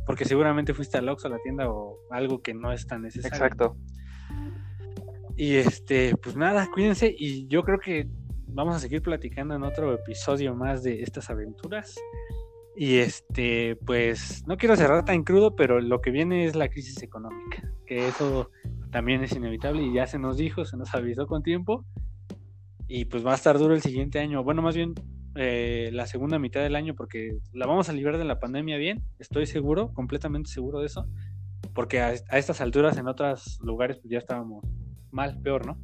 porque 0.06 0.26
seguramente 0.26 0.76
fuiste 0.76 1.00
al 1.00 1.10
Oxxo 1.10 1.30
a 1.30 1.32
la 1.32 1.40
tienda 1.40 1.68
o 1.72 1.98
algo 2.12 2.44
que 2.44 2.54
no 2.54 2.72
es 2.72 2.86
tan 2.86 3.02
necesario. 3.02 3.36
Exacto. 3.36 3.76
Y 5.36 5.56
este, 5.56 6.16
pues 6.16 6.36
nada, 6.36 6.70
cuídense 6.72 7.12
y 7.18 7.48
yo 7.48 7.64
creo 7.64 7.80
que 7.80 8.08
vamos 8.46 8.76
a 8.76 8.80
seguir 8.80 9.02
platicando 9.02 9.56
en 9.56 9.64
otro 9.64 9.92
episodio 9.92 10.54
más 10.54 10.84
de 10.84 11.02
estas 11.02 11.32
aventuras. 11.32 11.96
Y 12.76 12.98
este, 12.98 13.78
pues 13.78 14.44
no 14.46 14.58
quiero 14.58 14.76
cerrar 14.76 15.06
tan 15.06 15.24
crudo, 15.24 15.56
pero 15.56 15.82
lo 15.82 16.02
que 16.02 16.12
viene 16.12 16.46
es 16.46 16.56
la 16.56 16.70
crisis 16.70 17.02
económica, 17.02 17.68
que 17.88 18.08
eso 18.08 18.52
también 18.92 19.24
es 19.24 19.32
inevitable 19.32 19.82
y 19.82 19.94
ya 19.94 20.06
se 20.06 20.20
nos 20.20 20.38
dijo, 20.38 20.66
se 20.66 20.78
nos 20.78 20.94
avisó 20.94 21.26
con 21.26 21.42
tiempo. 21.42 21.84
Y 22.94 23.06
pues 23.06 23.26
va 23.26 23.32
a 23.32 23.36
estar 23.36 23.58
duro 23.58 23.74
el 23.74 23.82
siguiente 23.82 24.20
año, 24.20 24.44
bueno, 24.44 24.62
más 24.62 24.76
bien 24.76 24.96
eh, 25.36 25.92
la 25.94 26.08
segunda 26.08 26.40
mitad 26.40 26.60
del 26.60 26.76
año, 26.76 26.94
porque 26.94 27.38
la 27.54 27.66
vamos 27.66 27.88
a 27.88 27.94
librar 27.94 28.18
de 28.18 28.26
la 28.26 28.42
pandemia 28.42 28.76
bien, 28.76 29.02
estoy 29.18 29.46
seguro, 29.46 29.94
completamente 29.94 30.50
seguro 30.50 30.82
de 30.82 30.88
eso, 30.88 31.08
porque 31.74 32.02
a, 32.02 32.08
a 32.08 32.38
estas 32.38 32.60
alturas 32.60 32.98
en 32.98 33.08
otros 33.08 33.62
lugares 33.64 33.98
pues 34.00 34.12
ya 34.12 34.18
estábamos 34.18 34.66
mal, 35.10 35.42
peor, 35.42 35.66
¿no? 35.66 35.78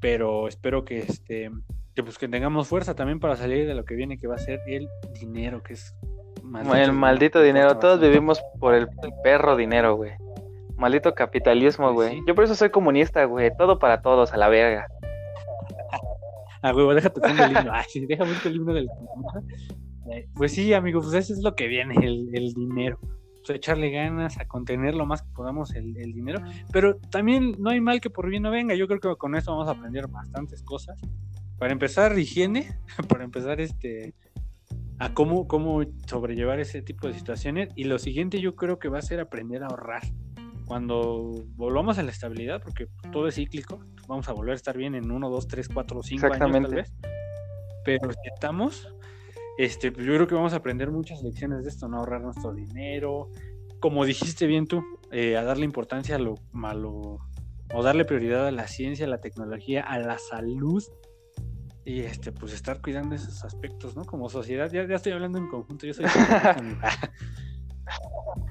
Pero 0.00 0.48
espero 0.48 0.84
que 0.84 0.98
este 0.98 1.50
que 1.94 2.02
pues 2.02 2.18
que 2.18 2.28
tengamos 2.28 2.68
fuerza 2.68 2.94
también 2.94 3.18
para 3.18 3.36
salir 3.36 3.66
de 3.66 3.74
lo 3.74 3.86
que 3.86 3.94
viene 3.94 4.18
que 4.18 4.26
va 4.26 4.34
a 4.34 4.38
ser 4.38 4.60
el 4.66 4.86
dinero 5.18 5.62
que 5.62 5.72
es 5.72 5.94
el 6.76 6.92
maldito 6.92 7.40
dinero. 7.40 7.78
Todos 7.78 8.00
vivimos 8.00 8.42
por 8.60 8.74
el, 8.74 8.86
el 9.02 9.12
perro 9.22 9.56
dinero, 9.56 9.96
güey. 9.96 10.12
Maldito 10.76 11.14
capitalismo, 11.14 11.92
güey. 11.94 12.16
sí. 12.16 12.22
Yo 12.26 12.34
por 12.34 12.44
eso 12.44 12.54
soy 12.54 12.70
comunista, 12.70 13.24
güey. 13.24 13.50
Todo 13.56 13.78
para 13.78 14.02
todos, 14.02 14.32
a 14.34 14.36
la 14.36 14.48
verga. 14.48 14.86
Ah 16.64 16.74
huevo 16.74 16.94
déjate 16.94 17.20
pongo 17.20 17.44
el 17.44 17.50
himno. 17.50 17.70
Ay, 17.72 17.84
sí, 17.88 18.06
déjame 18.06 18.32
el 18.44 18.56
himno 18.56 18.72
del 18.72 18.88
Eh, 20.10 20.28
pues 20.34 20.52
sí 20.52 20.72
amigo 20.72 21.00
pues 21.00 21.14
eso 21.14 21.32
es 21.32 21.42
lo 21.42 21.54
que 21.54 21.66
viene 21.68 21.94
el, 22.04 22.28
el 22.32 22.52
dinero. 22.54 22.98
Pues, 23.00 23.50
a 23.50 23.54
echarle 23.56 23.90
ganas 23.90 24.38
a 24.38 24.46
contener 24.46 24.94
lo 24.94 25.04
más 25.04 25.22
que 25.22 25.28
podamos 25.34 25.74
el, 25.74 25.96
el 25.98 26.12
dinero. 26.14 26.40
Pero 26.72 26.96
también 27.10 27.54
no 27.58 27.70
hay 27.70 27.80
mal 27.80 28.00
que 28.00 28.08
por 28.08 28.30
bien 28.30 28.42
no 28.42 28.50
venga. 28.50 28.74
Yo 28.74 28.86
creo 28.88 29.00
que 29.00 29.16
con 29.16 29.34
esto 29.34 29.52
vamos 29.52 29.68
a 29.68 29.72
aprender 29.72 30.08
bastantes 30.08 30.62
cosas. 30.62 30.98
Para 31.58 31.72
empezar 31.72 32.18
higiene 32.18 32.78
para 33.08 33.24
empezar 33.24 33.60
este 33.60 34.14
a 34.98 35.12
cómo, 35.12 35.48
cómo 35.48 35.82
sobrellevar 36.06 36.60
ese 36.60 36.80
tipo 36.80 37.06
de 37.06 37.14
situaciones. 37.14 37.68
Y 37.76 37.84
lo 37.84 37.98
siguiente 37.98 38.40
yo 38.40 38.56
creo 38.56 38.78
que 38.78 38.88
va 38.88 38.98
a 38.98 39.02
ser 39.02 39.20
aprender 39.20 39.62
a 39.62 39.66
ahorrar. 39.66 40.02
Cuando 40.66 41.44
volvamos 41.56 41.98
a 41.98 42.02
la 42.02 42.10
estabilidad, 42.10 42.62
porque 42.62 42.88
todo 43.12 43.28
es 43.28 43.34
cíclico, 43.34 43.80
vamos 44.08 44.28
a 44.28 44.32
volver 44.32 44.52
a 44.52 44.56
estar 44.56 44.76
bien 44.76 44.94
en 44.94 45.10
1, 45.10 45.30
2, 45.30 45.48
3, 45.48 45.68
4, 45.68 46.02
5 46.02 46.26
años 46.26 46.38
tal 46.38 46.74
vez. 46.74 46.92
Pero 47.84 48.12
si 48.12 48.28
estamos, 48.32 48.94
este, 49.58 49.92
pues 49.92 50.06
yo 50.06 50.14
creo 50.14 50.26
que 50.26 50.34
vamos 50.34 50.54
a 50.54 50.56
aprender 50.56 50.90
muchas 50.90 51.22
lecciones 51.22 51.64
de 51.64 51.70
esto, 51.70 51.88
no 51.88 51.98
ahorrar 51.98 52.22
nuestro 52.22 52.54
dinero. 52.54 53.28
Como 53.78 54.04
dijiste 54.04 54.46
bien 54.46 54.66
tú, 54.66 54.82
eh, 55.10 55.36
a 55.36 55.44
darle 55.44 55.64
importancia 55.64 56.16
a 56.16 56.18
lo 56.18 56.36
malo, 56.52 57.18
o 57.74 57.82
darle 57.82 58.04
prioridad 58.04 58.46
a 58.46 58.50
la 58.50 58.66
ciencia, 58.66 59.06
a 59.06 59.08
la 59.08 59.20
tecnología, 59.20 59.82
a 59.82 59.98
la 59.98 60.18
salud 60.18 60.82
y 61.84 62.00
este 62.00 62.32
pues 62.32 62.52
estar 62.52 62.80
cuidando 62.80 63.14
esos 63.14 63.44
aspectos, 63.44 63.94
¿no? 63.94 64.04
Como 64.04 64.30
sociedad, 64.30 64.70
ya, 64.72 64.86
ya 64.86 64.96
estoy 64.96 65.12
hablando 65.12 65.38
en 65.38 65.48
conjunto, 65.48 65.86
yo 65.86 65.94
soy. 65.94 66.06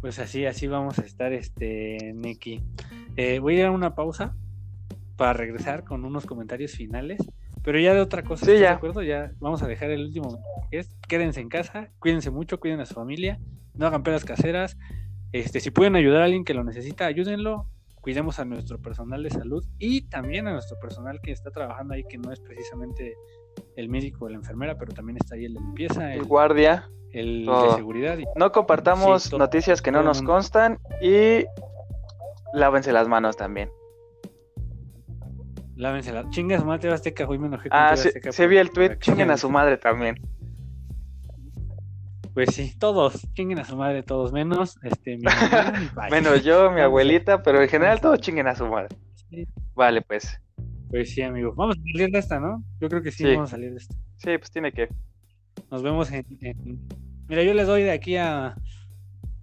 pues 0.00 0.18
así, 0.18 0.46
así 0.46 0.66
vamos 0.66 0.98
a 0.98 1.02
estar, 1.02 1.32
este, 1.32 2.12
Neki. 2.14 2.62
Eh, 3.16 3.38
voy 3.40 3.56
a 3.56 3.58
ir 3.60 3.64
a 3.66 3.70
una 3.70 3.94
pausa 3.94 4.36
para 5.16 5.32
regresar 5.32 5.84
con 5.84 6.04
unos 6.04 6.26
comentarios 6.26 6.72
finales, 6.72 7.18
pero 7.64 7.78
ya 7.80 7.92
de 7.94 8.00
otra 8.00 8.22
cosa, 8.22 8.44
Sí, 8.46 8.52
¿estás 8.52 8.62
ya. 8.62 8.68
de 8.70 8.74
acuerdo? 8.76 9.02
Ya 9.02 9.32
vamos 9.40 9.62
a 9.62 9.66
dejar 9.66 9.90
el 9.90 10.04
último 10.04 10.38
que 10.70 10.78
es 10.78 10.94
quédense 11.08 11.40
en 11.40 11.48
casa, 11.48 11.90
cuídense 11.98 12.30
mucho, 12.30 12.60
cuiden 12.60 12.80
a 12.80 12.86
su 12.86 12.94
familia, 12.94 13.40
no 13.74 13.86
hagan 13.86 14.02
pedas 14.04 14.24
caseras, 14.24 14.76
este, 15.32 15.60
si 15.60 15.70
pueden 15.70 15.96
ayudar 15.96 16.22
a 16.22 16.24
alguien 16.26 16.44
que 16.44 16.54
lo 16.54 16.62
necesita, 16.62 17.06
ayúdenlo, 17.06 17.68
cuidemos 18.00 18.38
a 18.38 18.44
nuestro 18.44 18.80
personal 18.80 19.22
de 19.24 19.30
salud 19.30 19.64
y 19.78 20.02
también 20.02 20.46
a 20.46 20.52
nuestro 20.52 20.78
personal 20.78 21.20
que 21.20 21.32
está 21.32 21.50
trabajando 21.50 21.94
ahí, 21.94 22.04
que 22.08 22.16
no 22.18 22.32
es 22.32 22.40
precisamente 22.40 23.14
el 23.76 23.88
médico 23.88 24.28
la 24.28 24.36
enfermera, 24.36 24.76
pero 24.76 24.92
también 24.92 25.16
está 25.18 25.34
ahí 25.36 25.44
el 25.44 25.54
de 25.54 25.60
limpieza, 25.60 26.12
El 26.12 26.20
el, 26.20 26.24
guardia. 26.26 26.88
el 27.12 27.46
de 27.46 27.70
seguridad. 27.76 28.18
y- 28.18 28.24
No 28.36 28.50
compartamos 28.52 29.22
Sí, 29.24 29.30
todo- 29.30 29.38
noticias 29.40 29.80
que 29.82 29.90
no 29.92 30.02
nos 30.02 30.18
mundo. 30.18 30.32
constan 30.32 30.78
y 31.00 31.44
lávense 32.52 32.92
las 32.92 33.08
manos 33.08 33.36
también. 33.36 33.70
Lávense 35.76 36.12
la 36.12 36.28
chinga 36.30 36.56
a 36.56 36.60
su 36.60 36.66
madre 36.66 36.90
Azteca, 36.92 37.24
hoy 37.28 37.38
me 37.38 37.46
enojé 37.46 37.68
con 37.68 37.78
Ah, 37.78 37.96
sí, 37.96 38.08
Azteca 38.08 38.30
por- 38.32 38.48
vi 38.48 38.56
el 38.56 38.70
tweet. 38.70 38.98
Chinguen 38.98 39.30
a 39.30 39.36
su 39.36 39.48
madre 39.48 39.76
también. 39.76 40.16
Pues 42.34 42.54
sí, 42.54 42.76
todos, 42.78 43.26
chinguen 43.34 43.58
a 43.60 43.64
su 43.64 43.76
madre, 43.76 44.02
todos 44.02 44.32
menos 44.32 44.78
este 44.82 45.16
mi 45.16 45.22
mamá. 45.24 45.72
Menos 46.10 46.44
yo, 46.44 46.70
mi 46.70 46.80
abuelita, 46.82 47.42
pero 47.42 47.60
en 47.62 47.68
general 47.68 48.00
todos 48.00 48.20
chinguen 48.20 48.46
a 48.48 48.54
su 48.56 48.66
madre. 48.66 48.88
Sí, 49.30 49.46
Vale, 49.74 50.02
pues. 50.02 50.40
Pues 50.90 51.10
sí, 51.12 51.22
amigo. 51.22 51.52
Vamos 51.54 51.76
a 51.78 51.92
salir 51.92 52.10
de 52.10 52.18
esta, 52.18 52.40
¿no? 52.40 52.64
Yo 52.80 52.88
creo 52.88 53.02
que 53.02 53.10
sí, 53.10 53.24
Sí. 53.24 53.30
vamos 53.34 53.50
a 53.50 53.56
salir 53.56 53.70
de 53.70 53.76
esta. 53.76 53.94
Sí, 54.16 54.38
pues 54.38 54.50
tiene 54.50 54.72
que. 54.72 54.88
Nos 55.70 55.82
vemos 55.82 56.10
en, 56.12 56.24
en- 56.40 56.88
Mira, 57.28 57.42
yo 57.42 57.52
les 57.54 57.66
doy 57.66 57.82
de 57.82 57.90
aquí 57.90 58.16
a. 58.16 58.54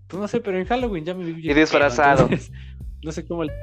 Pues 0.07 0.19
no 0.21 0.27
sé, 0.27 0.39
pero 0.39 0.57
en 0.57 0.65
Halloween 0.65 1.05
ya 1.05 1.13
me 1.13 1.25
vi. 1.25 1.33
bien 1.33 1.55
disfrazado. 1.57 2.23
entonces, 2.23 2.51
no 3.03 3.11
sé 3.11 3.25
cómo. 3.25 3.43
le- 3.43 3.53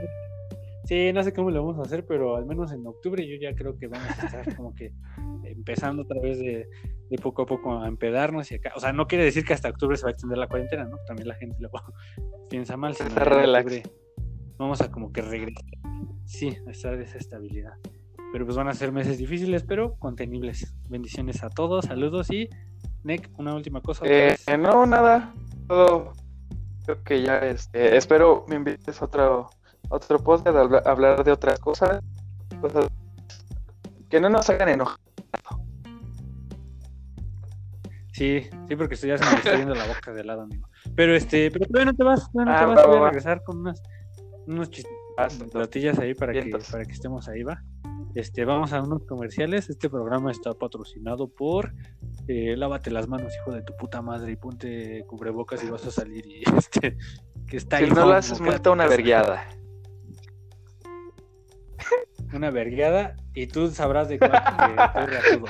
Sí, 0.84 1.12
no 1.12 1.22
sé 1.22 1.32
cómo 1.32 1.50
lo 1.50 1.64
vamos 1.64 1.78
a 1.78 1.82
hacer, 1.82 2.04
pero 2.06 2.36
al 2.36 2.44
menos 2.44 2.72
en 2.72 2.84
octubre 2.86 3.26
yo 3.26 3.36
ya 3.40 3.54
creo 3.54 3.78
que 3.78 3.86
vamos 3.86 4.08
a 4.18 4.26
estar 4.26 4.56
como 4.56 4.74
que 4.74 4.92
empezando 5.44 6.02
otra 6.02 6.20
vez 6.20 6.38
de, 6.40 6.66
de 7.08 7.18
poco 7.18 7.42
a 7.42 7.46
poco 7.46 7.80
a 7.80 7.86
empedarnos 7.86 8.50
y 8.50 8.56
acá. 8.56 8.72
O 8.76 8.80
sea, 8.80 8.92
no 8.92 9.06
quiere 9.06 9.24
decir 9.24 9.44
que 9.44 9.54
hasta 9.54 9.68
octubre 9.68 9.96
se 9.96 10.02
va 10.02 10.08
a 10.08 10.12
extender 10.12 10.38
la 10.38 10.48
cuarentena, 10.48 10.84
¿no? 10.84 10.96
También 11.06 11.28
la 11.28 11.34
gente 11.36 11.56
luego 11.60 11.80
piensa 12.50 12.76
mal. 12.76 12.92
Está 12.92 13.24
relax. 13.24 13.64
octubre 13.64 13.82
Vamos 14.62 14.80
a 14.80 14.92
como 14.92 15.12
que 15.12 15.22
regresar. 15.22 15.64
Sí, 16.24 16.56
a 16.68 16.70
esa 16.70 16.94
estabilidad. 17.18 17.72
Pero 18.32 18.44
pues 18.44 18.56
van 18.56 18.68
a 18.68 18.74
ser 18.74 18.92
meses 18.92 19.18
difíciles, 19.18 19.64
pero 19.64 19.96
contenibles. 19.96 20.72
Bendiciones 20.88 21.42
a 21.42 21.50
todos, 21.50 21.86
saludos 21.86 22.30
y 22.30 22.48
Nick, 23.02 23.28
una 23.38 23.56
última 23.56 23.80
cosa. 23.80 24.04
Eh, 24.06 24.36
no, 24.60 24.86
nada. 24.86 25.34
Todo. 25.66 26.12
Creo 26.84 27.02
que 27.02 27.22
ya 27.22 27.38
este. 27.38 27.96
Espero 27.96 28.44
me 28.46 28.54
invites 28.54 29.02
a 29.02 29.06
otro, 29.06 29.50
otro 29.88 30.22
podcast 30.22 30.56
a 30.56 30.60
habla- 30.60 30.82
hablar 30.86 31.24
de 31.24 31.32
otras 31.32 31.58
cosas. 31.58 32.00
Cosas 32.60 32.86
que 34.08 34.20
no 34.20 34.30
nos 34.30 34.48
hagan 34.48 34.68
enojar. 34.68 34.96
Sí, 38.12 38.42
sí, 38.68 38.76
porque 38.76 38.94
esto 38.94 39.08
ya 39.08 39.18
se 39.18 39.24
me 39.24 39.38
está 39.38 39.56
yendo 39.56 39.74
la 39.74 39.86
boca 39.88 40.12
de 40.12 40.22
lado, 40.22 40.42
amigo. 40.42 40.68
Pero 40.94 41.16
este, 41.16 41.50
pero 41.50 41.66
todavía 41.66 41.90
no 41.90 41.96
te 41.96 42.04
vas, 42.04 42.30
todavía 42.30 42.52
no 42.52 42.58
Ah, 42.58 42.60
te 42.60 42.66
vas, 42.66 42.78
va, 42.78 42.86
voy 42.86 43.00
va, 43.00 43.06
a 43.06 43.10
regresar 43.10 43.42
con 43.42 43.58
unas, 43.58 43.82
unos 44.46 44.70
platillas 45.52 45.98
ahí 45.98 46.14
para 46.14 46.32
que, 46.32 46.50
para 46.70 46.84
que 46.84 46.92
estemos 46.92 47.28
ahí, 47.28 47.42
va. 47.42 47.62
Este, 48.14 48.44
vamos 48.44 48.72
a 48.72 48.82
unos 48.82 49.04
comerciales. 49.04 49.70
Este 49.70 49.88
programa 49.88 50.30
está 50.30 50.52
patrocinado 50.52 51.28
por 51.28 51.72
eh, 52.28 52.56
Lávate 52.56 52.90
las 52.90 53.08
manos, 53.08 53.32
hijo 53.34 53.52
de 53.52 53.62
tu 53.62 53.74
puta 53.76 54.02
madre, 54.02 54.32
y 54.32 54.36
ponte 54.36 55.04
cubrebocas 55.06 55.64
y 55.64 55.70
vas 55.70 55.86
a 55.86 55.90
salir 55.90 56.26
y 56.26 56.42
este 56.56 56.96
que 57.46 57.56
está 57.56 57.78
Si 57.78 57.84
ahí 57.84 57.90
no 57.90 58.06
lo 58.06 58.12
haces, 58.12 58.40
multa 58.40 58.70
una 58.70 58.86
vergueada. 58.86 59.46
Una 62.34 62.50
vergueada 62.50 63.16
y 63.34 63.46
tú 63.46 63.68
sabrás 63.68 64.08
de 64.08 64.18
cuál 64.18 64.32
estoy 64.86 65.06
reajudo. 65.06 65.46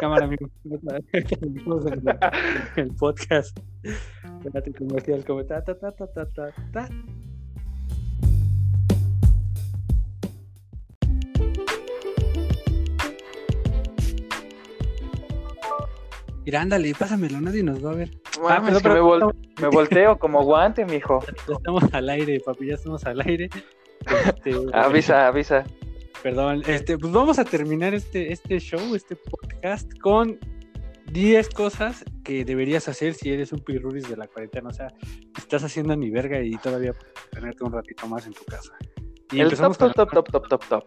Cámara, 0.00 0.26
amigo. 0.26 0.50
El 2.76 2.94
podcast. 2.94 3.58
Espérate, 3.82 4.72
comercial, 4.72 5.24
como 5.24 5.44
ta, 5.44 5.62
ta, 5.62 5.78
ta, 5.78 5.92
ta, 5.92 6.06
ta, 6.06 6.26
ta, 6.72 6.88
Mira, 16.44 16.60
ándale, 16.60 16.92
pásamelo, 16.98 17.40
nadie 17.40 17.62
nos 17.62 17.84
va 17.84 17.92
a 17.92 17.94
ver. 17.94 18.10
Ah, 18.48 18.62
pero- 18.64 18.80
que 18.80 18.88
me, 18.88 19.00
vol- 19.00 19.34
me 19.62 19.68
volteo 19.68 20.18
como 20.18 20.42
guante, 20.44 20.84
mijo. 20.84 21.20
Ya 21.48 21.54
estamos 21.54 21.84
al 21.92 22.08
aire, 22.10 22.40
papi, 22.44 22.66
ya 22.66 22.74
estamos 22.74 23.04
al 23.04 23.20
aire. 23.22 23.48
Este, 24.26 24.54
Avisa, 24.74 25.26
avisa. 25.28 25.64
Perdón, 26.22 26.62
este, 26.66 26.96
pues 26.98 27.12
vamos 27.12 27.38
a 27.38 27.44
terminar 27.44 27.94
este, 27.94 28.32
este 28.32 28.58
show, 28.58 28.94
este 28.94 29.14
podcast, 29.16 29.90
con 30.00 30.38
10 31.12 31.48
cosas 31.50 32.02
que 32.24 32.44
deberías 32.46 32.88
hacer 32.88 33.12
si 33.14 33.30
eres 33.30 33.52
un 33.52 33.60
pirruris 33.60 34.08
de 34.08 34.16
la 34.16 34.26
cuarentena. 34.26 34.70
O 34.70 34.72
sea, 34.72 34.88
estás 35.36 35.64
haciendo 35.64 35.94
ni 35.96 36.10
verga 36.10 36.40
y 36.42 36.52
todavía 36.56 36.92
puedes 36.94 37.14
tenerte 37.30 37.62
un 37.64 37.72
ratito 37.72 38.06
más 38.06 38.26
en 38.26 38.32
tu 38.32 38.44
casa. 38.44 38.72
Y 39.32 39.36
El 39.40 39.44
empezamos, 39.46 39.76
top, 39.76 39.94
con 39.94 40.06
top, 40.08 40.12
top, 40.14 40.30
top, 40.30 40.48
top, 40.48 40.64
top, 40.68 40.84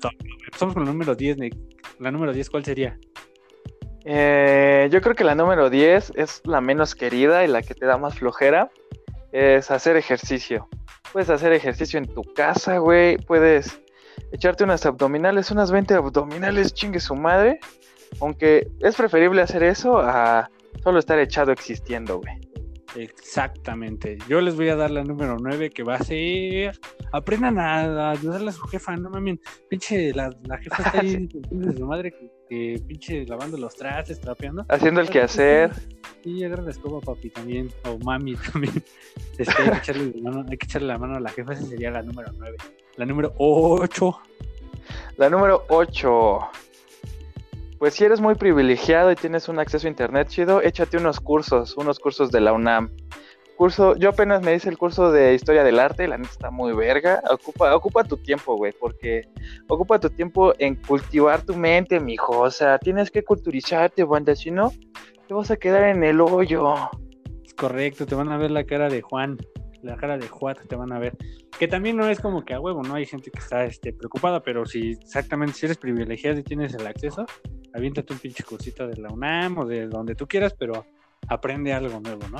top. 0.00 0.12
empezamos 0.46 0.74
con 0.74 0.82
el 0.82 0.88
número 0.90 1.14
10, 1.14 1.38
Nick. 1.38 1.56
La 2.00 2.10
número 2.10 2.32
10, 2.32 2.50
¿cuál 2.50 2.64
sería? 2.64 2.98
Eh, 4.04 4.88
yo 4.90 5.00
creo 5.00 5.14
que 5.14 5.24
la 5.24 5.34
número 5.34 5.70
10 5.70 6.12
es 6.16 6.42
la 6.44 6.60
menos 6.60 6.94
querida 6.94 7.44
y 7.44 7.48
la 7.48 7.62
que 7.62 7.74
te 7.74 7.86
da 7.86 7.96
más 7.96 8.14
flojera. 8.18 8.70
Es 9.32 9.70
hacer 9.70 9.96
ejercicio. 9.96 10.68
Puedes 11.12 11.30
hacer 11.30 11.52
ejercicio 11.52 11.98
en 11.98 12.06
tu 12.06 12.22
casa, 12.34 12.78
güey. 12.78 13.16
Puedes 13.18 13.80
echarte 14.32 14.64
unas 14.64 14.84
abdominales, 14.86 15.50
unas 15.50 15.70
20 15.70 15.94
abdominales, 15.94 16.74
chingue 16.74 17.00
su 17.00 17.14
madre. 17.14 17.58
Aunque 18.20 18.68
es 18.80 18.94
preferible 18.94 19.42
hacer 19.42 19.62
eso 19.62 19.98
a 19.98 20.50
solo 20.82 20.98
estar 20.98 21.18
echado 21.18 21.50
existiendo, 21.52 22.20
güey. 22.20 22.43
Exactamente. 22.94 24.18
Yo 24.28 24.40
les 24.40 24.56
voy 24.56 24.68
a 24.68 24.76
dar 24.76 24.90
la 24.90 25.02
número 25.02 25.36
9 25.38 25.70
que 25.70 25.82
va 25.82 25.96
a 25.96 26.04
ser. 26.04 26.78
Aprendan 27.12 27.58
a, 27.58 28.08
a 28.08 28.10
ayudarle 28.10 28.50
a 28.50 28.52
su 28.52 28.62
jefa, 28.68 28.96
no 28.96 29.10
mames. 29.10 29.38
Pinche, 29.68 30.12
la, 30.12 30.30
la 30.44 30.58
jefa 30.58 30.82
está 30.82 31.00
ahí 31.00 31.28
de 31.50 31.76
su 31.76 31.86
madre 31.86 32.12
que, 32.12 32.30
que 32.48 32.82
pinche 32.86 33.26
lavando 33.26 33.56
los 33.56 33.74
trastes, 33.74 34.20
trapeando. 34.20 34.64
Haciendo 34.68 35.00
el 35.00 35.08
quehacer. 35.08 35.72
Sí, 36.22 36.42
agarra 36.44 36.62
la 36.62 36.70
escoba, 36.70 37.00
papi, 37.00 37.30
también. 37.30 37.70
O 37.84 37.98
mami 37.98 38.34
también. 38.52 38.82
Este, 39.38 39.62
hay, 39.62 39.70
que 39.70 39.78
echarle 39.78 40.12
la 40.14 40.30
mano, 40.30 40.46
hay 40.50 40.56
que 40.56 40.66
echarle 40.66 40.88
la 40.88 40.98
mano 40.98 41.16
a 41.16 41.20
la 41.20 41.30
jefa, 41.30 41.52
esa 41.52 41.66
sería 41.66 41.90
la 41.90 42.02
número 42.02 42.32
9. 42.36 42.56
La 42.96 43.06
número 43.06 43.34
8. 43.38 44.18
La 45.16 45.30
número 45.30 45.64
8. 45.68 46.38
Pues 47.84 47.92
si 47.92 48.04
eres 48.04 48.18
muy 48.18 48.34
privilegiado 48.34 49.12
y 49.12 49.14
tienes 49.14 49.46
un 49.50 49.58
acceso 49.58 49.86
a 49.86 49.90
internet 49.90 50.28
chido, 50.28 50.62
échate 50.62 50.96
unos 50.96 51.20
cursos, 51.20 51.76
unos 51.76 51.98
cursos 51.98 52.30
de 52.30 52.40
la 52.40 52.54
UNAM. 52.54 52.88
Curso, 53.58 53.94
yo 53.96 54.08
apenas 54.08 54.40
me 54.40 54.54
hice 54.54 54.70
el 54.70 54.78
curso 54.78 55.12
de 55.12 55.34
historia 55.34 55.62
del 55.62 55.78
arte, 55.78 56.08
la 56.08 56.16
neta 56.16 56.30
está 56.30 56.50
muy 56.50 56.72
verga. 56.72 57.22
Ocupa, 57.30 57.76
ocupa 57.76 58.02
tu 58.02 58.16
tiempo, 58.16 58.56
güey, 58.56 58.72
porque 58.72 59.28
ocupa 59.68 60.00
tu 60.00 60.08
tiempo 60.08 60.54
en 60.58 60.76
cultivar 60.76 61.42
tu 61.42 61.54
mente, 61.56 62.00
mijo. 62.00 62.40
O 62.40 62.50
sea, 62.50 62.78
tienes 62.78 63.10
que 63.10 63.22
culturizarte, 63.22 64.04
banda, 64.04 64.34
si 64.34 64.50
no, 64.50 64.72
te 65.28 65.34
vas 65.34 65.50
a 65.50 65.58
quedar 65.58 65.82
en 65.82 66.04
el 66.04 66.22
hoyo. 66.22 66.72
Es 67.44 67.52
correcto, 67.52 68.06
te 68.06 68.14
van 68.14 68.32
a 68.32 68.38
ver 68.38 68.50
la 68.50 68.64
cara 68.64 68.88
de 68.88 69.02
Juan, 69.02 69.36
la 69.84 69.96
cara 69.96 70.18
de 70.18 70.26
Juan 70.28 70.56
te 70.68 70.76
van 70.76 70.92
a 70.92 70.98
ver. 70.98 71.16
Que 71.58 71.68
también 71.68 71.96
no 71.96 72.08
es 72.08 72.20
como 72.20 72.44
que 72.44 72.54
a 72.54 72.60
huevo, 72.60 72.82
¿no? 72.82 72.94
Hay 72.94 73.06
gente 73.06 73.30
que 73.30 73.38
está 73.38 73.64
este, 73.64 73.92
preocupada, 73.92 74.42
pero 74.42 74.66
si 74.66 74.92
exactamente 74.92 75.54
si 75.54 75.66
eres 75.66 75.78
privilegiado 75.78 76.38
y 76.38 76.42
tienes 76.42 76.74
el 76.74 76.86
acceso, 76.86 77.26
aviéntate 77.74 78.12
un 78.12 78.18
pinche 78.18 78.42
cursito 78.42 78.86
de 78.86 78.96
la 78.96 79.10
UNAM 79.10 79.58
o 79.58 79.66
de 79.66 79.86
donde 79.86 80.14
tú 80.14 80.26
quieras, 80.26 80.54
pero 80.58 80.86
aprende 81.28 81.72
algo 81.72 82.00
nuevo, 82.00 82.22
¿no? 82.30 82.38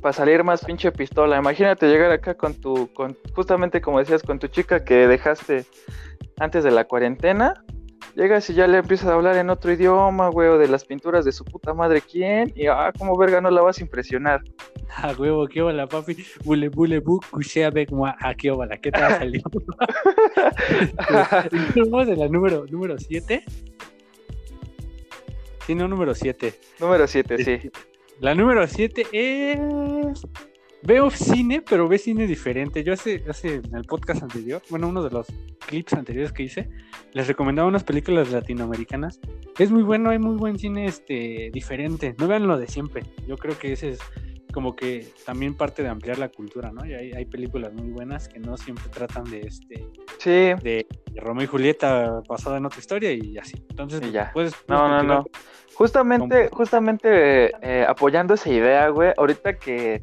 Para 0.00 0.12
salir 0.12 0.44
más 0.44 0.64
pinche 0.64 0.92
pistola. 0.92 1.38
Imagínate 1.38 1.86
llegar 1.86 2.10
acá 2.10 2.34
con 2.34 2.54
tu, 2.54 2.92
con, 2.92 3.16
justamente 3.34 3.80
como 3.80 3.98
decías, 3.98 4.22
con 4.22 4.38
tu 4.38 4.48
chica 4.48 4.84
que 4.84 5.06
dejaste 5.06 5.64
antes 6.38 6.64
de 6.64 6.70
la 6.70 6.84
cuarentena. 6.84 7.64
Llegas 8.14 8.50
y 8.50 8.54
ya 8.54 8.66
le 8.66 8.78
empiezas 8.78 9.08
a 9.08 9.14
hablar 9.14 9.36
en 9.36 9.50
otro 9.50 9.72
idioma, 9.72 10.28
güey, 10.28 10.48
o 10.48 10.58
de 10.58 10.68
las 10.68 10.84
pinturas 10.84 11.24
de 11.24 11.32
su 11.32 11.44
puta 11.44 11.72
madre 11.74 12.02
quién. 12.02 12.52
Y 12.56 12.66
ah, 12.66 12.92
como 12.98 13.16
verga 13.16 13.40
no 13.40 13.50
la 13.50 13.62
vas 13.62 13.78
a 13.78 13.82
impresionar. 13.82 14.42
A 14.96 15.12
huevo, 15.18 15.46
qué 15.46 15.62
hola, 15.62 15.86
papi. 15.86 16.16
Bule, 16.44 16.68
bule, 16.68 16.98
bu, 16.98 17.20
cushea, 17.30 17.70
bec, 17.70 17.90
mua, 17.90 18.16
a 18.20 18.34
qué 18.34 18.50
hola, 18.50 18.76
¿qué 18.78 18.90
tal 18.90 19.18
salió? 19.18 19.42
Vamos 21.76 22.06
de 22.06 22.16
la 22.16 22.28
número 22.28 22.66
7. 22.66 22.72
Número 22.72 22.98
siete. 22.98 23.44
sí, 25.66 25.74
no, 25.74 25.88
número 25.88 26.14
7. 26.14 26.54
Número 26.80 27.06
7, 27.06 27.44
sí. 27.44 27.70
La 28.20 28.34
número 28.34 28.66
7 28.66 29.06
es. 29.12 30.26
Veo 30.82 31.10
cine, 31.10 31.62
pero 31.62 31.88
ve 31.88 31.98
cine 31.98 32.26
diferente. 32.26 32.82
Yo 32.82 32.92
hace, 32.92 33.22
hace 33.28 33.56
en 33.56 33.74
el 33.74 33.84
podcast 33.84 34.22
anterior, 34.22 34.62
bueno, 34.70 34.88
uno 34.88 35.02
de 35.02 35.10
los 35.10 35.26
clips 35.66 35.92
anteriores 35.92 36.32
que 36.32 36.44
hice, 36.44 36.70
les 37.12 37.26
recomendaba 37.28 37.68
unas 37.68 37.84
películas 37.84 38.30
latinoamericanas. 38.30 39.20
Es 39.58 39.70
muy 39.70 39.82
bueno, 39.82 40.10
hay 40.10 40.18
muy 40.18 40.36
buen 40.36 40.58
cine 40.58 40.86
este, 40.86 41.50
diferente. 41.52 42.14
No 42.18 42.28
vean 42.28 42.46
lo 42.46 42.58
de 42.58 42.66
siempre. 42.66 43.02
Yo 43.26 43.36
creo 43.36 43.58
que 43.58 43.72
ese 43.72 43.90
es 43.90 43.98
como 44.52 44.74
que 44.74 45.06
también 45.24 45.54
parte 45.54 45.82
de 45.82 45.88
ampliar 45.88 46.18
la 46.18 46.28
cultura, 46.28 46.72
¿no? 46.72 46.84
Y 46.84 46.94
hay, 46.94 47.12
hay 47.12 47.24
películas 47.24 47.72
muy 47.72 47.90
buenas 47.90 48.28
que 48.28 48.40
no 48.40 48.56
siempre 48.56 48.84
tratan 48.90 49.24
de 49.24 49.40
este 49.42 49.86
Sí, 50.18 50.30
de, 50.30 50.86
de 51.12 51.20
Romeo 51.20 51.44
y 51.44 51.46
Julieta 51.46 52.20
basada 52.28 52.56
en 52.58 52.66
otra 52.66 52.80
historia 52.80 53.12
y 53.12 53.38
así. 53.38 53.62
Entonces, 53.68 54.02
Y 54.02 54.10
ya. 54.10 54.30
puedes, 54.32 54.52
no, 54.66 54.76
puedes 54.76 54.80
no, 54.80 54.88
continuar 54.88 55.18
no. 55.18 55.24
Justamente, 55.74 56.48
justamente 56.52 57.52
eh, 57.62 57.86
apoyando 57.88 58.34
esa 58.34 58.50
idea, 58.50 58.88
güey, 58.88 59.12
ahorita 59.16 59.56
que 59.56 60.02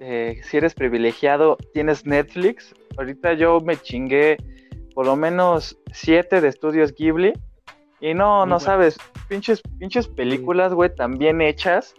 eh, 0.00 0.40
si 0.44 0.56
eres 0.56 0.74
privilegiado, 0.74 1.56
tienes 1.74 2.06
Netflix, 2.06 2.74
ahorita 2.96 3.34
yo 3.34 3.60
me 3.60 3.76
chingué 3.76 4.36
por 4.94 5.06
lo 5.06 5.16
menos 5.16 5.78
siete 5.92 6.40
de 6.40 6.48
estudios 6.48 6.94
Ghibli 6.94 7.32
y 8.00 8.14
no, 8.14 8.40
Muy 8.40 8.50
no 8.50 8.56
bueno. 8.56 8.60
sabes, 8.60 8.98
pinches, 9.28 9.62
pinches 9.78 10.08
películas, 10.08 10.72
güey, 10.72 10.94
tan 10.94 11.18
bien 11.18 11.40
hechas, 11.40 11.94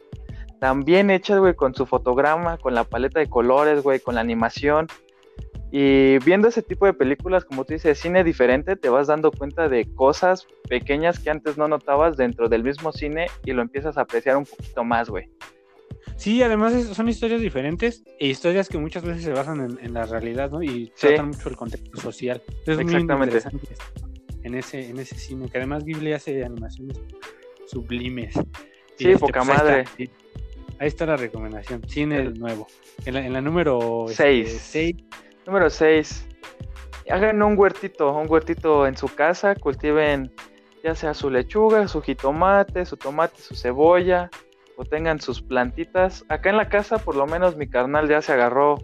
tan 0.60 0.84
bien 0.84 1.10
hechas, 1.10 1.40
güey, 1.40 1.56
con 1.56 1.74
su 1.74 1.86
fotograma, 1.86 2.58
con 2.58 2.74
la 2.74 2.84
paleta 2.84 3.20
de 3.20 3.30
colores, 3.30 3.84
güey, 3.84 4.00
con 4.00 4.16
la 4.16 4.22
animación. 4.22 4.88
Y 5.72 6.18
viendo 6.20 6.48
ese 6.48 6.64
tipo 6.64 6.86
de 6.88 6.94
películas, 6.94 7.46
como 7.46 7.64
tú 7.64 7.74
dices, 7.74 8.00
cine 8.00 8.24
diferente, 8.24 8.76
te 8.76 8.90
vas 8.90 9.08
dando 9.08 9.32
cuenta 9.32 9.70
de 9.70 9.94
cosas 9.94 10.48
pequeñas 10.68 11.20
que 11.20 11.30
antes 11.30 11.58
no 11.58 11.68
notabas 11.68 12.18
dentro 12.18 12.50
del 12.50 12.64
mismo 12.64 12.92
cine 12.92 13.28
y 13.46 13.52
lo 13.52 13.62
empiezas 13.62 13.98
a 13.98 14.02
apreciar 14.02 14.36
un 14.38 14.46
poquito 14.46 14.84
más, 14.84 15.10
güey. 15.10 15.30
Sí, 16.16 16.42
además 16.44 16.74
es- 16.74 16.88
son 16.88 17.08
historias 17.10 17.42
diferentes 17.42 18.04
e 18.20 18.28
historias 18.28 18.68
que 18.70 18.78
muchas 18.78 19.04
veces 19.04 19.24
se 19.24 19.32
basan 19.32 19.60
en, 19.62 19.80
en 19.86 19.94
la 19.94 20.06
realidad, 20.06 20.52
¿no? 20.52 20.62
Y 20.64 20.92
Sí. 20.96 21.08
tratan 21.08 21.28
mucho 21.30 21.50
el 21.50 21.56
contexto 21.56 22.00
social. 22.00 22.42
Es 22.66 22.76
muy 22.76 22.86
Exactamente. 22.86 23.38
interesante 23.38 23.68
en 24.44 24.56
ese, 24.56 24.90
en 24.90 25.00
ese 25.00 25.16
cine, 25.16 25.50
que 25.50 25.58
además 25.58 25.84
Ghibli 25.84 26.14
hace 26.14 26.44
animaciones 26.44 26.98
sublimes. 27.68 28.34
Sí, 28.98 29.10
este, 29.12 29.18
poca 29.18 29.40
pues, 29.42 29.50
ahí 29.50 29.58
madre. 29.58 29.80
está, 29.82 29.96
sí. 29.98 30.10
Ahí 30.80 30.88
está 30.88 31.06
la 31.06 31.18
recomendación, 31.18 31.82
cine 31.88 32.20
El- 32.22 32.40
nuevo. 32.40 32.68
En 33.06 33.14
la, 33.14 33.26
en 33.26 33.34
la 33.34 33.42
número 33.42 34.06
Seis. 34.10 34.60
6, 34.62 34.96
Número 35.46 35.70
6. 35.70 36.26
Hagan 37.10 37.42
un 37.42 37.58
huertito, 37.58 38.14
un 38.14 38.30
huertito 38.30 38.86
en 38.86 38.96
su 38.96 39.08
casa, 39.08 39.56
cultiven 39.56 40.32
ya 40.84 40.94
sea 40.96 41.14
su 41.14 41.30
lechuga, 41.30 41.88
su 41.88 42.02
jitomate, 42.02 42.86
su 42.86 42.96
tomate, 42.98 43.42
su 43.42 43.56
cebolla, 43.56 44.30
o 44.80 44.86
tengan 44.86 45.20
sus 45.20 45.42
plantitas. 45.42 46.24
Acá 46.30 46.50
en 46.52 46.56
la 46.58 46.70
casa, 46.70 47.00
por 47.00 47.16
lo 47.18 47.28
menos 47.28 47.58
mi 47.58 47.68
carnal 47.68 48.08
ya 48.08 48.22
se 48.22 48.32
agarró 48.32 48.76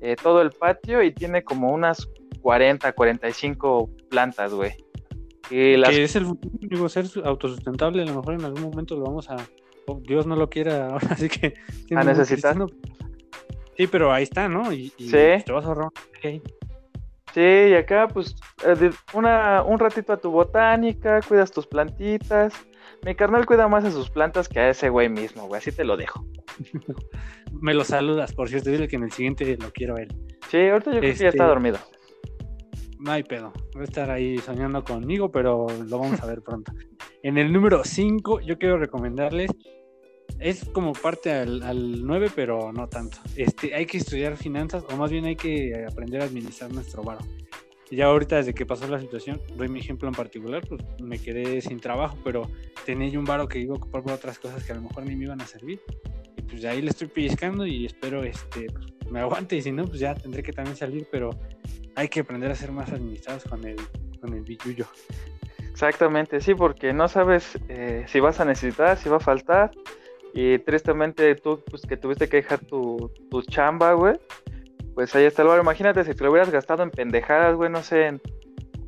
eh, 0.00 0.16
todo 0.20 0.42
el 0.42 0.50
patio 0.50 1.00
y 1.04 1.12
tiene 1.12 1.44
como 1.44 1.72
unas 1.72 2.08
40, 2.42 2.92
45 2.92 3.88
plantas, 4.10 4.52
güey. 4.52 4.72
Y 5.48 5.76
las 5.76 5.90
que 5.90 6.02
es 6.02 6.16
el 6.16 6.26
futuro, 6.26 6.54
digo, 6.60 6.88
ser 6.88 7.06
su- 7.06 7.20
autosustentable, 7.24 8.02
a 8.02 8.06
lo 8.06 8.16
mejor 8.16 8.34
en 8.34 8.44
algún 8.44 8.62
momento 8.62 8.96
lo 8.96 9.04
vamos 9.04 9.30
a... 9.30 9.36
oh, 9.86 10.00
Dios 10.04 10.26
no 10.26 10.34
lo 10.34 10.50
quiera 10.50 10.88
ahora, 10.90 11.06
así 11.10 11.28
que... 11.28 11.54
muy 11.90 12.04
necesitar? 12.04 12.56
Sí, 13.76 13.86
pero 13.86 14.12
ahí 14.12 14.24
está, 14.24 14.48
¿no? 14.48 14.72
Y, 14.72 14.92
y 14.98 15.08
Sí. 15.08 15.42
te 15.46 15.52
vas 15.52 15.64
a 15.64 15.68
ahorrar. 15.68 15.88
Sí, 17.32 17.40
y 17.40 17.74
acá 17.74 18.08
pues 18.08 18.34
eh, 18.66 18.90
una, 19.14 19.62
un 19.62 19.78
ratito 19.78 20.12
a 20.12 20.16
tu 20.16 20.32
botánica, 20.32 21.20
cuidas 21.22 21.52
tus 21.52 21.66
plantitas. 21.68 22.52
Mi 23.04 23.14
carnal 23.14 23.46
cuida 23.46 23.68
más 23.68 23.84
a 23.84 23.90
sus 23.90 24.10
plantas 24.10 24.48
que 24.48 24.58
a 24.60 24.70
ese 24.70 24.88
güey 24.88 25.08
mismo, 25.08 25.46
güey, 25.46 25.58
así 25.60 25.72
te 25.72 25.84
lo 25.84 25.96
dejo. 25.96 26.24
Me 27.60 27.74
lo 27.74 27.84
saludas, 27.84 28.32
por 28.32 28.48
cierto, 28.48 28.70
dile 28.70 28.88
que 28.88 28.96
en 28.96 29.04
el 29.04 29.12
siguiente 29.12 29.56
lo 29.60 29.70
quiero 29.72 29.94
ver. 29.94 30.08
Sí, 30.50 30.58
ahorita 30.68 30.92
yo 30.92 30.98
creo 30.98 31.00
que 31.00 31.06
ya 31.06 31.12
Este- 31.12 31.28
está 31.28 31.46
dormido. 31.46 31.78
No 33.00 33.12
hay 33.12 33.22
pedo. 33.22 33.52
Va 33.76 33.82
a 33.82 33.84
estar 33.84 34.10
ahí 34.10 34.38
soñando 34.38 34.82
conmigo, 34.82 35.30
pero 35.30 35.66
lo 35.86 35.98
vamos 35.98 36.20
a 36.20 36.26
ver 36.26 36.42
pronto. 36.42 36.72
En 37.22 37.38
el 37.38 37.52
número 37.52 37.84
5, 37.84 38.40
yo 38.40 38.58
quiero 38.58 38.76
recomendarles. 38.78 39.50
Es 40.40 40.64
como 40.70 40.92
parte 40.92 41.32
al, 41.32 41.62
al 41.62 42.04
9, 42.04 42.30
pero 42.34 42.72
no 42.72 42.88
tanto. 42.88 43.18
Este, 43.36 43.74
hay 43.74 43.86
que 43.86 43.98
estudiar 43.98 44.36
finanzas, 44.36 44.84
o 44.90 44.96
más 44.96 45.10
bien 45.12 45.24
hay 45.26 45.36
que 45.36 45.72
aprender 45.88 46.20
a 46.22 46.24
administrar 46.24 46.72
nuestro 46.72 47.02
varo. 47.04 47.20
Ya 47.90 48.06
ahorita, 48.06 48.36
desde 48.36 48.54
que 48.54 48.66
pasó 48.66 48.86
la 48.86 49.00
situación, 49.00 49.40
doy 49.56 49.68
mi 49.68 49.80
ejemplo 49.80 50.08
en 50.08 50.14
particular, 50.14 50.62
pues 50.68 50.82
me 51.00 51.18
quedé 51.18 51.60
sin 51.62 51.80
trabajo, 51.80 52.18
pero 52.22 52.50
tenía 52.84 53.08
yo 53.08 53.18
un 53.18 53.24
varo 53.24 53.48
que 53.48 53.58
iba 53.58 53.74
a 53.74 53.78
ocupar 53.78 54.02
por 54.02 54.12
otras 54.12 54.38
cosas 54.38 54.62
que 54.64 54.72
a 54.72 54.74
lo 54.74 54.82
mejor 54.82 55.04
ni 55.04 55.16
me 55.16 55.24
iban 55.24 55.40
a 55.40 55.46
servir. 55.46 55.80
Y 56.36 56.42
pues 56.42 56.62
de 56.62 56.68
ahí 56.68 56.82
le 56.82 56.90
estoy 56.90 57.08
pellizcando 57.08 57.66
y 57.66 57.86
espero 57.86 58.22
este, 58.24 58.66
pues, 58.70 59.10
me 59.10 59.20
aguante, 59.20 59.56
y 59.56 59.62
si 59.62 59.72
no, 59.72 59.86
pues 59.86 60.00
ya 60.00 60.14
tendré 60.14 60.42
que 60.42 60.52
también 60.52 60.76
salir, 60.76 61.06
pero 61.10 61.30
hay 61.94 62.08
que 62.08 62.20
aprender 62.20 62.50
a 62.50 62.54
ser 62.54 62.72
más 62.72 62.92
administrados 62.92 63.44
con 63.44 63.64
el, 63.64 63.76
con 64.20 64.34
el 64.34 64.42
billuyo. 64.42 64.86
Exactamente, 65.70 66.40
sí, 66.40 66.54
porque 66.54 66.92
no 66.92 67.08
sabes 67.08 67.58
eh, 67.68 68.04
si 68.08 68.20
vas 68.20 68.40
a 68.40 68.44
necesitar, 68.44 68.98
si 68.98 69.08
va 69.08 69.16
a 69.16 69.20
faltar. 69.20 69.70
Y 70.34 70.58
tristemente 70.58 71.34
tú, 71.36 71.62
pues 71.70 71.82
que 71.82 71.96
tuviste 71.96 72.28
que 72.28 72.38
dejar 72.38 72.60
tu, 72.60 73.10
tu 73.30 73.42
chamba, 73.42 73.92
güey. 73.94 74.16
Pues 74.98 75.14
ahí 75.14 75.26
está 75.26 75.42
el 75.42 75.48
bar. 75.48 75.60
Imagínate 75.60 76.02
si 76.02 76.12
te 76.12 76.24
lo 76.24 76.32
hubieras 76.32 76.50
gastado 76.50 76.82
en 76.82 76.90
pendejadas, 76.90 77.54
güey, 77.54 77.70
no 77.70 77.84
sé, 77.84 78.06
en, 78.06 78.20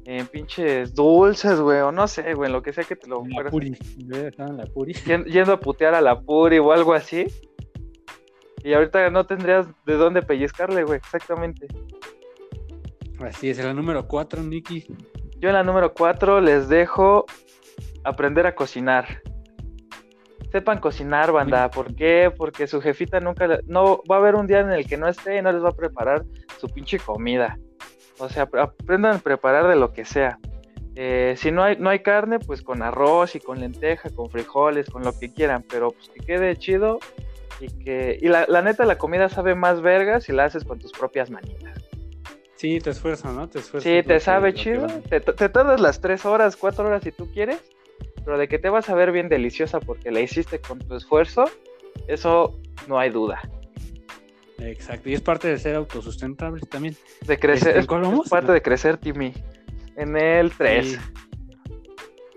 en 0.07 0.27
pinches 0.27 0.93
dulces, 0.93 1.61
güey, 1.61 1.79
o 1.83 1.93
no 1.93 2.09
sé, 2.09 2.35
güey, 2.35 2.49
en 2.49 2.53
lo 2.53 2.63
que 2.63 2.73
sea 2.73 2.83
que 2.83 2.97
te 2.97 3.07
lo 3.07 3.23
En 3.25 3.31
la 3.31 3.49
puri. 3.49 3.79
En 3.97 4.57
la 4.57 4.65
puri. 4.65 4.93
Yen- 5.07 5.25
Yendo 5.27 5.53
a 5.53 5.61
putear 5.61 5.95
a 5.95 6.01
la 6.01 6.21
puri 6.21 6.59
o 6.59 6.73
algo 6.73 6.95
así. 6.95 7.27
Y 8.65 8.73
ahorita 8.73 9.09
no 9.11 9.25
tendrías 9.25 9.69
de 9.87 9.95
dónde 9.95 10.23
pellizcarle, 10.23 10.83
güey, 10.83 10.97
exactamente. 10.99 11.69
Así 13.21 13.51
es, 13.51 13.63
la 13.65 13.73
número 13.73 14.09
4, 14.09 14.43
Nicky. 14.43 14.89
Yo 15.39 15.51
en 15.51 15.55
la 15.55 15.63
número 15.63 15.95
4 15.95 16.41
les 16.41 16.69
dejo 16.69 17.25
aprender 18.03 18.49
a 18.49 18.57
cocinar. 18.57 19.23
Sepan 20.53 20.79
cocinar, 20.81 21.31
banda. 21.33 21.71
¿Por 21.71 21.95
qué? 21.95 22.33
Porque 22.37 22.67
su 22.67 22.81
jefita 22.81 23.21
nunca... 23.21 23.47
le- 23.47 23.61
No, 23.67 24.03
va 24.11 24.17
a 24.17 24.19
haber 24.19 24.35
un 24.35 24.47
día 24.47 24.61
en 24.61 24.71
el 24.73 24.87
que 24.87 24.97
no 24.97 25.07
esté 25.09 25.39
y 25.39 25.43
no 25.43 25.53
les 25.53 25.63
va 25.63 25.69
a 25.69 25.77
preparar 25.77 26.25
su 26.59 26.69
pinche 26.69 26.99
comida. 26.99 27.59
O 28.19 28.29
sea, 28.29 28.43
ap- 28.45 28.57
aprendan 28.57 29.17
a 29.17 29.19
preparar 29.19 29.69
de 29.69 29.77
lo 29.77 29.93
que 29.93 30.05
sea. 30.05 30.39
Eh, 30.97 31.35
si 31.39 31.53
no 31.53 31.63
hay, 31.63 31.77
no 31.79 31.89
hay 31.89 32.01
carne, 32.01 32.41
pues 32.41 32.63
con 32.63 32.83
arroz 32.83 33.37
y 33.37 33.41
con 33.41 33.61
lenteja, 33.61 34.11
con 34.11 34.29
frijoles, 34.29 34.91
con 34.91 35.05
lo 35.05 35.17
que 35.19 35.33
quieran. 35.33 35.63
Pero 35.71 35.93
pues 35.93 36.09
que 36.09 36.21
quede 36.21 36.57
chido 36.57 36.99
y 37.61 37.69
que... 37.85 38.19
Y 38.21 38.27
la, 38.29 38.45
la 38.49 38.61
neta, 38.61 38.85
la 38.85 38.99
comida 38.99 39.29
sabe 39.29 39.55
más 39.55 39.81
verga 39.83 40.21
si 40.21 40.33
la 40.33 40.45
haces 40.47 40.65
con 40.65 40.79
tus 40.81 40.91
propias 40.93 41.31
manitas. 41.31 41.79
Sí, 42.57 42.79
te 42.81 42.91
esfuerzo, 42.91 43.33
¿no? 43.33 43.49
Te 43.49 43.61
esfuerzo. 43.61 43.89
Sí, 43.89 44.03
te 44.03 44.21
sabe 44.21 44.53
chido. 44.53 44.87
Te, 45.09 45.21
te 45.21 45.49
tardas 45.49 45.81
las 45.81 46.01
tres 46.01 46.27
horas, 46.27 46.57
cuatro 46.57 46.87
horas 46.87 47.03
si 47.03 47.11
tú 47.13 47.31
quieres, 47.33 47.59
pero 48.25 48.39
de 48.39 48.49
que 48.49 48.59
te 48.59 48.69
vas 48.69 48.89
a 48.89 48.95
ver 48.95 49.13
bien 49.13 49.29
deliciosa 49.29 49.81
porque 49.81 50.11
la 50.11 50.21
hiciste 50.21 50.61
con 50.61 50.79
tu 50.79 50.95
esfuerzo, 50.95 51.45
eso 52.07 52.59
no 52.89 52.99
hay 52.99 53.11
duda. 53.11 53.41
Exacto, 54.59 55.09
y 55.09 55.15
es 55.15 55.21
parte 55.21 55.49
de 55.49 55.59
ser 55.59 55.77
autosustentable 55.77 56.61
también. 56.63 56.97
De 57.27 57.39
crecer, 57.39 57.77
Este, 57.79 57.81
es, 57.81 58.29
parte 58.29 58.53
de 58.53 58.63
crecer, 58.63 58.99
Timmy. 58.99 59.33
En 59.97 60.17
el 60.17 60.53
3. 60.53 60.87
Sí. 60.87 60.97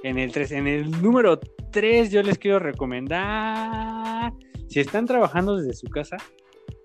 En 0.03 0.17
el 0.17 0.31
3, 0.31 0.51
en 0.53 0.67
el 0.67 1.01
número 1.01 1.39
3 1.71 2.11
yo 2.11 2.23
les 2.23 2.37
quiero 2.37 2.59
recomendar, 2.59 4.33
si 4.67 4.79
están 4.79 5.05
trabajando 5.05 5.57
desde 5.57 5.73
su 5.73 5.87
casa, 5.87 6.17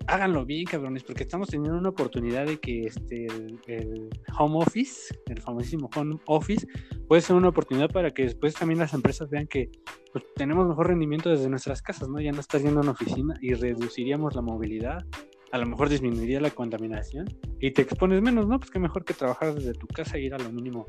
háganlo 0.09 0.45
bien, 0.45 0.65
cabrones, 0.65 1.03
porque 1.03 1.23
estamos 1.23 1.49
teniendo 1.49 1.77
una 1.77 1.89
oportunidad 1.89 2.45
de 2.45 2.59
que 2.59 2.81
este 2.81 3.27
el, 3.27 3.59
el 3.67 4.09
home 4.37 4.57
office, 4.57 5.13
el 5.27 5.41
famosísimo 5.41 5.89
home 5.95 6.17
office, 6.25 6.67
puede 7.07 7.21
ser 7.21 7.35
una 7.35 7.49
oportunidad 7.49 7.89
para 7.89 8.11
que 8.11 8.23
después 8.23 8.53
también 8.55 8.79
las 8.79 8.93
empresas 8.93 9.29
vean 9.29 9.47
que 9.47 9.69
pues, 10.11 10.23
tenemos 10.35 10.67
mejor 10.67 10.87
rendimiento 10.87 11.29
desde 11.29 11.49
nuestras 11.49 11.81
casas, 11.81 12.09
¿no? 12.09 12.19
Ya 12.19 12.31
no 12.31 12.39
estás 12.39 12.63
yendo 12.63 12.79
a 12.79 12.83
una 12.83 12.91
oficina 12.91 13.35
y 13.41 13.53
reduciríamos 13.53 14.35
la 14.35 14.41
movilidad, 14.41 15.05
a 15.51 15.57
lo 15.57 15.65
mejor 15.65 15.89
disminuiría 15.89 16.39
la 16.39 16.51
contaminación 16.51 17.27
y 17.59 17.71
te 17.71 17.81
expones 17.81 18.21
menos, 18.21 18.47
¿no? 18.47 18.59
Pues 18.59 18.71
que 18.71 18.79
mejor 18.79 19.05
que 19.05 19.13
trabajar 19.13 19.53
desde 19.53 19.73
tu 19.73 19.87
casa 19.87 20.17
e 20.17 20.21
ir 20.21 20.33
a 20.33 20.39
lo 20.39 20.51
mínimo 20.51 20.85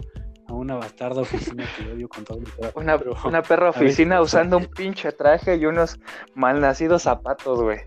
a 0.48 0.54
una 0.54 0.74
bastarda 0.74 1.20
oficina 1.20 1.64
que 1.76 1.92
odio 1.92 2.08
con 2.08 2.24
todo 2.24 2.38
mi 2.38 2.46
corazón. 2.46 2.82
Una, 2.82 2.98
una 3.24 3.42
perra 3.42 3.70
oficina 3.70 4.20
usando 4.20 4.56
un 4.56 4.66
pinche 4.66 5.12
traje 5.12 5.56
y 5.56 5.66
unos 5.66 5.98
malnacidos 6.34 7.02
zapatos, 7.02 7.62
güey. 7.62 7.78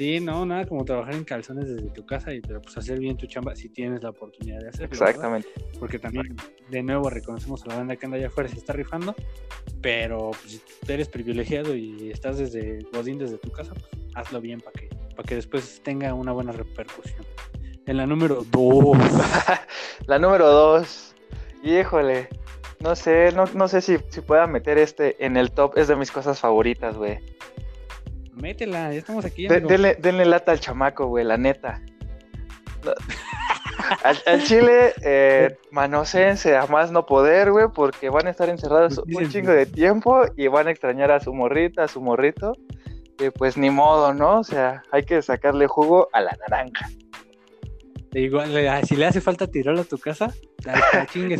Sí, 0.00 0.18
no, 0.18 0.46
nada 0.46 0.64
como 0.64 0.82
trabajar 0.82 1.14
en 1.14 1.24
calzones 1.24 1.68
desde 1.68 1.90
tu 1.90 2.06
casa 2.06 2.32
y 2.32 2.40
pero 2.40 2.62
pues 2.62 2.74
hacer 2.74 2.98
bien 2.98 3.18
tu 3.18 3.26
chamba 3.26 3.54
si 3.54 3.68
tienes 3.68 4.02
la 4.02 4.08
oportunidad 4.08 4.58
de 4.60 4.68
hacerlo. 4.70 4.88
¿verdad? 4.92 5.08
Exactamente. 5.10 5.48
Porque 5.78 5.98
también, 5.98 6.34
de 6.70 6.82
nuevo, 6.82 7.10
reconocemos 7.10 7.62
a 7.64 7.66
la 7.66 7.76
banda 7.76 7.96
que 7.96 8.06
anda 8.06 8.16
allá 8.16 8.28
afuera 8.28 8.48
se 8.48 8.56
está 8.56 8.72
rifando, 8.72 9.14
pero 9.82 10.30
pues, 10.30 10.52
si 10.52 10.62
eres 10.90 11.06
privilegiado 11.06 11.76
y 11.76 12.10
estás 12.10 12.38
desde 12.38 12.78
Godín, 12.94 13.18
desde 13.18 13.36
tu 13.36 13.52
casa, 13.52 13.74
pues 13.74 13.84
hazlo 14.14 14.40
bien 14.40 14.62
para 14.62 14.72
que, 14.72 14.88
para 15.14 15.28
que 15.28 15.34
después 15.34 15.82
tenga 15.82 16.14
una 16.14 16.32
buena 16.32 16.52
repercusión. 16.52 17.26
En 17.84 17.98
la 17.98 18.06
número 18.06 18.42
2. 18.50 18.96
La 20.06 20.18
número 20.18 20.48
2. 20.48 21.14
Híjole. 21.62 22.30
No 22.78 22.96
sé, 22.96 23.32
no, 23.32 23.44
no 23.52 23.68
sé 23.68 23.82
si, 23.82 23.98
si 24.08 24.22
pueda 24.22 24.46
meter 24.46 24.78
este 24.78 25.22
en 25.26 25.36
el 25.36 25.50
top. 25.50 25.76
Es 25.76 25.88
de 25.88 25.96
mis 25.96 26.10
cosas 26.10 26.40
favoritas, 26.40 26.96
güey. 26.96 27.18
Métela, 28.40 28.92
ya 28.92 28.98
estamos 28.98 29.24
aquí. 29.24 29.46
De- 29.48 29.60
denle, 29.60 29.96
denle 30.00 30.24
lata 30.24 30.52
al 30.52 30.60
chamaco, 30.60 31.06
güey, 31.06 31.24
la 31.24 31.36
neta. 31.36 31.80
No. 32.84 32.92
Al, 34.04 34.16
al 34.26 34.44
chile, 34.44 34.92
eh, 35.04 35.56
manoséense 35.72 36.56
a 36.56 36.66
más 36.66 36.92
no 36.92 37.06
poder, 37.06 37.50
güey, 37.50 37.66
porque 37.74 38.08
van 38.08 38.26
a 38.26 38.30
estar 38.30 38.48
encerrados 38.48 38.98
un 38.98 39.04
Muchísimo. 39.10 39.32
chingo 39.32 39.52
de 39.52 39.66
tiempo 39.66 40.22
y 40.36 40.46
van 40.46 40.68
a 40.68 40.70
extrañar 40.70 41.10
a 41.10 41.18
su 41.18 41.32
morrita, 41.34 41.84
a 41.84 41.88
su 41.88 42.00
morrito. 42.00 42.52
Y 43.18 43.30
pues 43.30 43.56
ni 43.56 43.70
modo, 43.70 44.14
¿no? 44.14 44.38
O 44.40 44.44
sea, 44.44 44.82
hay 44.92 45.02
que 45.04 45.20
sacarle 45.22 45.66
jugo 45.66 46.08
a 46.12 46.20
la 46.20 46.36
naranja. 46.48 46.88
Igual, 48.12 48.54
le- 48.54 48.84
si 48.86 48.96
le 48.96 49.06
hace 49.06 49.20
falta 49.20 49.46
tirarlo 49.48 49.80
a 49.80 49.84
tu 49.84 49.98
casa, 49.98 50.32
dale, 50.64 50.82
chingue 51.12 51.36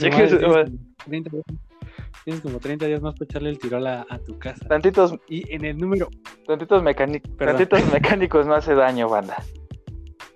tienes 2.24 2.40
como 2.42 2.58
30 2.58 2.60
días- 2.60 2.60
Tienes 2.60 2.60
como 2.60 2.60
30 2.60 2.86
días 2.86 3.02
más 3.02 3.14
para 3.14 3.24
echarle 3.24 3.50
el 3.50 3.58
tirol 3.58 3.86
a, 3.86 4.06
a 4.08 4.18
tu 4.18 4.38
casa. 4.38 4.66
Tantitos, 4.68 5.14
Y 5.28 5.52
en 5.54 5.64
el 5.64 5.76
número. 5.78 6.08
tantitos, 6.46 6.82
mecánic- 6.82 7.22
Perdón. 7.36 7.56
tantitos 7.56 7.92
mecánicos 7.92 8.46
no 8.46 8.54
hace 8.54 8.74
daño, 8.74 9.08
banda. 9.08 9.36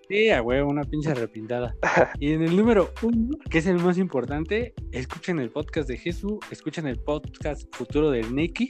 Sí, 0.08 0.28
a 0.28 0.42
huevo, 0.42 0.68
una 0.70 0.82
pinche 0.84 1.10
arrepintada. 1.12 1.74
Y 2.20 2.32
en 2.34 2.42
el 2.42 2.54
número 2.56 2.90
uno, 3.02 3.38
que 3.50 3.58
es 3.58 3.66
el 3.66 3.78
más 3.78 3.96
importante, 3.96 4.74
escuchen 4.92 5.38
el 5.38 5.48
podcast 5.50 5.88
de 5.88 5.96
Jesús, 5.96 6.34
escuchen 6.50 6.86
el 6.86 6.98
podcast 6.98 7.62
futuro 7.74 8.10
de 8.10 8.22
Neki 8.22 8.68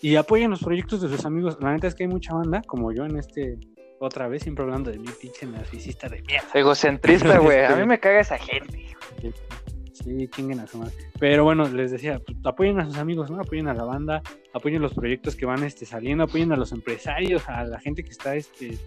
y 0.00 0.16
apoyen 0.16 0.50
los 0.50 0.60
proyectos 0.62 1.02
de 1.02 1.08
sus 1.08 1.26
amigos. 1.26 1.58
La 1.60 1.72
neta 1.72 1.86
es 1.86 1.94
que 1.94 2.04
hay 2.04 2.08
mucha 2.08 2.32
banda, 2.34 2.62
como 2.66 2.92
yo 2.92 3.04
en 3.04 3.18
este, 3.18 3.58
otra 4.00 4.26
vez, 4.28 4.42
siempre 4.42 4.64
hablando 4.64 4.90
de 4.90 4.98
mi 4.98 5.08
pinche 5.20 5.44
narcisista 5.46 6.08
de 6.08 6.22
mierda. 6.22 6.48
Egocentrista, 6.54 7.38
güey. 7.40 7.62
A 7.66 7.76
mí 7.76 7.84
me 7.84 8.00
caga 8.00 8.20
esa 8.20 8.38
gente. 8.38 8.86
Sí, 10.04 10.28
chinguen 10.28 10.60
a 10.60 10.66
su 10.66 10.78
madre. 10.78 10.94
Pero 11.18 11.44
bueno, 11.44 11.68
les 11.68 11.90
decía, 11.90 12.18
pues, 12.20 12.38
apoyen 12.44 12.80
a 12.80 12.86
sus 12.86 12.96
amigos, 12.96 13.30
¿no? 13.30 13.40
Apoyen 13.40 13.68
a 13.68 13.74
la 13.74 13.84
banda, 13.84 14.22
apoyen 14.54 14.80
los 14.80 14.94
proyectos 14.94 15.36
que 15.36 15.44
van 15.46 15.62
este, 15.62 15.84
saliendo, 15.84 16.24
apoyen 16.24 16.52
a 16.52 16.56
los 16.56 16.72
empresarios, 16.72 17.48
a 17.48 17.64
la 17.64 17.78
gente 17.80 18.02
que 18.02 18.10
está 18.10 18.34
este, 18.34 18.78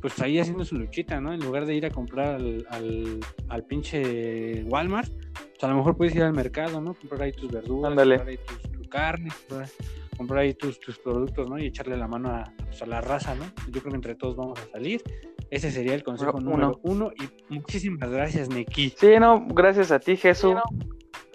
pues 0.00 0.18
ahí 0.20 0.38
haciendo 0.38 0.64
su 0.64 0.76
luchita, 0.76 1.20
¿no? 1.20 1.32
En 1.32 1.40
lugar 1.40 1.64
de 1.66 1.74
ir 1.76 1.86
a 1.86 1.90
comprar 1.90 2.36
al, 2.36 2.66
al, 2.70 3.20
al 3.48 3.64
pinche 3.64 4.64
Walmart, 4.64 5.10
pues 5.32 5.62
a 5.64 5.68
lo 5.68 5.76
mejor 5.76 5.96
puedes 5.96 6.14
ir 6.14 6.22
al 6.22 6.32
mercado, 6.32 6.80
¿no? 6.80 6.94
Comprar 6.94 7.22
ahí 7.22 7.32
tus 7.32 7.50
verduras, 7.50 7.90
Ándale. 7.92 8.16
comprar 8.16 8.28
ahí 8.28 8.38
tus, 8.46 8.72
tu 8.72 8.88
carne, 8.88 9.30
comprar, 9.48 9.68
comprar 10.16 10.40
ahí 10.40 10.54
tus, 10.54 10.80
tus 10.80 10.98
productos, 10.98 11.48
¿no? 11.48 11.58
Y 11.58 11.66
echarle 11.66 11.96
la 11.96 12.08
mano 12.08 12.30
a, 12.30 12.52
pues, 12.66 12.82
a 12.82 12.86
la 12.86 13.00
raza, 13.00 13.34
¿no? 13.36 13.44
Yo 13.70 13.80
creo 13.80 13.90
que 13.90 13.96
entre 13.96 14.14
todos 14.16 14.34
vamos 14.36 14.58
a 14.60 14.66
salir. 14.72 15.02
Ese 15.50 15.70
sería 15.70 15.94
el 15.94 16.02
consejo 16.02 16.36
Uno. 16.36 16.50
número 16.50 16.80
uno. 16.82 17.10
Y 17.48 17.54
muchísimas 17.54 18.10
gracias, 18.10 18.48
Neki. 18.50 18.90
Sí, 18.96 19.18
no, 19.18 19.46
gracias 19.48 19.90
a 19.90 19.98
ti, 19.98 20.16
Jesús. 20.16 20.54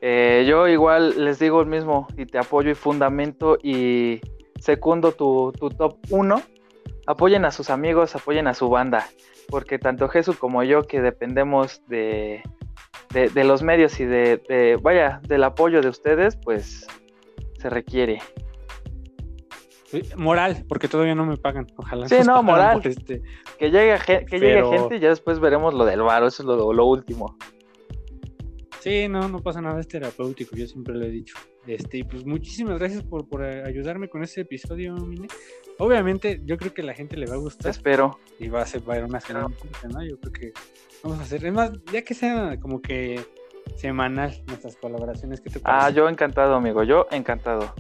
Eh, 0.02 0.46
yo 0.48 0.68
igual 0.68 1.24
les 1.24 1.40
digo 1.40 1.62
el 1.62 1.68
mismo 1.68 2.08
y 2.18 2.26
te 2.26 2.38
apoyo 2.38 2.72
y 2.72 2.76
fundamento 2.76 3.58
y 3.64 4.20
secundo 4.60 5.14
tu, 5.14 5.52
tu 5.58 5.70
top 5.70 5.98
1. 6.10 6.42
Apoyen 7.08 7.46
a 7.46 7.52
sus 7.52 7.70
amigos, 7.70 8.16
apoyen 8.16 8.48
a 8.48 8.54
su 8.54 8.70
banda, 8.70 9.08
porque 9.50 9.80
tanto 9.80 10.08
Jesús 10.10 10.38
como 10.38 10.64
yo 10.64 10.84
que 10.84 11.02
dependemos 11.02 11.82
de, 11.88 12.44
de, 13.14 13.30
de 13.30 13.44
los 13.44 13.62
medios 13.64 14.00
y 14.00 14.06
de, 14.06 14.42
de, 14.48 14.78
vaya, 14.82 15.22
del 15.28 15.44
apoyo 15.44 15.82
de 15.82 15.90
ustedes, 15.90 16.38
pues 16.38 16.88
se 17.58 17.70
requiere. 17.70 18.20
Moral, 20.16 20.66
porque 20.68 20.88
todavía 20.88 21.16
no 21.16 21.26
me 21.26 21.38
pagan. 21.38 21.68
Ojalá. 21.76 22.08
Sí, 22.08 22.18
no, 22.26 22.42
moral. 22.44 22.82
este. 22.84 23.22
Que 23.58 23.72
llegue, 23.72 23.98
que 24.26 24.40
llegue 24.40 24.64
gente 24.66 24.96
y 24.98 25.00
ya 25.00 25.10
después 25.10 25.40
veremos 25.40 25.74
lo 25.74 25.86
del 25.86 26.02
varo, 26.02 26.28
eso 26.28 26.44
es 26.44 26.48
lo, 26.48 26.74
lo 26.74 26.86
último. 26.86 27.38
Sí, 28.84 29.08
no, 29.08 29.30
no 29.30 29.40
pasa 29.40 29.62
nada, 29.62 29.80
es 29.80 29.88
terapéutico, 29.88 30.58
yo 30.58 30.68
siempre 30.68 30.94
lo 30.94 31.06
he 31.06 31.10
dicho. 31.10 31.36
Este, 31.66 32.00
y 32.00 32.04
pues 32.04 32.26
muchísimas 32.26 32.78
gracias 32.78 33.02
por, 33.02 33.30
por 33.30 33.46
eh, 33.46 33.64
ayudarme 33.64 34.10
con 34.10 34.24
este 34.24 34.42
episodio, 34.42 34.94
Mine. 34.96 35.28
Obviamente, 35.80 36.42
yo 36.44 36.58
creo 36.58 36.74
que 36.74 36.82
a 36.82 36.86
la 36.86 36.94
gente 36.94 37.16
le 37.16 37.26
va 37.26 37.36
a 37.36 37.38
gustar 37.38 37.72
espero. 37.72 38.20
y 38.40 38.50
va 38.50 38.62
a 38.62 38.66
ser 38.66 38.88
va 38.88 38.96
a 38.96 38.98
ir 38.98 39.06
una 39.06 39.22
semana, 39.22 39.48
¿no? 39.90 40.04
Yo 40.04 40.20
creo 40.20 40.34
que 40.34 40.54
vamos 41.02 41.20
a 41.20 41.22
hacer, 41.22 41.46
es 41.46 41.54
más, 41.54 41.72
ya 41.94 42.02
que 42.02 42.14
sea 42.14 42.60
como 42.60 42.82
que 42.82 43.22
semanal 43.78 44.44
nuestras 44.48 44.76
colaboraciones, 44.76 45.40
¿qué 45.40 45.50
te 45.50 45.62
parece? 45.62 45.86
Ah, 45.86 45.90
yo 45.90 46.10
encantado, 46.10 46.54
amigo, 46.56 46.84
yo 46.84 47.08
encantado. 47.12 47.74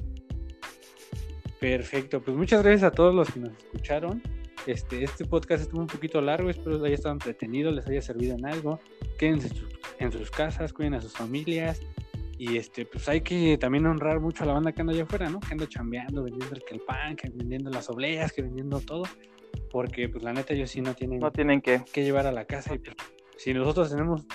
Perfecto, 1.63 2.21
pues 2.21 2.35
muchas 2.35 2.61
gracias 2.61 2.83
a 2.83 2.91
todos 2.91 3.15
los 3.15 3.31
que 3.31 3.39
nos 3.39 3.51
escucharon. 3.57 4.21
Este, 4.67 5.01
este 5.01 5.23
podcast 5.23 5.63
estuvo 5.63 5.79
un 5.79 5.87
poquito 5.87 6.19
largo, 6.19 6.49
espero 6.49 6.71
les 6.71 6.83
haya 6.83 6.95
estado 6.95 7.13
entretenido, 7.13 7.71
les 7.71 7.87
haya 7.87 8.01
servido 8.01 8.35
en 8.35 8.45
algo. 8.45 8.81
Quédense 9.17 9.47
en 9.47 9.55
sus, 9.55 9.69
en 9.99 10.11
sus 10.11 10.29
casas, 10.29 10.73
cuiden 10.73 10.95
a 10.95 10.99
sus 10.99 11.13
familias. 11.13 11.79
Y 12.37 12.57
este, 12.57 12.85
pues 12.85 13.07
hay 13.07 13.21
que 13.21 13.57
también 13.57 13.85
honrar 13.85 14.19
mucho 14.19 14.43
a 14.43 14.47
la 14.47 14.51
banda 14.51 14.73
que 14.73 14.81
anda 14.81 14.91
allá 14.91 15.03
afuera, 15.03 15.29
¿no? 15.29 15.39
Que 15.39 15.53
anda 15.53 15.65
chambeando, 15.65 16.23
vendiendo 16.23 16.53
el, 16.53 16.63
que 16.65 16.75
el 16.75 16.81
pan, 16.81 17.15
que 17.15 17.29
vendiendo 17.29 17.69
las 17.69 17.89
obleas, 17.89 18.33
que 18.33 18.41
vendiendo 18.41 18.81
todo. 18.81 19.03
Porque 19.71 20.09
pues 20.09 20.21
la 20.21 20.33
neta 20.33 20.53
ellos 20.53 20.69
sí 20.69 20.81
no 20.81 20.93
tienen 20.93 21.19
No 21.19 21.31
tienen 21.31 21.61
que. 21.61 21.81
que 21.93 22.03
llevar 22.03 22.27
a 22.27 22.33
la 22.33 22.43
casa. 22.43 22.75
Y 22.75 22.79
pues, 22.79 22.97
si 23.37 23.53
nosotros 23.53 23.89
tenemos 23.89 24.25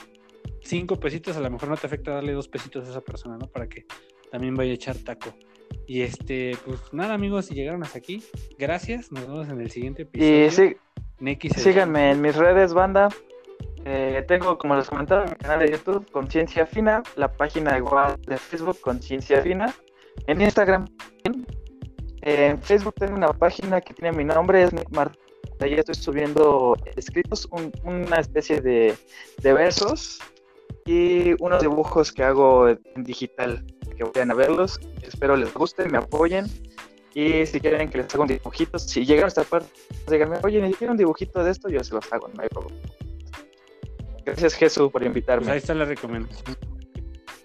cinco 0.62 0.98
pesitos, 0.98 1.36
a 1.36 1.40
lo 1.40 1.50
mejor 1.50 1.68
no 1.68 1.76
te 1.76 1.88
afecta 1.88 2.10
darle 2.12 2.32
dos 2.32 2.48
pesitos 2.48 2.86
a 2.86 2.90
esa 2.90 3.02
persona, 3.02 3.36
¿no? 3.36 3.48
Para 3.48 3.68
que 3.68 3.84
también 4.30 4.54
vaya 4.54 4.70
a 4.70 4.76
echar 4.76 4.96
taco. 4.96 5.34
Y 5.86 6.02
este, 6.02 6.56
pues 6.64 6.80
nada, 6.92 7.14
amigos, 7.14 7.46
si 7.46 7.54
llegaron 7.54 7.82
hasta 7.82 7.98
aquí, 7.98 8.22
gracias. 8.58 9.10
Nos 9.10 9.26
vemos 9.26 9.48
en 9.48 9.60
el 9.60 9.70
siguiente 9.70 10.02
episodio. 10.02 10.46
Y 10.46 10.50
sí, 10.50 11.50
síganme 11.56 12.10
en 12.10 12.20
mis 12.20 12.36
redes, 12.36 12.74
banda. 12.74 13.08
Eh, 13.84 14.22
tengo, 14.28 14.58
como 14.58 14.76
les 14.76 14.88
comentaba, 14.88 15.24
mi 15.24 15.34
canal 15.36 15.60
de 15.60 15.70
YouTube, 15.70 16.10
Conciencia 16.10 16.66
Fina, 16.66 17.02
la 17.16 17.32
página 17.32 17.78
igual 17.78 18.20
de 18.26 18.36
Facebook, 18.36 18.80
Conciencia 18.80 19.40
Fina, 19.40 19.74
en 20.26 20.40
Instagram. 20.40 20.84
En 22.20 22.60
Facebook 22.60 22.94
tengo 22.96 23.14
una 23.14 23.32
página 23.32 23.80
que 23.80 23.94
tiene 23.94 24.16
mi 24.16 24.24
nombre, 24.24 24.62
es 24.62 24.72
Nick 24.72 24.90
Marta. 24.90 25.18
Ahí 25.60 25.74
estoy 25.74 25.94
subiendo 25.94 26.76
escritos, 26.96 27.48
una 27.82 28.16
especie 28.16 28.60
de, 28.60 28.94
de 29.42 29.52
versos 29.52 30.20
y 30.84 31.32
unos 31.42 31.62
dibujos 31.62 32.12
que 32.12 32.22
hago 32.22 32.68
en 32.68 32.78
digital, 33.04 33.64
que 33.98 34.04
vayan 34.04 34.30
a 34.30 34.34
verlos. 34.34 34.80
Espero 35.02 35.36
les 35.36 35.52
guste, 35.52 35.88
me 35.88 35.98
apoyen. 35.98 36.46
Y 37.14 37.44
si 37.46 37.60
quieren 37.60 37.90
que 37.90 37.98
les 37.98 38.14
haga 38.14 38.22
un 38.22 38.28
dibujito, 38.28 38.78
si 38.78 39.04
llegan 39.04 39.24
a 39.24 39.28
esta 39.28 39.42
parte, 39.42 39.68
díganme, 40.08 40.38
oye, 40.44 40.60
necesito 40.60 40.92
un 40.92 40.96
dibujito 40.96 41.42
de 41.42 41.50
esto, 41.50 41.68
yo 41.68 41.82
se 41.82 41.94
los 41.94 42.12
hago, 42.12 42.28
no 42.28 42.42
hay 42.42 42.48
problema. 42.48 42.80
Gracias 44.24 44.54
Jesús 44.54 44.90
por 44.92 45.02
invitarme. 45.02 45.46
Pues 45.46 45.52
ahí 45.52 45.58
está 45.58 45.74
la 45.74 45.84
recomendación. 45.84 46.56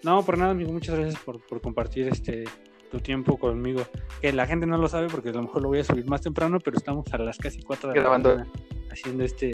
No, 0.04 0.24
por 0.24 0.38
nada, 0.38 0.52
amigo, 0.52 0.72
muchas 0.72 0.96
gracias 0.96 1.22
por, 1.24 1.40
por 1.48 1.62
compartir 1.62 2.08
este 2.10 2.44
tu 2.92 3.00
tiempo 3.00 3.38
conmigo. 3.38 3.84
Que 4.22 4.32
la 4.32 4.46
gente 4.46 4.68
no 4.68 4.78
lo 4.78 4.88
sabe 4.88 5.08
porque 5.08 5.30
a 5.30 5.34
lo 5.34 5.44
mejor 5.44 5.64
lo 5.64 5.70
voy 5.70 5.80
a 5.80 5.84
subir 5.84 6.06
más 6.06 6.22
temprano, 6.22 6.60
pero 6.60 6.78
estamos 6.78 7.12
a 7.12 7.18
las 7.18 7.38
casi 7.38 7.62
4 7.62 7.92
de 7.92 8.02
la 8.02 8.10
mañana 8.10 8.48
haciendo 8.92 9.24
este. 9.24 9.52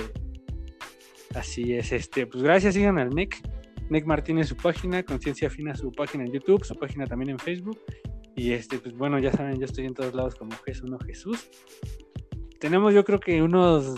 Así 1.33 1.73
es, 1.73 1.91
este. 1.91 2.27
Pues 2.27 2.43
gracias, 2.43 2.73
sigan 2.73 2.97
al 2.99 3.11
Nick. 3.11 3.41
Nick 3.89 4.05
Martínez 4.05 4.47
su 4.47 4.55
página, 4.55 5.03
Conciencia 5.03 5.49
Fina 5.49 5.75
su 5.75 5.91
página 5.91 6.23
en 6.25 6.31
YouTube, 6.31 6.63
su 6.63 6.75
página 6.75 7.05
también 7.05 7.31
en 7.31 7.39
Facebook. 7.39 7.79
Y 8.35 8.53
este, 8.53 8.79
pues 8.79 8.95
bueno, 8.95 9.19
ya 9.19 9.31
saben, 9.31 9.59
yo 9.59 9.65
estoy 9.65 9.85
en 9.85 9.93
todos 9.93 10.13
lados 10.13 10.35
como 10.35 10.51
Jesús, 10.65 10.89
no 10.89 10.99
Jesús. 10.99 11.49
Tenemos 12.59 12.93
yo 12.93 13.03
creo 13.03 13.19
que 13.19 13.41
unos 13.41 13.95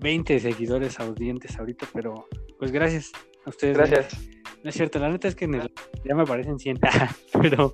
20 0.00 0.40
seguidores 0.40 0.98
audientes 0.98 1.58
ahorita, 1.58 1.86
pero 1.92 2.26
pues 2.58 2.72
gracias 2.72 3.12
a 3.44 3.50
ustedes. 3.50 3.76
Gracias. 3.76 4.28
No 4.62 4.70
es 4.70 4.76
cierto, 4.76 4.98
la 4.98 5.10
neta 5.10 5.28
es 5.28 5.34
que 5.34 5.44
en 5.44 5.54
el, 5.54 5.72
ya 6.04 6.14
me 6.14 6.22
aparecen 6.22 6.58
100, 6.58 6.78
pero 7.42 7.72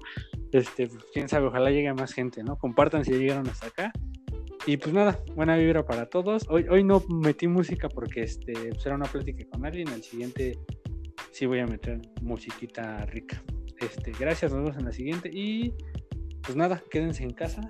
este, 0.52 0.88
pues, 0.88 1.04
quién 1.12 1.28
sabe, 1.28 1.46
ojalá 1.46 1.70
llegue 1.70 1.88
a 1.88 1.94
más 1.94 2.12
gente, 2.12 2.42
¿no? 2.42 2.56
Compartan 2.56 3.04
si 3.04 3.12
llegaron 3.12 3.46
hasta 3.48 3.66
acá. 3.66 3.92
Y 4.66 4.76
pues 4.76 4.92
nada, 4.92 5.22
buena 5.34 5.56
vibra 5.56 5.84
para 5.86 6.06
todos. 6.06 6.46
Hoy, 6.50 6.66
hoy 6.68 6.84
no 6.84 7.02
metí 7.08 7.48
música 7.48 7.88
porque 7.88 8.22
este, 8.22 8.52
pues 8.52 8.84
era 8.84 8.96
una 8.96 9.06
plática 9.06 9.44
con 9.50 9.64
alguien. 9.64 9.88
El 9.88 10.02
siguiente 10.02 10.58
sí 11.30 11.46
voy 11.46 11.60
a 11.60 11.66
meter 11.66 12.00
musiquita 12.22 13.04
rica. 13.06 13.42
Este, 13.80 14.12
gracias, 14.18 14.52
nos 14.52 14.62
vemos 14.62 14.78
en 14.78 14.84
la 14.84 14.92
siguiente. 14.92 15.30
Y 15.32 15.74
pues 16.42 16.56
nada, 16.56 16.82
quédense 16.90 17.22
en 17.22 17.32
casa. 17.32 17.60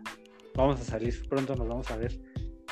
Vamos 0.54 0.80
a 0.80 0.84
salir 0.84 1.28
pronto, 1.28 1.54
nos 1.54 1.68
vamos 1.68 1.90
a 1.90 1.96
ver. 1.96 2.18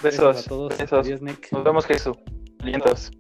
Besos, 0.03 0.45
a 0.45 0.49
todos. 0.49 0.77
Besos. 0.77 1.09
Nos 1.53 1.65
vemos, 1.65 1.87
Jesús. 1.87 2.17
Vientos. 2.63 3.11